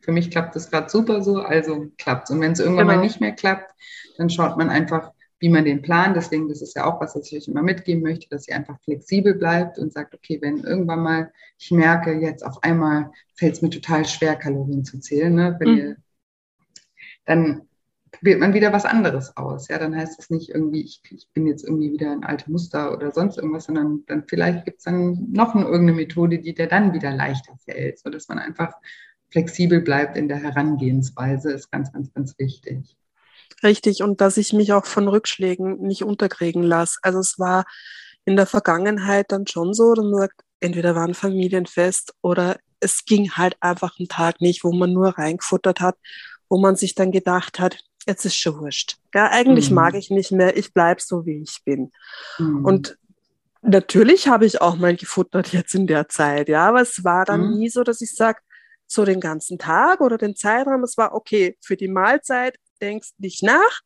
für 0.00 0.12
mich 0.12 0.30
klappt 0.30 0.54
das 0.54 0.70
gerade 0.70 0.88
super 0.88 1.22
so, 1.22 1.38
also 1.38 1.90
klappt 1.98 2.30
Und 2.30 2.40
wenn 2.40 2.52
es 2.52 2.60
irgendwann 2.60 2.88
genau. 2.88 2.98
mal 2.98 3.04
nicht 3.04 3.20
mehr 3.20 3.32
klappt, 3.32 3.72
dann 4.18 4.30
schaut 4.30 4.56
man 4.56 4.70
einfach, 4.70 5.10
wie 5.40 5.48
man 5.48 5.64
den 5.64 5.82
Plan, 5.82 6.14
deswegen, 6.14 6.48
das 6.48 6.62
ist 6.62 6.76
ja 6.76 6.84
auch 6.84 7.00
was, 7.00 7.16
was 7.16 7.30
ich 7.30 7.36
euch 7.36 7.48
immer 7.48 7.62
mitgeben 7.62 8.02
möchte, 8.02 8.28
dass 8.28 8.48
ihr 8.48 8.56
einfach 8.56 8.80
flexibel 8.82 9.34
bleibt 9.34 9.78
und 9.78 9.92
sagt, 9.92 10.14
okay, 10.14 10.38
wenn 10.40 10.58
irgendwann 10.58 11.00
mal 11.00 11.32
ich 11.58 11.70
merke, 11.70 12.12
jetzt 12.12 12.44
auf 12.44 12.62
einmal 12.62 13.10
fällt 13.34 13.54
es 13.54 13.62
mir 13.62 13.70
total 13.70 14.04
schwer, 14.04 14.36
Kalorien 14.36 14.84
zu 14.84 15.00
zählen, 15.00 15.34
ne? 15.34 15.56
wenn 15.58 15.70
mhm. 15.70 15.78
ihr, 15.78 15.96
dann 17.24 17.68
probiert 18.18 18.40
man 18.40 18.54
wieder 18.54 18.72
was 18.72 18.84
anderes 18.84 19.36
aus. 19.36 19.68
Ja, 19.68 19.78
dann 19.78 19.96
heißt 19.96 20.18
es 20.18 20.30
nicht 20.30 20.50
irgendwie, 20.50 20.82
ich, 20.82 21.00
ich 21.10 21.28
bin 21.32 21.46
jetzt 21.46 21.64
irgendwie 21.64 21.92
wieder 21.92 22.10
ein 22.10 22.24
altes 22.24 22.48
Muster 22.48 22.92
oder 22.92 23.10
sonst 23.10 23.36
irgendwas, 23.36 23.64
sondern 23.64 24.04
dann 24.06 24.24
vielleicht 24.26 24.64
gibt 24.64 24.78
es 24.78 24.84
dann 24.84 25.30
noch 25.32 25.54
eine, 25.54 25.64
irgendeine 25.64 25.92
Methode, 25.92 26.38
die 26.38 26.54
dir 26.54 26.66
dann 26.66 26.92
wieder 26.92 27.10
leichter 27.12 27.56
fällt, 27.64 27.98
sodass 27.98 28.28
man 28.28 28.38
einfach 28.38 28.74
flexibel 29.30 29.80
bleibt 29.80 30.16
in 30.16 30.28
der 30.28 30.38
Herangehensweise, 30.38 31.52
ist 31.52 31.70
ganz, 31.70 31.92
ganz, 31.92 32.12
ganz 32.12 32.38
wichtig. 32.38 32.96
Richtig, 33.62 34.02
und 34.02 34.20
dass 34.20 34.36
ich 34.36 34.52
mich 34.52 34.72
auch 34.72 34.86
von 34.86 35.08
Rückschlägen 35.08 35.80
nicht 35.80 36.04
unterkriegen 36.04 36.62
lasse. 36.62 36.98
Also 37.02 37.18
es 37.18 37.38
war 37.38 37.64
in 38.24 38.36
der 38.36 38.46
Vergangenheit 38.46 39.32
dann 39.32 39.46
schon 39.46 39.74
so, 39.74 39.94
dass 39.94 40.04
man 40.04 40.20
sagt, 40.20 40.40
entweder 40.60 40.94
war 40.94 41.06
ein 41.06 41.14
Familienfest 41.14 42.14
oder 42.22 42.58
es 42.80 43.04
ging 43.04 43.32
halt 43.32 43.56
einfach 43.60 43.98
ein 43.98 44.08
Tag 44.08 44.40
nicht, 44.40 44.64
wo 44.64 44.72
man 44.72 44.92
nur 44.92 45.18
reingefuttert 45.18 45.80
hat, 45.80 45.96
wo 46.48 46.58
man 46.58 46.76
sich 46.76 46.94
dann 46.94 47.12
gedacht 47.12 47.58
hat, 47.58 47.80
jetzt 48.06 48.24
ist 48.24 48.36
schon 48.36 48.58
wurscht. 48.58 48.96
Ja, 49.14 49.30
eigentlich 49.30 49.70
mhm. 49.70 49.76
mag 49.76 49.94
ich 49.94 50.10
nicht 50.10 50.32
mehr, 50.32 50.56
ich 50.56 50.72
bleibe 50.72 51.00
so, 51.00 51.26
wie 51.26 51.42
ich 51.42 51.60
bin. 51.64 51.92
Mhm. 52.38 52.64
Und 52.64 52.98
natürlich 53.62 54.28
habe 54.28 54.46
ich 54.46 54.60
auch 54.60 54.76
mal 54.76 54.96
gefuttert 54.96 55.52
jetzt 55.52 55.74
in 55.74 55.86
der 55.86 56.08
Zeit, 56.08 56.48
ja, 56.48 56.68
aber 56.68 56.82
es 56.82 57.04
war 57.04 57.24
dann 57.24 57.52
mhm. 57.52 57.58
nie 57.58 57.68
so, 57.68 57.82
dass 57.82 58.00
ich 58.00 58.14
sage, 58.14 58.40
so 58.86 59.04
den 59.04 59.20
ganzen 59.20 59.58
Tag 59.58 60.00
oder 60.00 60.18
den 60.18 60.36
Zeitraum, 60.36 60.84
es 60.84 60.96
war 60.96 61.14
okay, 61.14 61.56
für 61.60 61.76
die 61.76 61.88
Mahlzeit 61.88 62.58
denkst 62.80 63.12
nicht 63.18 63.42
nach 63.42 63.80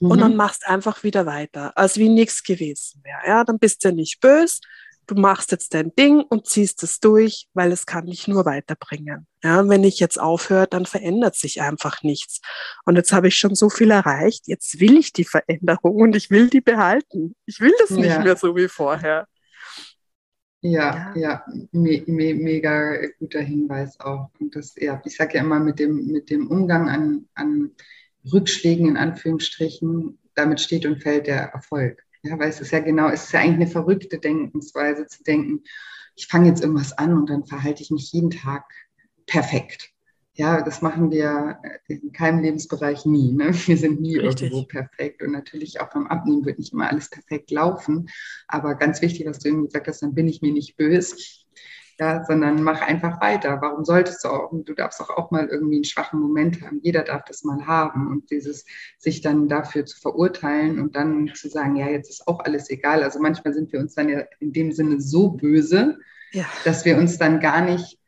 und 0.00 0.20
dann 0.20 0.32
mhm. 0.32 0.36
machst 0.36 0.66
einfach 0.66 1.02
wieder 1.02 1.24
weiter, 1.24 1.76
als 1.76 1.96
wie 1.96 2.08
nichts 2.08 2.42
gewesen 2.42 3.00
wäre. 3.04 3.20
Ja, 3.26 3.44
dann 3.44 3.58
bist 3.58 3.84
du 3.84 3.92
nicht 3.92 4.20
böse, 4.20 4.60
du 5.06 5.14
machst 5.14 5.52
jetzt 5.52 5.74
dein 5.74 5.94
Ding 5.94 6.20
und 6.20 6.46
ziehst 6.46 6.82
es 6.82 7.00
durch, 7.00 7.46
weil 7.54 7.72
es 7.72 7.86
kann 7.86 8.06
dich 8.06 8.28
nur 8.28 8.44
weiterbringen. 8.44 9.26
Ja, 9.42 9.68
wenn 9.68 9.84
ich 9.84 10.00
jetzt 10.00 10.18
aufhöre, 10.18 10.66
dann 10.66 10.86
verändert 10.86 11.36
sich 11.36 11.60
einfach 11.60 12.02
nichts. 12.02 12.40
Und 12.84 12.96
jetzt 12.96 13.12
habe 13.12 13.28
ich 13.28 13.36
schon 13.36 13.54
so 13.54 13.68
viel 13.70 13.90
erreicht, 13.90 14.48
jetzt 14.48 14.80
will 14.80 14.96
ich 14.96 15.12
die 15.12 15.24
Veränderung 15.24 15.96
und 15.96 16.16
ich 16.16 16.30
will 16.30 16.48
die 16.48 16.60
behalten. 16.60 17.34
Ich 17.46 17.60
will 17.60 17.72
das 17.78 17.90
nicht 17.90 18.06
ja. 18.06 18.22
mehr 18.22 18.36
so 18.36 18.56
wie 18.56 18.68
vorher. 18.68 19.26
Ja, 20.62 21.12
ja, 21.14 21.14
ja 21.14 21.44
me 21.72 22.02
me 22.06 22.32
mega 22.34 22.96
guter 23.18 23.40
Hinweis 23.40 24.00
auch. 24.00 24.30
Und 24.40 24.56
das, 24.56 24.74
ja, 24.76 25.02
ich 25.04 25.16
sage 25.16 25.34
ja 25.34 25.42
immer 25.42 25.60
mit 25.60 25.78
dem, 25.78 26.06
mit 26.06 26.30
dem 26.30 26.48
Umgang 26.48 26.88
an, 26.88 27.28
an 27.34 27.72
Rückschlägen 28.32 28.88
in 28.88 28.96
Anführungsstrichen, 28.96 30.18
damit 30.34 30.60
steht 30.60 30.86
und 30.86 31.02
fällt 31.02 31.26
der 31.26 31.50
Erfolg. 31.50 32.03
Ja, 32.24 32.38
weil 32.38 32.48
es 32.48 32.60
ist 32.60 32.72
ja 32.72 32.80
genau, 32.80 33.08
es 33.10 33.24
ist 33.24 33.32
ja 33.32 33.40
eigentlich 33.40 33.56
eine 33.56 33.66
verrückte 33.66 34.18
Denkensweise 34.18 35.06
zu 35.06 35.22
denken, 35.22 35.62
ich 36.16 36.26
fange 36.26 36.48
jetzt 36.48 36.62
irgendwas 36.62 36.96
an 36.96 37.12
und 37.12 37.28
dann 37.28 37.44
verhalte 37.44 37.82
ich 37.82 37.90
mich 37.90 38.12
jeden 38.12 38.30
Tag 38.30 38.64
perfekt. 39.26 39.90
Ja, 40.36 40.62
das 40.62 40.82
machen 40.82 41.10
wir 41.10 41.60
in 41.86 42.12
keinem 42.12 42.40
Lebensbereich 42.42 43.04
nie. 43.04 43.32
Ne? 43.32 43.52
Wir 43.66 43.76
sind 43.76 44.00
nie 44.00 44.16
Richtig. 44.16 44.50
irgendwo 44.50 44.66
perfekt. 44.66 45.22
Und 45.22 45.30
natürlich 45.30 45.80
auch 45.80 45.90
beim 45.90 46.08
Abnehmen 46.08 46.44
wird 46.44 46.58
nicht 46.58 46.72
immer 46.72 46.90
alles 46.90 47.08
perfekt 47.08 47.52
laufen. 47.52 48.08
Aber 48.48 48.74
ganz 48.74 49.00
wichtig, 49.00 49.26
was 49.26 49.38
du 49.38 49.48
eben 49.50 49.66
gesagt 49.66 49.86
hast, 49.86 50.02
dann 50.02 50.14
bin 50.14 50.26
ich 50.26 50.42
mir 50.42 50.52
nicht 50.52 50.76
böse 50.76 51.16
ja, 51.98 52.24
sondern 52.24 52.62
mach 52.62 52.80
einfach 52.80 53.20
weiter. 53.20 53.58
Warum 53.60 53.84
solltest 53.84 54.24
du 54.24 54.28
auch? 54.28 54.50
Und 54.50 54.68
du 54.68 54.74
darfst 54.74 55.00
auch, 55.00 55.10
auch 55.10 55.30
mal 55.30 55.46
irgendwie 55.46 55.76
einen 55.76 55.84
schwachen 55.84 56.20
Moment 56.20 56.60
haben. 56.62 56.80
Jeder 56.82 57.02
darf 57.02 57.24
das 57.24 57.44
mal 57.44 57.66
haben. 57.66 58.08
Und 58.08 58.30
dieses, 58.30 58.64
sich 58.98 59.20
dann 59.20 59.48
dafür 59.48 59.86
zu 59.86 60.00
verurteilen 60.00 60.80
und 60.80 60.96
dann 60.96 61.30
zu 61.34 61.48
sagen, 61.48 61.76
ja, 61.76 61.88
jetzt 61.88 62.10
ist 62.10 62.26
auch 62.26 62.40
alles 62.40 62.68
egal. 62.70 63.02
Also 63.02 63.20
manchmal 63.20 63.54
sind 63.54 63.72
wir 63.72 63.80
uns 63.80 63.94
dann 63.94 64.08
ja 64.08 64.24
in 64.40 64.52
dem 64.52 64.72
Sinne 64.72 65.00
so 65.00 65.30
böse, 65.30 65.98
ja. 66.32 66.44
dass 66.64 66.84
wir 66.84 66.98
uns 66.98 67.18
dann 67.18 67.40
gar 67.40 67.60
nicht 67.60 67.98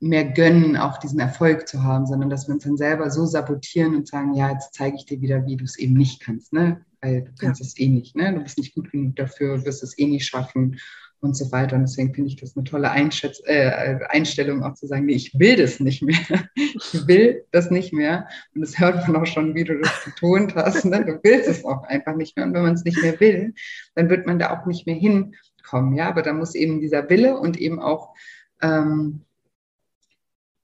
mehr 0.00 0.24
gönnen, 0.24 0.76
auch 0.76 0.98
diesen 0.98 1.20
Erfolg 1.20 1.68
zu 1.68 1.84
haben, 1.84 2.06
sondern 2.06 2.28
dass 2.28 2.48
wir 2.48 2.54
uns 2.54 2.64
dann 2.64 2.76
selber 2.76 3.08
so 3.10 3.24
sabotieren 3.24 3.94
und 3.94 4.08
sagen, 4.08 4.34
ja, 4.34 4.50
jetzt 4.50 4.74
zeige 4.74 4.96
ich 4.96 5.06
dir 5.06 5.20
wieder, 5.20 5.46
wie 5.46 5.56
du 5.56 5.64
es 5.64 5.78
eben 5.78 5.94
nicht 5.94 6.20
kannst, 6.20 6.52
ne? 6.52 6.84
Weil 7.00 7.22
du 7.22 7.32
kannst 7.38 7.60
ja. 7.60 7.66
es 7.66 7.78
eh 7.78 7.88
nicht, 7.88 8.16
ne? 8.16 8.34
Du 8.34 8.40
bist 8.40 8.58
nicht 8.58 8.74
gut 8.74 8.90
genug 8.90 9.14
dafür, 9.14 9.64
wirst 9.64 9.84
es 9.84 9.96
eh 9.96 10.06
nicht 10.06 10.26
schaffen 10.26 10.80
und 11.22 11.36
so 11.36 11.50
weiter. 11.52 11.76
Und 11.76 11.82
deswegen 11.82 12.12
finde 12.12 12.28
ich 12.28 12.36
das 12.36 12.56
eine 12.56 12.64
tolle 12.64 12.90
Einschätz 12.90 13.40
äh, 13.44 14.00
Einstellung, 14.08 14.62
auch 14.64 14.74
zu 14.74 14.86
sagen, 14.88 15.06
nee, 15.06 15.14
ich 15.14 15.38
will 15.38 15.56
das 15.56 15.80
nicht 15.80 16.02
mehr. 16.02 16.16
Ich 16.94 17.06
will 17.06 17.44
das 17.52 17.70
nicht 17.70 17.92
mehr. 17.92 18.28
Und 18.54 18.60
das 18.60 18.78
hört 18.78 19.06
man 19.06 19.22
auch 19.22 19.26
schon, 19.26 19.54
wie 19.54 19.64
du 19.64 19.78
das 19.78 20.04
betont 20.04 20.54
hast. 20.56 20.84
Ne? 20.84 21.04
Du 21.04 21.20
willst 21.22 21.48
es 21.48 21.64
auch 21.64 21.84
einfach 21.84 22.16
nicht 22.16 22.36
mehr. 22.36 22.44
Und 22.44 22.54
wenn 22.54 22.62
man 22.62 22.74
es 22.74 22.84
nicht 22.84 23.00
mehr 23.00 23.18
will, 23.20 23.54
dann 23.94 24.10
wird 24.10 24.26
man 24.26 24.38
da 24.38 24.50
auch 24.50 24.66
nicht 24.66 24.86
mehr 24.86 24.96
hinkommen. 24.96 25.94
Ja, 25.96 26.08
aber 26.08 26.22
da 26.22 26.32
muss 26.32 26.54
eben 26.54 26.80
dieser 26.80 27.08
Wille 27.08 27.38
und 27.38 27.56
eben 27.56 27.80
auch 27.80 28.14
ähm, 28.60 29.22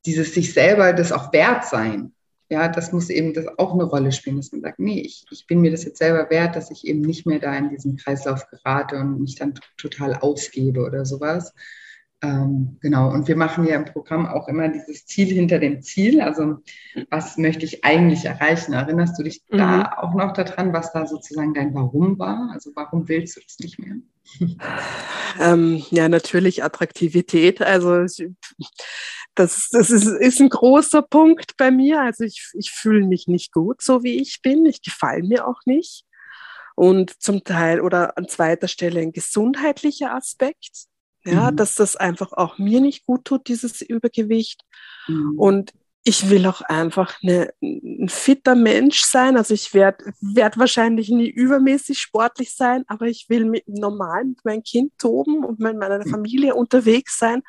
dieses 0.06 0.34
sich 0.34 0.52
selber 0.52 0.92
das 0.92 1.12
auch 1.12 1.32
wert 1.32 1.64
sein 1.64 2.12
ja, 2.50 2.68
das 2.68 2.92
muss 2.92 3.10
eben 3.10 3.34
das 3.34 3.46
auch 3.58 3.74
eine 3.74 3.84
Rolle 3.84 4.12
spielen, 4.12 4.36
dass 4.36 4.52
man 4.52 4.62
sagt, 4.62 4.78
nee, 4.78 5.00
ich, 5.00 5.26
ich 5.30 5.46
bin 5.46 5.60
mir 5.60 5.70
das 5.70 5.84
jetzt 5.84 5.98
selber 5.98 6.30
wert, 6.30 6.56
dass 6.56 6.70
ich 6.70 6.86
eben 6.86 7.00
nicht 7.00 7.26
mehr 7.26 7.38
da 7.38 7.54
in 7.54 7.68
diesen 7.68 7.96
Kreislauf 7.96 8.48
gerate 8.48 8.96
und 8.96 9.20
mich 9.20 9.34
dann 9.36 9.54
total 9.76 10.14
aufgebe 10.14 10.80
oder 10.80 11.04
sowas. 11.04 11.52
Ähm, 12.20 12.78
genau, 12.80 13.12
und 13.12 13.28
wir 13.28 13.36
machen 13.36 13.66
ja 13.66 13.76
im 13.76 13.84
Programm 13.84 14.26
auch 14.26 14.48
immer 14.48 14.68
dieses 14.68 15.06
Ziel 15.06 15.28
hinter 15.28 15.58
dem 15.58 15.82
Ziel. 15.82 16.20
Also 16.20 16.58
was 17.10 17.36
möchte 17.36 17.64
ich 17.64 17.84
eigentlich 17.84 18.24
erreichen? 18.24 18.72
Erinnerst 18.72 19.18
du 19.18 19.22
dich 19.22 19.42
mhm. 19.50 19.58
da 19.58 19.92
auch 19.98 20.14
noch 20.14 20.32
daran, 20.32 20.72
was 20.72 20.92
da 20.92 21.06
sozusagen 21.06 21.54
dein 21.54 21.74
Warum 21.74 22.18
war? 22.18 22.50
Also 22.52 22.72
warum 22.74 23.08
willst 23.08 23.36
du 23.36 23.40
das 23.40 23.58
nicht 23.60 23.78
mehr? 23.78 23.96
Ähm, 25.40 25.84
ja, 25.90 26.08
natürlich 26.08 26.64
Attraktivität. 26.64 27.62
Also 27.62 28.04
das, 29.34 29.68
das 29.70 29.90
ist, 29.90 30.06
ist 30.06 30.40
ein 30.40 30.48
großer 30.48 31.02
Punkt 31.02 31.56
bei 31.56 31.70
mir. 31.70 32.00
Also 32.00 32.24
ich, 32.24 32.50
ich 32.54 32.70
fühle 32.70 33.06
mich 33.06 33.28
nicht 33.28 33.52
gut, 33.52 33.82
so 33.82 34.02
wie 34.02 34.20
ich 34.20 34.40
bin. 34.42 34.66
Ich 34.66 34.82
gefalle 34.82 35.22
mir 35.22 35.46
auch 35.46 35.60
nicht. 35.64 36.04
Und 36.74 37.22
zum 37.22 37.44
Teil 37.44 37.80
oder 37.80 38.16
an 38.16 38.28
zweiter 38.28 38.68
Stelle 38.68 39.00
ein 39.00 39.12
gesundheitlicher 39.12 40.14
Aspekt. 40.14 40.86
Ja, 41.24 41.50
mhm. 41.50 41.56
dass 41.56 41.74
das 41.74 41.96
einfach 41.96 42.32
auch 42.32 42.58
mir 42.58 42.80
nicht 42.80 43.04
gut 43.04 43.24
tut, 43.24 43.48
dieses 43.48 43.82
Übergewicht. 43.82 44.62
Mhm. 45.08 45.38
Und 45.38 45.72
ich 46.08 46.30
will 46.30 46.46
auch 46.46 46.62
einfach 46.62 47.18
eine, 47.22 47.52
ein 47.60 48.08
fitter 48.08 48.54
Mensch 48.54 49.02
sein. 49.02 49.36
Also 49.36 49.52
ich 49.52 49.74
werde 49.74 50.14
werd 50.22 50.58
wahrscheinlich 50.58 51.10
nie 51.10 51.28
übermäßig 51.28 51.98
sportlich 51.98 52.56
sein, 52.56 52.84
aber 52.86 53.06
ich 53.08 53.26
will 53.28 53.44
mit, 53.44 53.68
normal 53.68 54.24
mit 54.24 54.42
meinem 54.42 54.62
Kind 54.62 54.92
toben 54.98 55.44
und 55.44 55.60
mit 55.60 55.76
meiner 55.76 55.98
mhm. 55.98 56.10
Familie 56.10 56.54
unterwegs 56.54 57.18
sein, 57.18 57.42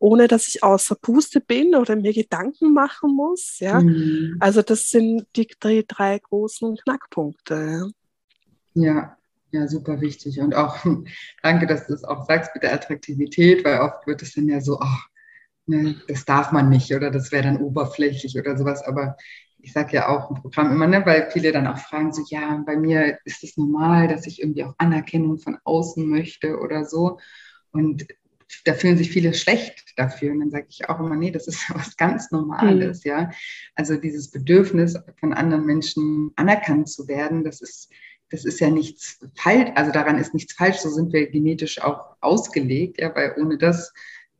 ohne 0.00 0.26
dass 0.26 0.48
ich 0.48 0.64
außer 0.64 0.96
Puste 0.96 1.40
bin 1.40 1.76
oder 1.76 1.94
mir 1.94 2.12
Gedanken 2.12 2.72
machen 2.72 3.14
muss. 3.14 3.60
Ja? 3.60 3.80
Mhm. 3.80 4.38
Also 4.40 4.62
das 4.62 4.90
sind 4.90 5.28
die, 5.36 5.46
die 5.62 5.84
drei 5.86 6.18
großen 6.18 6.78
Knackpunkte. 6.78 7.92
Ja. 8.74 9.16
ja. 9.52 9.68
super 9.68 10.00
wichtig. 10.00 10.40
Und 10.40 10.56
auch 10.56 10.84
danke, 11.44 11.68
dass 11.68 11.86
du 11.86 11.94
es 11.94 12.02
auch 12.02 12.26
sagst 12.26 12.50
mit 12.54 12.64
der 12.64 12.74
Attraktivität, 12.74 13.64
weil 13.64 13.78
oft 13.78 14.04
wird 14.08 14.20
es 14.22 14.34
dann 14.34 14.48
ja 14.48 14.60
so, 14.60 14.80
ach, 14.80 15.06
ne, 15.70 15.96
das 16.08 16.24
darf 16.24 16.52
man 16.52 16.68
nicht 16.68 16.92
oder 16.94 17.10
das 17.10 17.32
wäre 17.32 17.44
dann 17.44 17.58
oberflächlich 17.58 18.38
oder 18.38 18.58
sowas. 18.58 18.82
Aber 18.82 19.16
ich 19.58 19.72
sage 19.72 19.96
ja 19.96 20.08
auch 20.08 20.30
im 20.30 20.36
Programm 20.36 20.72
immer, 20.72 20.86
ne, 20.86 21.04
weil 21.04 21.30
viele 21.30 21.52
dann 21.52 21.66
auch 21.66 21.78
fragen 21.78 22.12
so, 22.12 22.22
ja, 22.28 22.62
bei 22.66 22.76
mir 22.76 23.18
ist 23.24 23.44
es 23.44 23.56
normal, 23.56 24.08
dass 24.08 24.26
ich 24.26 24.40
irgendwie 24.40 24.64
auch 24.64 24.74
Anerkennung 24.78 25.38
von 25.38 25.58
außen 25.64 26.06
möchte 26.06 26.58
oder 26.58 26.84
so. 26.84 27.18
Und 27.72 28.06
da 28.64 28.74
fühlen 28.74 28.96
sich 28.96 29.10
viele 29.10 29.32
schlecht 29.34 29.92
dafür. 29.96 30.32
Und 30.32 30.40
dann 30.40 30.50
sage 30.50 30.66
ich 30.68 30.88
auch 30.88 30.98
immer, 30.98 31.16
nee, 31.16 31.30
das 31.30 31.46
ist 31.46 31.62
was 31.74 31.96
ganz 31.96 32.30
Normales, 32.30 33.04
mhm. 33.04 33.10
ja. 33.10 33.30
Also 33.74 33.96
dieses 33.96 34.30
Bedürfnis 34.30 34.98
von 35.18 35.32
anderen 35.32 35.66
Menschen 35.66 36.32
anerkannt 36.36 36.88
zu 36.88 37.06
werden, 37.08 37.44
das 37.44 37.60
ist, 37.60 37.90
das 38.30 38.44
ist 38.44 38.60
ja 38.60 38.70
nichts 38.70 39.18
falsch, 39.34 39.70
also 39.74 39.92
daran 39.92 40.18
ist 40.18 40.34
nichts 40.34 40.54
falsch, 40.54 40.78
so 40.78 40.88
sind 40.88 41.12
wir 41.12 41.28
genetisch 41.30 41.82
auch 41.82 42.16
ausgelegt, 42.20 43.00
ja, 43.00 43.14
weil 43.14 43.34
ohne 43.38 43.58
das 43.58 43.92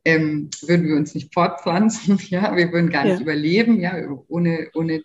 ähm, 0.03 0.49
würden 0.61 0.87
wir 0.87 0.95
uns 0.95 1.13
nicht 1.13 1.33
fortpflanzen, 1.33 2.19
ja, 2.29 2.55
wir 2.55 2.71
würden 2.71 2.89
gar 2.89 3.03
nicht 3.03 3.17
ja. 3.17 3.21
überleben, 3.21 3.79
ja, 3.79 3.95
ohne, 4.27 4.69
ohne 4.73 5.03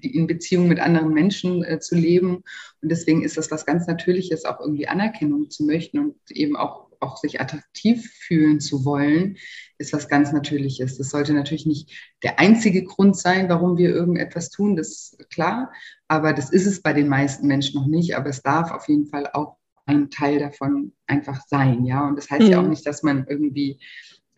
in 0.00 0.26
Beziehung 0.26 0.68
mit 0.68 0.78
anderen 0.78 1.12
Menschen 1.12 1.64
äh, 1.64 1.80
zu 1.80 1.96
leben. 1.96 2.44
Und 2.80 2.88
deswegen 2.90 3.24
ist 3.24 3.36
das 3.36 3.50
was 3.50 3.66
ganz 3.66 3.86
Natürliches, 3.86 4.44
auch 4.44 4.60
irgendwie 4.60 4.88
Anerkennung 4.88 5.50
zu 5.50 5.64
möchten 5.64 5.98
und 5.98 6.16
eben 6.30 6.56
auch, 6.56 6.86
auch 7.00 7.16
sich 7.18 7.40
attraktiv 7.40 8.10
fühlen 8.10 8.60
zu 8.60 8.84
wollen, 8.84 9.36
ist 9.78 9.92
was 9.92 10.08
ganz 10.08 10.32
Natürliches. 10.32 10.96
Das 10.96 11.10
sollte 11.10 11.34
natürlich 11.34 11.66
nicht 11.66 11.90
der 12.22 12.38
einzige 12.38 12.84
Grund 12.84 13.16
sein, 13.16 13.48
warum 13.48 13.76
wir 13.76 13.90
irgendetwas 13.90 14.50
tun, 14.50 14.76
das 14.76 14.88
ist 14.88 15.30
klar, 15.30 15.72
aber 16.08 16.32
das 16.32 16.50
ist 16.50 16.66
es 16.66 16.80
bei 16.80 16.92
den 16.92 17.08
meisten 17.08 17.46
Menschen 17.46 17.80
noch 17.80 17.86
nicht, 17.86 18.16
aber 18.16 18.30
es 18.30 18.42
darf 18.42 18.70
auf 18.70 18.88
jeden 18.88 19.06
Fall 19.06 19.28
auch 19.32 19.56
ein 19.84 20.10
Teil 20.10 20.38
davon 20.38 20.92
einfach 21.06 21.42
sein, 21.46 21.84
ja. 21.84 22.06
Und 22.08 22.16
das 22.16 22.30
heißt 22.30 22.44
mhm. 22.44 22.50
ja 22.50 22.60
auch 22.60 22.66
nicht, 22.66 22.86
dass 22.86 23.02
man 23.02 23.26
irgendwie 23.28 23.78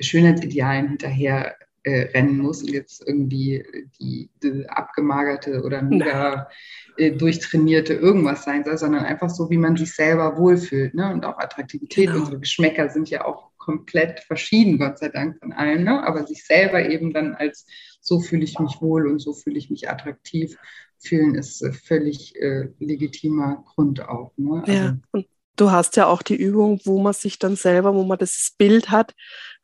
Schönheitsidealen 0.01 0.89
hinterher 0.89 1.57
äh, 1.83 2.11
rennen 2.15 2.39
muss 2.39 2.63
und 2.63 2.71
jetzt 2.71 3.07
irgendwie 3.07 3.65
die, 4.01 4.31
die 4.43 4.69
abgemagerte 4.69 5.63
oder 5.63 5.83
mega 5.83 6.49
äh, 6.97 7.13
durchtrainierte 7.13 7.95
irgendwas 7.95 8.45
sein 8.45 8.65
soll, 8.65 8.79
sondern 8.79 9.05
einfach 9.05 9.31
so, 9.31 9.49
wie 9.51 9.57
man 9.57 9.77
sich 9.77 9.95
selber 9.95 10.37
wohlfühlt. 10.37 10.95
Ne? 10.95 11.13
Und 11.13 11.25
auch 11.25 11.39
Attraktivität, 11.39 12.09
genau. 12.09 12.21
unsere 12.21 12.41
Geschmäcker 12.41 12.89
sind 12.89 13.11
ja 13.11 13.25
auch 13.25 13.51
komplett 13.57 14.21
verschieden, 14.21 14.79
Gott 14.79 14.99
sei 14.99 15.09
Dank 15.09 15.39
von 15.39 15.53
allen, 15.53 15.85
ne? 15.85 16.05
aber 16.07 16.27
sich 16.27 16.45
selber 16.45 16.89
eben 16.89 17.13
dann 17.13 17.35
als 17.35 17.67
so 18.01 18.21
fühle 18.21 18.45
ich 18.45 18.59
mich 18.59 18.81
wohl 18.81 19.07
und 19.07 19.19
so 19.19 19.33
fühle 19.35 19.59
ich 19.59 19.71
mich 19.71 19.91
attraktiv 19.91 20.57
fühlen, 20.99 21.35
ist 21.35 21.63
äh, 21.63 21.73
völlig 21.73 22.35
äh, 22.37 22.69
legitimer 22.79 23.65
Grund 23.67 24.01
auch. 24.01 24.33
Ne? 24.37 24.63
Also, 24.67 24.73
ja, 24.73 24.99
und 25.13 25.27
du 25.57 25.71
hast 25.71 25.97
ja 25.97 26.07
auch 26.07 26.23
die 26.23 26.37
Übung, 26.37 26.81
wo 26.85 27.01
man 27.01 27.13
sich 27.13 27.39
dann 27.39 27.57
selber, 27.57 27.95
wo 27.95 28.05
man 28.05 28.19
das 28.19 28.55
Bild 28.59 28.91
hat, 28.91 29.15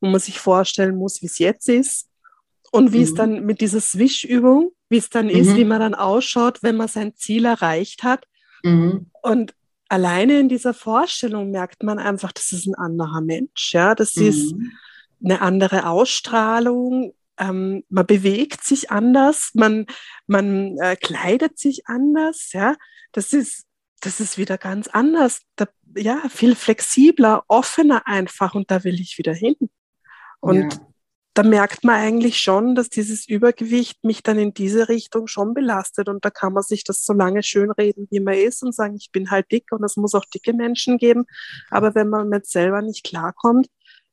wo 0.05 0.11
man 0.11 0.21
sich 0.21 0.39
vorstellen 0.39 0.97
muss, 0.97 1.23
wie 1.23 1.27
es 1.27 1.39
jetzt 1.39 1.69
ist 1.69 2.09
und 2.71 2.93
wie 2.93 2.99
mhm. 2.99 3.05
es 3.05 3.15
dann 3.15 3.47
mit 3.47 3.61
dieser 3.61 3.81
Swish-Übung, 3.81 4.73
wie 4.91 4.99
es 4.99 5.09
dann 5.09 5.27
mhm. 5.27 5.33
ist, 5.33 5.57
wie 5.57 5.65
man 5.65 5.81
dann 5.81 5.95
ausschaut, 5.95 6.63
wenn 6.63 6.77
man 6.77 6.89
sein 6.89 7.15
Ziel 7.17 7.47
erreicht 7.47 8.03
hat. 8.03 8.27
Mhm. 8.63 9.11
Und 9.23 9.55
alleine 9.89 10.39
in 10.41 10.49
dieser 10.49 10.75
Vorstellung 10.75 11.51
merkt 11.51 11.83
man 11.83 11.99
einfach, 11.99 12.33
das 12.33 12.53
ist 12.53 12.67
ein 12.67 12.75
anderer 12.75 13.23
Mensch. 13.23 13.73
Ja, 13.73 13.95
das 13.95 14.17
ist 14.17 14.53
mhm. 14.53 14.73
eine 15.25 15.41
andere 15.41 15.89
Ausstrahlung. 15.89 17.15
Ähm, 17.39 17.85
man 17.89 18.07
bewegt 18.07 18.63
sich 18.63 18.91
anders, 18.91 19.51
man, 19.55 19.87
man 20.27 20.77
äh, 20.79 20.97
kleidet 20.97 21.59
sich 21.59 21.87
anders. 21.87 22.51
Ja, 22.53 22.77
das 23.13 23.33
ist, 23.33 23.65
das 24.01 24.21
ist 24.21 24.37
wieder 24.37 24.59
ganz 24.59 24.89
anders. 24.89 25.41
Da, 25.57 25.67
ja, 25.97 26.21
viel 26.29 26.55
flexibler, 26.55 27.45
offener 27.49 28.07
einfach. 28.07 28.55
Und 28.55 28.71
da 28.71 28.85
will 28.85 29.01
ich 29.01 29.17
wieder 29.17 29.33
hin. 29.33 29.55
Und 30.45 30.75
ja. 30.75 30.81
da 31.33 31.43
merkt 31.43 31.85
man 31.85 31.95
eigentlich 31.97 32.39
schon, 32.39 32.75
dass 32.75 32.91
dieses 32.91 33.27
Übergewicht 33.27 34.05
mich 34.05 34.23
dann 34.23 34.39
in 34.39 34.53
diese 34.53 34.89
Richtung 34.91 35.27
schon 35.27 35.55
belastet. 35.55 36.09
Und 36.09 36.25
da 36.25 36.31
kann 36.31 36.53
man 36.53 36.63
sich 36.63 36.85
das 36.85 37.05
so 37.07 37.15
lange 37.15 37.43
schönreden, 37.43 38.07
wie 38.11 38.21
man 38.21 38.35
ist 38.35 38.63
und 38.63 38.75
sagen, 38.75 38.95
ich 38.97 39.11
bin 39.11 39.31
halt 39.31 39.51
dick 39.51 39.73
und 39.73 39.83
es 39.83 39.97
muss 39.97 40.15
auch 40.15 40.27
dicke 40.27 40.53
Menschen 40.53 40.99
geben. 40.99 41.25
Aber 41.71 41.95
wenn 41.95 42.11
man 42.11 42.29
mit 42.29 42.47
selber 42.47 42.83
nicht 42.83 43.05
klarkommt, 43.05 43.69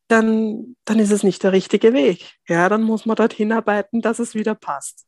dann, 0.08 0.78
dann 0.86 1.00
ist 1.00 1.12
es 1.12 1.24
nicht 1.24 1.44
der 1.44 1.52
richtige 1.52 1.94
Weg. 1.94 2.34
Ja, 2.48 2.70
dann 2.70 2.84
muss 2.84 3.06
man 3.06 3.18
dorthin 3.18 3.52
arbeiten, 3.52 4.02
dass 4.02 4.20
es 4.20 4.34
wieder 4.34 4.56
passt. 4.56 5.06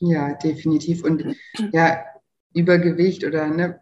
Ja, 0.00 0.34
definitiv. 0.34 1.04
Und 1.04 1.36
ja, 1.72 2.04
Übergewicht 2.54 3.24
oder 3.24 3.46
ne, 3.48 3.80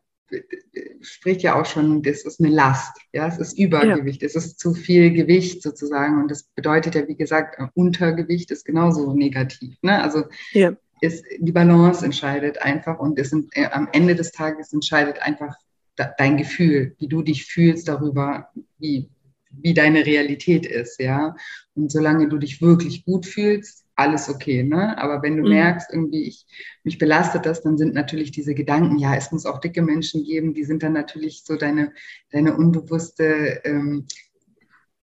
spricht 1.01 1.43
ja 1.43 1.61
auch 1.61 1.67
schon, 1.67 2.03
das 2.03 2.23
ist 2.23 2.41
eine 2.41 2.51
Last, 2.51 2.97
ja, 3.13 3.27
es 3.27 3.39
ist 3.39 3.59
Übergewicht, 3.59 4.23
ja. 4.23 4.27
es 4.27 4.37
ist 4.37 4.59
zu 4.59 4.75
viel 4.75 5.13
Gewicht 5.13 5.63
sozusagen 5.63 6.21
und 6.21 6.31
das 6.31 6.45
bedeutet 6.55 6.95
ja, 6.95 7.07
wie 7.09 7.17
gesagt, 7.17 7.59
Untergewicht 7.75 8.51
ist 8.51 8.65
genauso 8.65 9.15
negativ, 9.15 9.77
ne? 9.83 10.03
Also 10.03 10.25
ja. 10.53 10.75
ist, 11.01 11.25
die 11.39 11.53
Balance 11.53 12.05
entscheidet 12.05 12.61
einfach 12.61 12.99
und 12.99 13.19
es 13.19 13.31
sind, 13.31 13.57
äh, 13.57 13.67
am 13.67 13.89
Ende 13.93 14.15
des 14.15 14.33
Tages 14.33 14.73
entscheidet 14.73 15.23
einfach 15.23 15.57
da, 15.97 16.13
dein 16.19 16.37
Gefühl, 16.37 16.95
wie 16.99 17.09
du 17.09 17.23
dich 17.23 17.47
fühlst 17.47 17.89
darüber, 17.89 18.49
wie, 18.79 19.09
wie 19.51 19.75
deine 19.75 20.05
Realität 20.05 20.67
ist, 20.67 21.01
ja. 21.01 21.35
Und 21.75 21.91
solange 21.91 22.29
du 22.29 22.39
dich 22.39 22.61
wirklich 22.61 23.05
gut 23.05 23.27
fühlst, 23.27 23.85
alles 23.99 24.29
okay, 24.29 24.63
ne? 24.63 24.97
Aber 24.99 25.23
wenn 25.23 25.37
du 25.37 25.43
mhm. 25.43 25.51
merkst, 25.51 25.91
irgendwie, 25.93 26.23
ich, 26.23 26.47
mich 26.85 26.99
belastet 26.99 27.47
das, 27.47 27.63
dann 27.63 27.77
sind 27.77 27.95
natürlich 27.95 28.31
diese 28.31 28.55
Gedanken, 28.55 28.99
ja, 28.99 29.15
es 29.15 29.33
muss 29.33 29.45
auch 29.45 29.59
dicke 29.59 29.83
Menschen 29.83 30.25
geben, 30.25 30.55
die 30.55 30.65
sind 30.65 30.83
dann 30.83 30.93
natürlich 30.93 31.43
so 31.45 31.57
deine, 31.57 31.93
deine 32.31 32.57
unbewusste 32.57 33.61
ähm, 33.65 34.07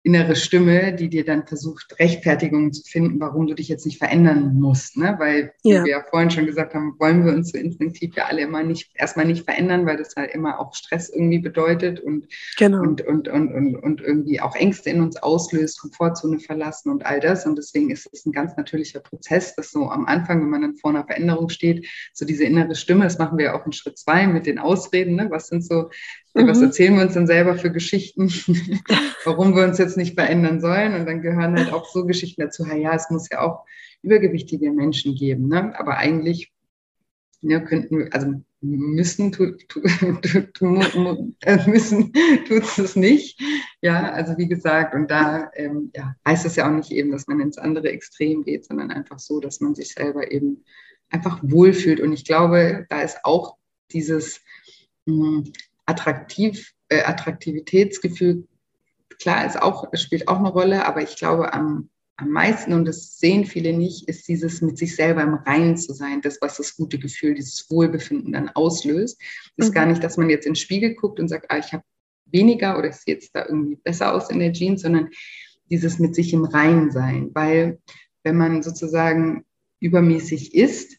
innere 0.04 0.36
Stimme, 0.36 0.94
die 0.94 1.10
dir 1.10 1.24
dann 1.24 1.48
versucht, 1.48 1.98
Rechtfertigungen 1.98 2.74
zu 2.74 2.84
finden, 2.84 3.22
warum 3.22 3.48
du 3.48 3.56
dich 3.56 3.70
jetzt 3.70 3.86
nicht 3.86 3.98
verändern 3.98 4.54
musst. 4.60 4.98
Ne? 4.98 5.16
Weil, 5.18 5.54
ja. 5.64 5.80
wie 5.80 5.86
wir 5.86 5.92
ja 5.92 6.04
vorhin 6.10 6.30
schon 6.30 6.46
gesagt 6.46 6.74
haben, 6.74 6.96
wollen 7.00 7.26
wir 7.26 7.34
uns 7.34 7.52
so 7.52 7.58
instinktiv 7.58 8.14
ja 8.18 8.26
alle 8.26 8.42
immer 8.42 8.64
nicht, 8.64 8.92
erstmal 8.96 9.26
nicht 9.26 9.46
verändern, 9.46 9.86
weil 9.86 9.96
das 9.96 10.14
halt 10.18 10.34
immer 10.34 10.60
auch 10.60 10.76
Stress 10.76 11.10
irgendwie 11.10 11.40
bedeutet 11.40 12.02
und, 12.02 12.28
genau. 12.58 12.82
und, 12.82 13.02
und, 13.02 13.30
und, 13.30 13.54
und, 13.54 13.76
und 13.78 14.02
irgendwie 14.02 14.42
auch 14.42 14.56
Ängste 14.56 14.90
in 14.90 15.02
uns 15.02 15.16
auslöst, 15.16 15.80
Komfortzone 15.80 16.40
verlassen 16.40 16.92
und 16.92 17.06
all 17.06 17.22
das. 17.22 17.46
Und 17.46 17.58
deswegen 17.58 17.90
ist 17.90 18.10
es 18.12 18.26
ein 18.26 18.34
ganz 18.34 18.58
natürlicher 18.58 19.00
Prozess, 19.00 19.56
dass 19.56 19.72
so 19.72 19.90
am 19.90 20.06
Anfang, 20.06 20.42
wenn 20.42 20.50
man 20.50 20.64
dann 20.64 20.76
vor 20.76 20.92
einer 20.92 21.06
Veränderung 21.06 21.48
steht, 21.48 21.88
so 22.12 22.26
diese 22.26 22.44
innere 22.44 22.76
Stimme, 22.76 23.06
das 23.06 23.20
machen 23.20 23.38
wir 23.38 23.46
ja 23.46 23.60
auch 23.60 23.66
in 23.66 23.72
Schritt 23.72 23.98
zwei 23.98 24.28
mit 24.28 24.48
den 24.48 24.60
Ausreden. 24.60 25.16
Ne? 25.16 25.28
Was 25.30 25.48
sind 25.48 25.66
so 25.66 25.90
Mhm. 26.34 26.48
Was 26.48 26.62
erzählen 26.62 26.96
wir 26.96 27.04
uns 27.04 27.14
dann 27.14 27.28
selber 27.28 27.56
für 27.56 27.72
Geschichten, 27.72 28.28
warum 29.26 29.56
wir 29.56 29.64
uns 29.64 29.78
jetzt 29.78 29.98
nicht 29.98 30.16
verändern 30.16 30.62
sollen? 30.62 30.96
Und 30.96 31.06
dann 31.06 31.22
gehören 31.22 31.58
halt 31.58 31.72
auch 31.72 31.88
so 31.88 32.06
Geschichten 32.06 32.42
dazu, 32.42 32.66
ja, 32.66 32.94
es 32.94 33.10
muss 33.10 33.30
ja 33.30 33.42
auch 33.42 33.66
übergewichtige 34.02 34.72
Menschen 34.72 35.16
geben. 35.16 35.48
Ne? 35.48 35.78
Aber 35.78 35.98
eigentlich 35.98 36.52
ja, 37.44 37.60
könnten 37.60 38.00
wir, 38.00 38.14
also 38.14 38.42
müssen 38.62 39.32
tut, 39.32 39.68
tu, 39.68 39.82
tu, 40.22 40.42
tu, 40.54 40.80
äh, 41.42 41.70
müssen 41.70 42.14
tut 42.48 42.78
es 42.78 42.96
nicht. 42.96 43.40
Ja, 43.82 44.12
also 44.12 44.38
wie 44.38 44.48
gesagt, 44.48 44.96
und 44.96 45.12
da 45.12 45.52
ähm, 45.56 45.92
ja, 45.94 46.16
heißt 46.26 46.46
es 46.46 46.56
ja 46.56 46.68
auch 46.68 46.76
nicht 46.76 46.92
eben, 46.92 47.12
dass 47.12 47.28
man 47.28 47.42
ins 47.42 47.58
andere 47.58 47.90
Extrem 47.90 48.44
geht, 48.44 48.66
sondern 48.66 48.92
einfach 48.92 49.20
so, 49.20 49.40
dass 49.40 49.60
man 49.60 49.76
sich 49.76 49.94
selber 49.94 50.32
eben 50.32 50.64
einfach 51.10 51.40
wohlfühlt. 51.44 52.00
Und 52.00 52.14
ich 52.14 52.24
glaube, 52.24 52.86
da 52.90 53.02
ist 53.02 53.18
auch 53.24 53.58
dieses, 53.92 54.42
mh, 55.06 55.44
hm, 55.44 55.54
attraktiv, 55.86 56.74
äh, 56.90 57.04
Attraktivitätsgefühl, 57.04 58.48
klar, 59.20 59.46
ist 59.46 59.62
auch, 59.62 59.86
spielt 59.94 60.28
auch 60.28 60.40
eine 60.40 60.50
Rolle, 60.50 60.86
aber 60.86 61.02
ich 61.02 61.16
glaube, 61.16 61.54
am, 61.54 61.90
am 62.18 62.30
meisten, 62.30 62.74
und 62.74 62.86
das 62.86 63.18
sehen 63.18 63.46
viele 63.46 63.74
nicht, 63.74 64.08
ist 64.08 64.28
dieses 64.28 64.62
mit 64.62 64.78
sich 64.78 64.96
selber 64.96 65.22
im 65.22 65.34
Reinen 65.34 65.78
zu 65.78 65.94
sein, 65.94 66.22
das, 66.22 66.40
was 66.42 66.58
das 66.58 66.76
gute 66.76 67.00
Gefühl, 67.00 67.34
dieses 67.34 67.70
Wohlbefinden 67.70 68.34
dann 68.34 68.50
auslöst. 68.50 69.20
Das 69.58 69.68
ist 69.68 69.72
mhm. 69.72 69.76
gar 69.76 69.86
nicht, 69.86 70.04
dass 70.04 70.18
man 70.18 70.30
jetzt 70.30 70.46
in 70.46 70.52
den 70.52 70.58
Spiegel 70.58 70.96
guckt 70.96 71.20
und 71.20 71.28
sagt, 71.28 71.50
ah, 71.50 71.58
ich 71.58 71.74
habe 71.74 71.84
weniger 72.26 72.78
oder 72.78 72.90
ich 72.90 72.96
sehe 72.96 73.16
jetzt 73.16 73.36
da 73.36 73.46
irgendwie 73.46 73.78
besser 73.78 74.14
aus 74.14 74.30
in 74.30 74.40
der 74.40 74.54
Jeans, 74.54 74.82
sondern 74.82 75.10
dieses 75.70 76.00
mit 76.00 76.16
sich 76.16 76.34
im 76.34 76.46
Reinen 76.46 76.92
sein. 76.92 77.32
Weil 77.34 77.80
wenn 78.24 78.38
man 78.38 78.64
sozusagen 78.64 79.46
übermäßig 79.80 80.54
isst, 80.54 80.98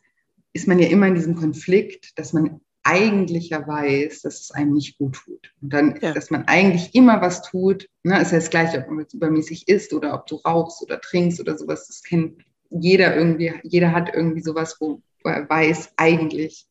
ist 0.53 0.69
man 0.69 0.79
ja 0.79 0.89
immer 0.89 1.09
in 1.09 1.15
diesem 1.15 1.35
Konflikt, 1.35 2.19
dass 2.19 2.33
man 2.33 2.61
eigentlich 2.85 3.49
ja 3.49 3.67
weiß, 3.67 4.23
dass 4.23 4.41
es 4.41 4.51
einem 4.51 4.75
nicht 4.75 4.99
gut 4.99 5.17
tut. 5.17 5.53
Und 5.61 5.73
dann, 5.73 5.99
ja. 6.01 6.13
dass 6.13 6.31
man 6.31 6.45
eigentlich 6.47 6.95
immer 6.95 7.21
was 7.21 7.43
tut, 7.43 7.89
ne, 8.03 8.21
ist 8.21 8.31
ja 8.31 8.39
das 8.39 8.51
Gleiche, 8.51 8.79
ob 8.79 8.89
man 8.89 9.01
jetzt 9.01 9.15
übermäßig 9.15 9.69
isst 9.69 9.93
oder 9.93 10.15
ob 10.15 10.27
du 10.27 10.37
rauchst 10.37 10.83
oder 10.83 11.01
trinkst 11.01 11.41
oder 11.41 11.59
sowas, 11.59 11.89
das 11.89 12.03
kennt 12.03 12.45
jeder 12.71 13.17
irgendwie, 13.17 13.53
jeder 13.63 13.93
hat 13.93 14.15
irgendwie 14.15 14.43
sowas, 14.43 14.77
wo, 14.81 15.01
wo 15.23 15.31
er 15.31 15.49
weiß, 15.49 15.93
eigentlich 15.97 16.67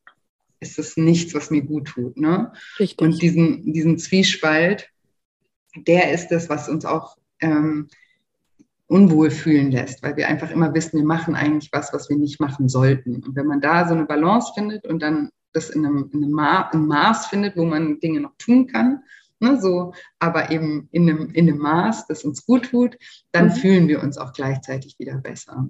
ist 0.60 0.80
es 0.80 0.98
nichts, 0.98 1.34
was 1.34 1.50
mir 1.50 1.62
gut 1.62 1.88
tut. 1.90 2.18
Ne? 2.18 2.54
Richtig. 2.80 3.06
Und 3.06 3.22
diesen, 3.22 3.74
diesen 3.74 3.98
Zwiespalt, 3.98 4.90
der 5.76 6.12
ist 6.12 6.30
das, 6.30 6.50
was 6.50 6.70
uns 6.70 6.86
auch 6.86 7.18
ähm, 7.42 7.88
unwohl 8.88 9.32
fühlen 9.32 9.72
lässt, 9.72 10.04
weil 10.04 10.16
wir 10.18 10.28
einfach 10.28 10.52
immer 10.52 10.74
wissen, 10.74 11.00
wir 11.00 11.06
machen 11.06 11.36
eigentlich 11.36 11.72
was, 11.72 11.94
was 11.94 12.10
wir 12.10 12.18
nicht 12.18 12.40
machen 12.40 12.70
sollten. 12.70 13.24
Und 13.24 13.36
wenn 13.36 13.48
man 13.48 13.62
da 13.62 13.88
so 13.88 13.94
eine 13.96 14.06
Balance 14.06 14.52
findet 14.54 14.86
und 14.86 15.02
dann 15.02 15.30
das 15.54 15.70
in 15.70 15.86
einem, 15.86 16.10
in 16.12 16.24
einem 16.24 16.32
Ma 16.32 16.70
in 16.74 16.86
Maß 16.86 17.28
findet, 17.28 17.56
wo 17.56 17.66
man 17.66 18.00
Dinge 18.00 18.22
noch 18.22 18.36
tun 18.38 18.68
kann, 18.68 19.04
ne, 19.40 19.60
so, 19.62 19.94
aber 20.20 20.52
eben 20.52 20.88
in 20.92 21.10
einem, 21.10 21.30
in 21.34 21.48
einem 21.48 21.60
Maß, 21.60 22.08
das 22.08 22.24
uns 22.24 22.46
gut 22.46 22.72
tut, 22.72 22.98
dann 23.32 23.48
mhm. 23.48 23.52
fühlen 23.52 23.88
wir 23.88 24.02
uns 24.02 24.18
auch 24.18 24.34
gleichzeitig 24.34 24.98
wieder 25.00 25.18
besser. 25.18 25.70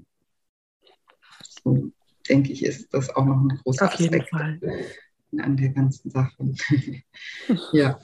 So 1.64 1.92
denke 2.30 2.54
ich, 2.54 2.64
ist 2.64 2.94
das 2.94 3.10
auch 3.16 3.26
noch 3.26 3.42
ein 3.42 3.60
großer 3.64 3.86
Auf 3.86 4.00
Aspekt 4.00 4.34
an 4.34 5.58
der 5.58 5.70
ganzen 5.70 6.10
Sache. 6.10 6.54
ja. 7.72 8.00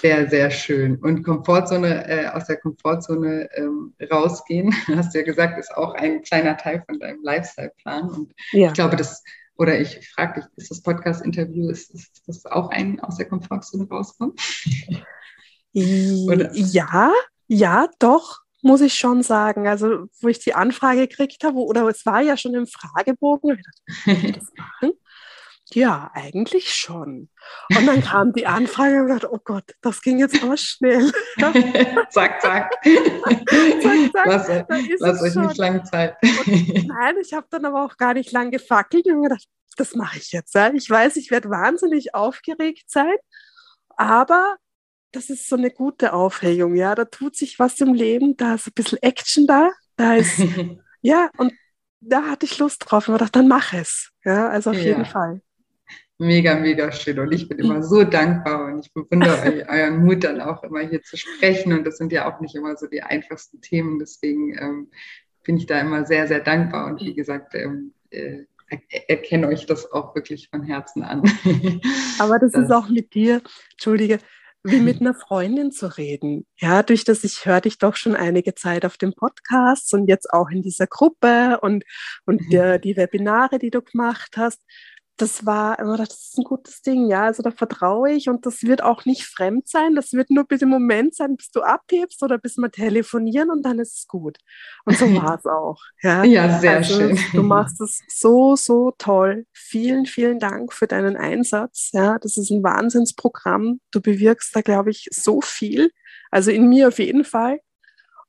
Sehr, 0.00 0.28
sehr 0.28 0.50
schön. 0.50 0.96
Und 0.96 1.22
Komfortzone, 1.22 2.06
äh, 2.06 2.26
aus 2.26 2.46
der 2.46 2.58
Komfortzone 2.58 3.48
ähm, 3.54 3.94
rausgehen, 4.10 4.74
hast 4.94 5.14
du 5.14 5.20
ja 5.20 5.24
gesagt, 5.24 5.58
ist 5.58 5.74
auch 5.74 5.94
ein 5.94 6.22
kleiner 6.22 6.56
Teil 6.56 6.82
von 6.84 6.98
deinem 6.98 7.22
Lifestyle-Plan. 7.22 8.10
Und 8.10 8.34
ja. 8.52 8.68
ich 8.68 8.74
glaube, 8.74 8.96
das 8.96 9.22
oder 9.58 9.78
ich 9.78 10.10
frage 10.10 10.40
dich, 10.40 10.50
ist 10.56 10.70
das 10.70 10.82
Podcast-Interview, 10.82 11.70
ist, 11.70 11.94
ist, 11.94 12.22
das 12.26 12.44
auch 12.46 12.70
ein 12.70 13.00
aus 13.00 13.16
der 13.16 13.26
Komfortzone 13.26 13.88
rauskommen? 13.88 14.34
ja, 15.72 17.12
ja, 17.48 17.88
doch. 17.98 18.40
muss 18.62 18.80
ich 18.80 18.94
schon 18.94 19.22
sagen. 19.22 19.68
Also, 19.68 20.06
wo 20.20 20.28
ich 20.28 20.38
die 20.38 20.54
Anfrage 20.54 21.06
gekriegt 21.06 21.44
habe, 21.44 21.58
oder 21.58 21.86
es 21.88 22.04
war 22.04 22.20
ja 22.20 22.36
schon 22.36 22.54
im 22.54 22.66
Fragebogen, 22.66 23.62
dachte, 24.04 24.32
das 24.32 24.52
machen? 24.56 24.92
Ja, 25.72 26.12
eigentlich 26.14 26.72
schon. 26.72 27.28
Und 27.76 27.86
dann 27.86 28.00
kam 28.00 28.32
die 28.32 28.46
Anfrage 28.46 29.00
und 29.00 29.08
ich 29.08 29.14
dachte, 29.14 29.32
oh 29.32 29.40
Gott, 29.42 29.74
das 29.80 30.00
ging 30.00 30.18
jetzt 30.18 30.40
aber 30.42 30.56
schnell. 30.56 31.10
zack, 32.10 32.40
zack. 32.40 32.72
zack, 32.82 34.12
zack. 34.12 34.26
Lass, 34.26 34.48
lass 35.00 35.22
euch 35.22 35.32
schon. 35.32 35.46
nicht 35.46 35.58
lange 35.58 35.82
Zeit. 35.82 36.16
Und 36.22 36.86
nein, 36.86 37.16
ich 37.20 37.32
habe 37.32 37.48
dann 37.50 37.64
aber 37.64 37.84
auch 37.84 37.96
gar 37.96 38.14
nicht 38.14 38.30
lang 38.30 38.52
gefackelt 38.52 39.06
und 39.08 39.24
gedacht, 39.24 39.44
das 39.76 39.94
mache 39.96 40.18
ich 40.18 40.30
jetzt. 40.30 40.54
Ich 40.74 40.88
weiß, 40.88 41.16
ich 41.16 41.32
werde 41.32 41.50
wahnsinnig 41.50 42.14
aufgeregt 42.14 42.88
sein, 42.88 43.16
aber 43.96 44.56
das 45.10 45.30
ist 45.30 45.48
so 45.48 45.56
eine 45.56 45.70
gute 45.70 46.12
Aufregung. 46.12 46.76
Ja, 46.76 46.94
da 46.94 47.06
tut 47.06 47.34
sich 47.34 47.58
was 47.58 47.80
im 47.80 47.92
Leben, 47.92 48.36
da 48.36 48.54
ist 48.54 48.68
ein 48.68 48.72
bisschen 48.72 49.02
Action 49.02 49.46
da, 49.46 49.70
da 49.96 50.14
ist, 50.14 50.38
ja, 51.02 51.28
und 51.38 51.52
da 52.00 52.22
hatte 52.26 52.46
ich 52.46 52.58
Lust 52.58 52.84
drauf 52.86 53.08
und 53.08 53.20
dachte, 53.20 53.32
dann 53.32 53.48
mach 53.48 53.72
es. 53.72 54.12
Ja, 54.24 54.48
also 54.48 54.70
auf 54.70 54.76
ja. 54.76 54.84
jeden 54.84 55.06
Fall 55.06 55.42
mega, 56.18 56.54
mega 56.56 56.90
schön. 56.92 57.18
Und 57.18 57.32
ich 57.32 57.48
bin 57.48 57.58
immer 57.58 57.82
so 57.82 58.04
dankbar 58.04 58.66
und 58.66 58.80
ich 58.80 58.92
bewundere 58.92 59.66
euren 59.68 60.04
Mut 60.04 60.24
dann 60.24 60.40
auch 60.40 60.62
immer 60.62 60.80
hier 60.80 61.02
zu 61.02 61.16
sprechen. 61.16 61.72
Und 61.72 61.84
das 61.84 61.96
sind 61.98 62.12
ja 62.12 62.30
auch 62.30 62.40
nicht 62.40 62.54
immer 62.54 62.76
so 62.76 62.86
die 62.86 63.02
einfachsten 63.02 63.60
Themen. 63.60 63.98
Deswegen 63.98 64.56
ähm, 64.58 64.90
bin 65.44 65.56
ich 65.56 65.66
da 65.66 65.80
immer 65.80 66.04
sehr, 66.06 66.26
sehr 66.26 66.40
dankbar. 66.40 66.86
Und 66.86 67.00
wie 67.00 67.14
gesagt, 67.14 67.54
ähm, 67.54 67.92
äh, 68.10 68.44
erkenne 69.08 69.48
euch 69.48 69.66
das 69.66 69.92
auch 69.92 70.14
wirklich 70.14 70.48
von 70.50 70.62
Herzen 70.62 71.02
an. 71.02 71.22
Aber 72.18 72.38
das, 72.38 72.52
das 72.52 72.64
ist 72.64 72.72
auch 72.72 72.88
mit 72.88 73.14
dir, 73.14 73.42
Entschuldige, 73.72 74.18
wie 74.64 74.80
mit 74.80 75.00
einer 75.00 75.14
Freundin 75.14 75.70
zu 75.70 75.96
reden. 75.96 76.44
Ja, 76.56 76.82
durch 76.82 77.04
das 77.04 77.22
ich 77.22 77.46
höre 77.46 77.60
dich 77.60 77.78
doch 77.78 77.94
schon 77.94 78.16
einige 78.16 78.54
Zeit 78.56 78.84
auf 78.84 78.96
dem 78.96 79.12
Podcast 79.12 79.94
und 79.94 80.08
jetzt 80.08 80.32
auch 80.32 80.50
in 80.50 80.62
dieser 80.62 80.88
Gruppe 80.88 81.60
und, 81.60 81.84
und 82.24 82.40
mhm. 82.40 82.50
die, 82.50 82.80
die 82.82 82.96
Webinare, 82.96 83.60
die 83.60 83.70
du 83.70 83.80
gemacht 83.82 84.36
hast 84.36 84.60
das 85.16 85.46
war 85.46 85.78
immer, 85.78 85.96
das 85.96 86.10
ist 86.10 86.38
ein 86.38 86.44
gutes 86.44 86.82
Ding, 86.82 87.08
ja. 87.08 87.24
Also 87.24 87.42
da 87.42 87.50
vertraue 87.50 88.12
ich 88.12 88.28
und 88.28 88.44
das 88.44 88.62
wird 88.62 88.82
auch 88.82 89.04
nicht 89.06 89.24
fremd 89.24 89.66
sein. 89.68 89.94
Das 89.94 90.12
wird 90.12 90.30
nur 90.30 90.44
bis 90.44 90.62
im 90.62 90.68
Moment 90.68 91.14
sein, 91.14 91.36
bis 91.36 91.50
du 91.50 91.62
abhebst 91.62 92.22
oder 92.22 92.38
bis 92.38 92.56
wir 92.58 92.70
telefonieren 92.70 93.50
und 93.50 93.62
dann 93.62 93.78
ist 93.78 93.96
es 93.96 94.06
gut. 94.06 94.36
Und 94.84 94.96
so 94.98 95.06
war 95.22 95.38
es 95.38 95.46
auch. 95.46 95.80
Ja, 96.02 96.22
ja 96.24 96.58
sehr 96.58 96.76
also, 96.76 96.94
schön. 96.94 97.18
Du 97.32 97.42
machst 97.42 97.80
es 97.80 98.02
so, 98.08 98.56
so 98.56 98.92
toll. 98.98 99.46
Vielen, 99.52 100.06
vielen 100.06 100.38
Dank 100.38 100.72
für 100.72 100.86
deinen 100.86 101.16
Einsatz. 101.16 101.90
Ja, 101.92 102.18
das 102.18 102.36
ist 102.36 102.50
ein 102.50 102.62
Wahnsinnsprogramm. 102.62 103.80
Du 103.92 104.00
bewirkst 104.02 104.54
da, 104.54 104.60
glaube 104.60 104.90
ich, 104.90 105.08
so 105.12 105.40
viel. 105.40 105.90
Also 106.30 106.50
in 106.50 106.68
mir 106.68 106.88
auf 106.88 106.98
jeden 106.98 107.24
Fall. 107.24 107.60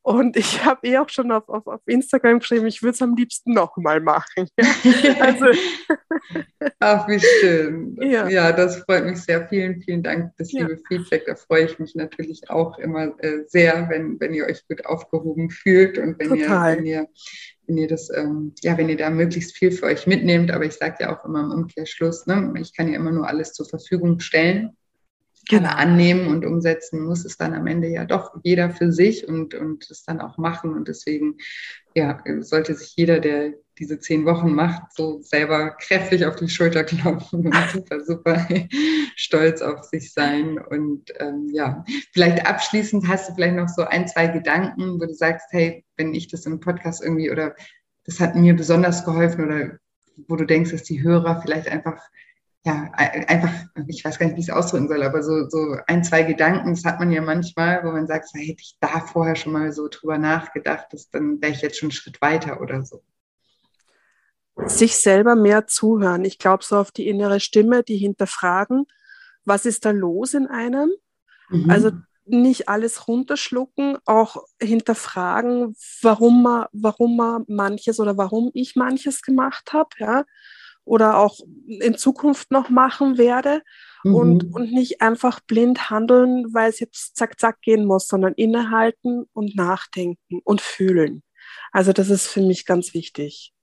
Und 0.08 0.38
ich 0.38 0.64
habe 0.64 0.88
eh 0.88 1.00
auch 1.00 1.10
schon 1.10 1.34
auf, 1.34 1.50
auf, 1.50 1.68
auf 1.68 1.82
Instagram 1.86 2.40
geschrieben, 2.40 2.66
ich 2.66 2.82
würde 2.82 2.94
es 2.94 3.02
am 3.02 3.18
liebsten 3.18 3.52
nochmal 3.52 4.00
machen. 4.00 4.48
Ja? 4.58 4.66
Also. 5.20 5.48
Ach, 6.80 7.10
wie 7.10 7.20
schön. 7.20 7.98
Ja. 8.02 8.30
ja. 8.30 8.54
das 8.54 8.78
freut 8.84 9.04
mich 9.04 9.22
sehr. 9.22 9.46
Vielen, 9.50 9.82
vielen 9.82 10.04
Dank 10.04 10.32
das 10.38 10.54
ja. 10.54 10.62
liebe 10.62 10.80
Feedback. 10.88 11.26
Da 11.26 11.36
freue 11.36 11.66
ich 11.66 11.78
mich 11.78 11.94
natürlich 11.94 12.50
auch 12.50 12.80
immer 12.80 13.22
äh, 13.22 13.44
sehr, 13.48 13.90
wenn, 13.90 14.18
wenn 14.22 14.34
ihr 14.34 14.46
euch 14.46 14.66
gut 14.70 14.86
aufgehoben 14.86 15.50
fühlt 15.50 15.98
und 15.98 16.18
wenn, 16.20 16.30
Total. 16.30 16.72
ihr, 16.72 16.78
wenn 16.78 16.86
ihr 16.86 17.08
wenn 17.66 17.78
ihr 17.78 17.90
das, 17.90 18.10
ähm, 18.16 18.54
ja, 18.62 18.78
wenn 18.78 18.88
ihr 18.88 18.96
da 18.96 19.10
möglichst 19.10 19.58
viel 19.58 19.74
für 19.74 19.88
euch 19.88 20.08
mitnehmt, 20.08 20.52
aber 20.52 20.64
ich 20.64 20.76
sage 20.76 20.96
ja 21.02 21.14
auch 21.14 21.26
immer 21.26 21.42
im 21.42 21.52
Umkehrschluss, 21.52 22.26
ne, 22.28 22.54
ich 22.62 22.74
kann 22.74 22.88
ja 22.88 22.96
immer 22.96 23.12
nur 23.12 23.28
alles 23.28 23.52
zur 23.52 23.68
Verfügung 23.68 24.22
stellen 24.22 24.78
genau. 25.48 25.70
annehmen 25.70 26.28
und 26.28 26.46
umsetzen 26.46 27.04
muss 27.04 27.26
es 27.26 27.38
dann 27.38 27.54
am 27.54 27.68
Ende 27.68 27.88
ja 27.88 28.06
doch 28.06 28.36
jeder 28.44 28.70
für 28.70 28.92
sich 28.92 29.28
und, 29.28 29.54
und 29.54 29.90
es 29.90 30.04
dann 30.04 30.22
auch 30.22 30.38
machen. 30.38 30.74
Und 30.74 30.88
deswegen 30.88 31.38
ja, 31.96 32.22
sollte 32.42 32.76
sich 32.76 32.96
jeder, 32.96 33.20
der 33.20 33.54
diese 33.80 34.00
zehn 34.00 34.26
Wochen 34.26 34.54
macht, 34.54 34.94
so 34.94 35.22
selber 35.22 35.72
kräftig 35.72 36.26
auf 36.26 36.36
die 36.36 36.50
Schulter 36.50 36.84
klopfen 36.84 37.46
und 37.46 37.56
super, 37.72 38.04
super 38.04 38.48
stolz 39.16 39.62
auf 39.62 39.84
sich 39.84 40.14
sein. 40.14 40.58
Und 40.58 41.12
ähm, 41.20 41.50
ja, 41.52 41.84
vielleicht 42.14 42.46
abschließend 42.46 43.08
hast 43.08 43.30
du 43.30 43.36
vielleicht 43.36 43.56
noch 43.56 43.70
so 43.70 43.84
ein, 43.84 44.08
zwei 44.08 44.28
Gedanken, 44.28 45.00
wo 45.00 45.06
du 45.06 45.14
sagst, 45.14 45.48
hey, 45.52 45.86
wenn 45.96 46.14
ich 46.14 46.28
das 46.28 46.46
im 46.46 46.60
Podcast 46.60 47.04
irgendwie 47.04 47.32
oder 47.32 47.56
das 48.06 48.20
hat 48.20 48.36
mir 48.36 48.56
besonders 48.56 49.06
geholfen 49.06 49.46
oder 49.46 49.78
wo 50.28 50.36
du 50.36 50.46
denkst, 50.46 50.72
dass 50.72 50.84
die 50.84 51.04
Hörer 51.04 51.42
vielleicht 51.42 51.68
einfach 51.68 52.02
ja, 52.66 52.92
einfach, 52.94 53.54
ich 53.88 54.04
weiß 54.04 54.20
gar 54.20 54.26
nicht, 54.26 54.36
wie 54.36 54.42
ich 54.42 54.50
es 54.50 54.54
ausdrücken 54.54 54.90
soll, 54.90 55.04
aber 55.04 55.24
so, 55.24 55.48
so 55.48 55.78
ein, 55.88 56.04
zwei 56.04 56.24
Gedanken, 56.24 56.72
das 56.72 56.84
hat 56.84 57.00
man 57.00 57.12
ja 57.12 57.22
manchmal, 57.22 57.84
wo 57.84 57.92
man 57.92 58.08
sagt, 58.08 58.28
so, 58.28 58.40
hätte 58.40 58.62
ich 58.62 58.78
da 58.82 59.00
vorher 59.00 59.36
schon 59.36 59.54
mal 59.54 59.72
so 59.72 59.88
drüber 59.88 60.18
nachgedacht, 60.18 60.88
dass, 60.92 61.10
dann 61.10 61.42
wäre 61.42 61.54
ich 61.54 61.62
jetzt 61.62 61.78
schon 61.78 61.88
einen 61.88 61.92
Schritt 61.94 62.22
weiter 62.22 62.60
oder 62.60 62.84
so. 62.84 63.04
Sich 64.66 64.98
selber 64.98 65.36
mehr 65.36 65.68
zuhören. 65.68 66.26
Ich 66.26 66.40
glaube 66.40 66.64
so 66.64 66.78
auf 66.78 66.92
die 66.92 67.08
innere 67.08 67.40
Stimme, 67.40 67.84
die 67.84 67.98
hinterfragen, 67.98 68.86
was 69.46 69.66
ist 69.66 69.86
da 69.86 69.92
los 69.92 70.34
in 70.34 70.48
einem? 70.48 70.92
Mhm. 71.50 71.70
Also 71.70 71.92
nicht 72.26 72.68
alles 72.68 73.08
runterschlucken, 73.08 73.98
auch 74.04 74.44
hinterfragen, 74.62 75.76
warum 76.02 76.44
man, 76.44 76.66
warum 76.74 77.16
man 77.16 77.46
manches 77.48 78.02
oder 78.02 78.18
warum 78.18 78.52
ich 78.54 78.76
manches 78.76 79.22
gemacht 79.22 79.72
habe, 79.72 79.90
ja 80.00 80.26
oder 80.88 81.18
auch 81.18 81.40
in 81.68 81.98
Zukunft 81.98 82.52
noch 82.52 82.70
machen 82.70 83.18
werde 83.18 83.62
mhm. 84.04 84.16
und, 84.16 84.54
und 84.54 84.72
nicht 84.72 85.02
einfach 85.02 85.40
blind 85.42 85.90
handeln, 85.90 86.54
weil 86.54 86.70
es 86.70 86.80
jetzt 86.80 87.16
zack, 87.16 87.40
zack 87.40 87.62
gehen 87.62 87.86
muss, 87.86 88.08
sondern 88.08 88.34
innehalten 88.34 89.26
und 89.34 89.56
nachdenken 89.56 90.42
und 90.44 90.62
fühlen. 90.62 91.24
Also 91.72 91.94
das 91.94 92.10
ist 92.10 92.28
für 92.28 92.42
mich 92.42 92.66
ganz 92.66 92.94
wichtig. 92.94 93.54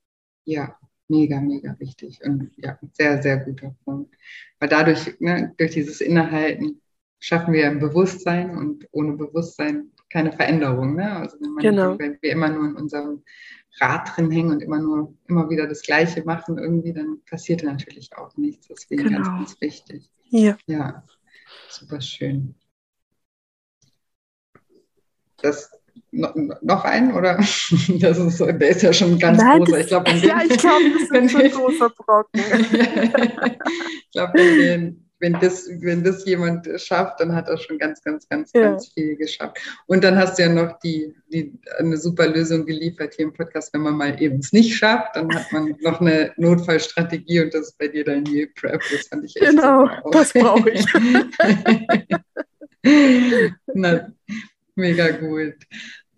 Ja, 0.45 0.77
mega, 1.09 1.41
mega 1.41 1.77
wichtig 1.79 2.21
und 2.23 2.51
ja, 2.57 2.79
sehr, 2.93 3.23
sehr 3.23 3.39
guter 3.39 3.75
Punkt. 3.85 4.15
Weil 4.59 4.69
dadurch, 4.69 5.19
ne, 5.21 5.55
durch 5.57 5.73
dieses 5.73 6.01
Innehalten 6.01 6.81
schaffen 7.19 7.55
wir 7.55 7.67
ein 7.67 7.81
Bewusstsein 7.81 8.57
und 8.57 8.87
ohne 8.93 9.13
Bewusstsein 9.13 9.91
keine 10.11 10.33
Veränderung. 10.33 10.97
Ne? 10.97 11.11
Also 11.11 11.39
wenn, 11.41 11.51
man, 11.53 11.63
genau. 11.63 11.99
wenn 11.99 12.19
wir 12.21 12.33
immer 12.33 12.51
nur 12.51 12.69
in 12.69 12.77
unserem 12.77 13.25
Rad 13.81 14.17
drin 14.17 14.31
hängen 14.31 14.53
und 14.53 14.63
immer 14.63 14.79
nur 14.79 15.15
immer 15.27 15.51
wieder 15.51 15.67
das 15.67 15.83
Gleiche 15.83 16.25
machen, 16.25 16.59
irgendwie, 16.59 16.93
dann 16.93 17.21
passiert 17.29 17.63
natürlich 17.63 18.17
auch 18.17 18.37
nichts. 18.37 18.69
Deswegen 18.69 19.05
genau. 19.05 19.23
ganz, 19.23 19.29
ganz 19.29 19.61
wichtig. 19.61 20.11
Ja. 20.31 20.57
Ja, 20.67 21.05
super 21.69 22.01
schön. 22.01 22.55
Das 25.39 25.71
noch, 26.11 26.85
ein 26.85 27.13
oder 27.15 27.37
das 28.01 28.19
ist 28.19 28.39
so, 28.39 28.47
der 28.47 28.69
ist 28.69 28.83
ja 28.83 28.93
schon 28.93 29.19
ganz 29.19 29.39
Nein, 29.39 29.59
großer. 29.59 29.81
Ich 29.81 29.87
glaube, 29.89 30.11
ja, 30.13 30.43
ich 30.43 30.59
glaube, 30.59 30.85
das 30.93 31.03
ist 31.03 31.37
ein 31.37 31.51
großer 31.51 31.91
Brocken. 31.91 32.41
ich 32.41 34.11
glaube, 34.13 34.33
wenn 34.35 34.59
wir 34.59 34.97
wenn 35.21 35.35
das, 35.41 35.69
wenn 35.81 36.03
das 36.03 36.25
jemand 36.25 36.69
schafft, 36.81 37.21
dann 37.21 37.35
hat 37.35 37.49
er 37.49 37.57
schon 37.57 37.79
ganz, 37.79 38.03
ganz, 38.03 38.29
ganz, 38.29 38.53
ja. 38.53 38.63
ganz 38.63 38.89
viel 38.93 39.17
geschafft. 39.17 39.59
Und 39.87 40.05
dann 40.05 40.19
hast 40.19 40.39
du 40.39 40.43
ja 40.43 40.49
noch 40.49 40.79
die, 40.81 41.15
die, 41.33 41.59
eine 41.79 41.97
super 41.97 42.27
Lösung 42.27 42.67
geliefert 42.67 43.15
hier 43.15 43.27
im 43.27 43.33
Podcast, 43.33 43.73
wenn 43.73 43.83
man 43.83 43.97
mal 43.97 44.21
eben 44.21 44.39
es 44.39 44.53
nicht 44.53 44.77
schafft, 44.77 45.17
dann 45.17 45.35
hat 45.35 45.51
man 45.53 45.77
noch 45.81 46.01
eine 46.01 46.33
Notfallstrategie 46.37 47.41
und 47.41 47.55
das 47.55 47.69
ist 47.69 47.79
bei 47.79 47.89
dir 47.89 48.05
dein 48.05 48.25
Meal 48.25 48.49
Prep. 48.55 48.83
Das 48.91 49.09
fand 49.09 49.25
ich 49.25 49.37
echt 49.37 49.51
Genau, 49.51 49.89
das 50.11 50.33
brauche 50.33 50.71
ich. 50.71 50.85
Na, 53.75 54.13
mega 54.75 55.11
gut. 55.11 55.55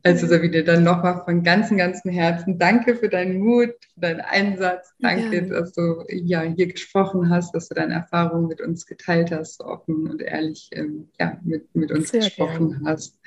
Also 0.06 0.28
Sabine, 0.28 0.62
dann 0.62 0.84
nochmal 0.84 1.24
von 1.24 1.42
ganzem, 1.42 1.78
ganzem 1.78 2.12
Herzen 2.12 2.60
danke 2.60 2.94
für 2.94 3.08
deinen 3.08 3.40
Mut, 3.40 3.74
für 3.92 4.00
deinen 4.00 4.20
Einsatz. 4.20 4.94
Danke, 5.00 5.48
ja. 5.48 5.60
dass 5.60 5.72
du 5.72 6.04
ja, 6.08 6.42
hier 6.42 6.68
gesprochen 6.68 7.28
hast, 7.28 7.52
dass 7.56 7.66
du 7.68 7.74
deine 7.74 7.94
Erfahrungen 7.94 8.46
mit 8.46 8.60
uns 8.60 8.86
geteilt 8.86 9.32
hast, 9.32 9.56
so 9.56 9.64
offen 9.64 10.08
und 10.08 10.22
ehrlich 10.22 10.70
ähm, 10.70 11.08
ja, 11.18 11.36
mit, 11.42 11.74
mit 11.74 11.90
uns 11.90 12.10
Sehr 12.10 12.20
gesprochen 12.20 12.70
gerne. 12.70 12.84
hast. 12.88 13.18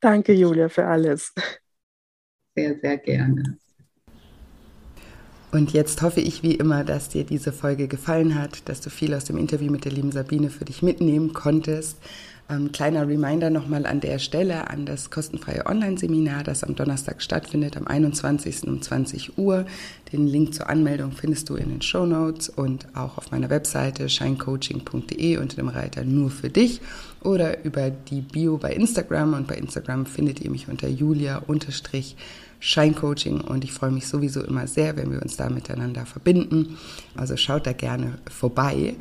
Danke, 0.00 0.32
Julia, 0.32 0.70
für 0.70 0.86
alles. 0.86 1.34
Sehr, 2.56 2.80
sehr 2.80 2.96
gerne. 2.96 3.58
Und 5.52 5.74
jetzt 5.74 6.00
hoffe 6.00 6.22
ich 6.22 6.42
wie 6.42 6.54
immer, 6.54 6.84
dass 6.84 7.10
dir 7.10 7.24
diese 7.24 7.52
Folge 7.52 7.86
gefallen 7.86 8.34
hat, 8.34 8.66
dass 8.70 8.80
du 8.80 8.88
viel 8.88 9.12
aus 9.12 9.24
dem 9.24 9.36
Interview 9.36 9.70
mit 9.70 9.84
der 9.84 9.92
lieben 9.92 10.10
Sabine 10.10 10.48
für 10.48 10.64
dich 10.64 10.80
mitnehmen 10.80 11.34
konntest. 11.34 11.98
Ähm, 12.50 12.72
kleiner 12.72 13.06
Reminder 13.06 13.48
nochmal 13.48 13.86
an 13.86 14.00
der 14.00 14.18
Stelle 14.18 14.68
an 14.70 14.84
das 14.84 15.10
kostenfreie 15.10 15.66
Online-Seminar, 15.66 16.42
das 16.42 16.64
am 16.64 16.74
Donnerstag 16.74 17.22
stattfindet, 17.22 17.76
am 17.76 17.86
21. 17.86 18.66
um 18.66 18.82
20 18.82 19.38
Uhr. 19.38 19.66
Den 20.12 20.26
Link 20.26 20.52
zur 20.54 20.68
Anmeldung 20.68 21.12
findest 21.12 21.48
du 21.48 21.54
in 21.54 21.68
den 21.68 21.80
Show 21.80 22.06
Notes 22.06 22.48
und 22.48 22.88
auch 22.96 23.18
auf 23.18 23.30
meiner 23.30 23.50
Webseite 23.50 24.08
shinecoaching.de 24.08 25.36
unter 25.36 25.54
dem 25.56 25.68
Reiter 25.68 26.04
nur 26.04 26.30
für 26.30 26.50
dich 26.50 26.80
oder 27.22 27.64
über 27.64 27.90
die 27.90 28.22
Bio 28.22 28.58
bei 28.58 28.72
Instagram. 28.72 29.34
Und 29.34 29.46
bei 29.46 29.54
Instagram 29.54 30.06
findet 30.06 30.40
ihr 30.40 30.50
mich 30.50 30.66
unter 30.68 30.88
julia-scheincoaching 30.88 33.42
und 33.42 33.62
ich 33.62 33.72
freue 33.72 33.92
mich 33.92 34.08
sowieso 34.08 34.42
immer 34.42 34.66
sehr, 34.66 34.96
wenn 34.96 35.12
wir 35.12 35.22
uns 35.22 35.36
da 35.36 35.50
miteinander 35.50 36.04
verbinden. 36.04 36.78
Also 37.14 37.36
schaut 37.36 37.68
da 37.68 37.72
gerne 37.72 38.18
vorbei. 38.28 38.96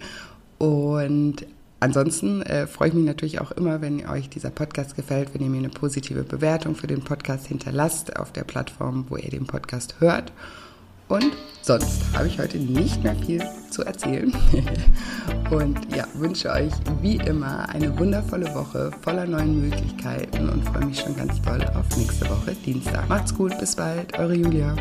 Und 0.59 1.47
ansonsten 1.79 2.41
äh, 2.41 2.67
freue 2.67 2.89
ich 2.89 2.93
mich 2.93 3.05
natürlich 3.05 3.41
auch 3.41 3.51
immer, 3.51 3.81
wenn 3.81 4.07
euch 4.07 4.29
dieser 4.29 4.49
Podcast 4.49 4.95
gefällt, 4.95 5.33
wenn 5.33 5.41
ihr 5.41 5.49
mir 5.49 5.59
eine 5.59 5.69
positive 5.69 6.23
Bewertung 6.23 6.75
für 6.75 6.87
den 6.87 7.03
Podcast 7.03 7.47
hinterlasst 7.47 8.15
auf 8.17 8.31
der 8.31 8.43
Plattform, 8.43 9.05
wo 9.09 9.17
ihr 9.17 9.29
den 9.29 9.45
Podcast 9.45 9.95
hört. 9.99 10.31
Und 11.09 11.31
sonst 11.63 12.03
habe 12.13 12.27
ich 12.27 12.39
heute 12.39 12.59
nicht 12.59 13.03
mehr 13.03 13.15
viel 13.15 13.43
zu 13.71 13.83
erzählen. 13.83 14.31
und 15.49 15.95
ja, 15.95 16.05
wünsche 16.13 16.51
euch 16.51 16.71
wie 17.01 17.15
immer 17.15 17.67
eine 17.69 17.97
wundervolle 17.97 18.53
Woche 18.53 18.91
voller 19.01 19.25
neuen 19.25 19.59
Möglichkeiten 19.59 20.49
und 20.49 20.63
freue 20.65 20.85
mich 20.85 20.99
schon 20.99 21.15
ganz 21.15 21.41
toll 21.41 21.65
auf 21.73 21.97
nächste 21.97 22.29
Woche 22.29 22.53
Dienstag. 22.63 23.09
Macht's 23.09 23.33
gut, 23.33 23.57
bis 23.59 23.75
bald, 23.75 24.17
eure 24.19 24.35
Julia. 24.35 24.75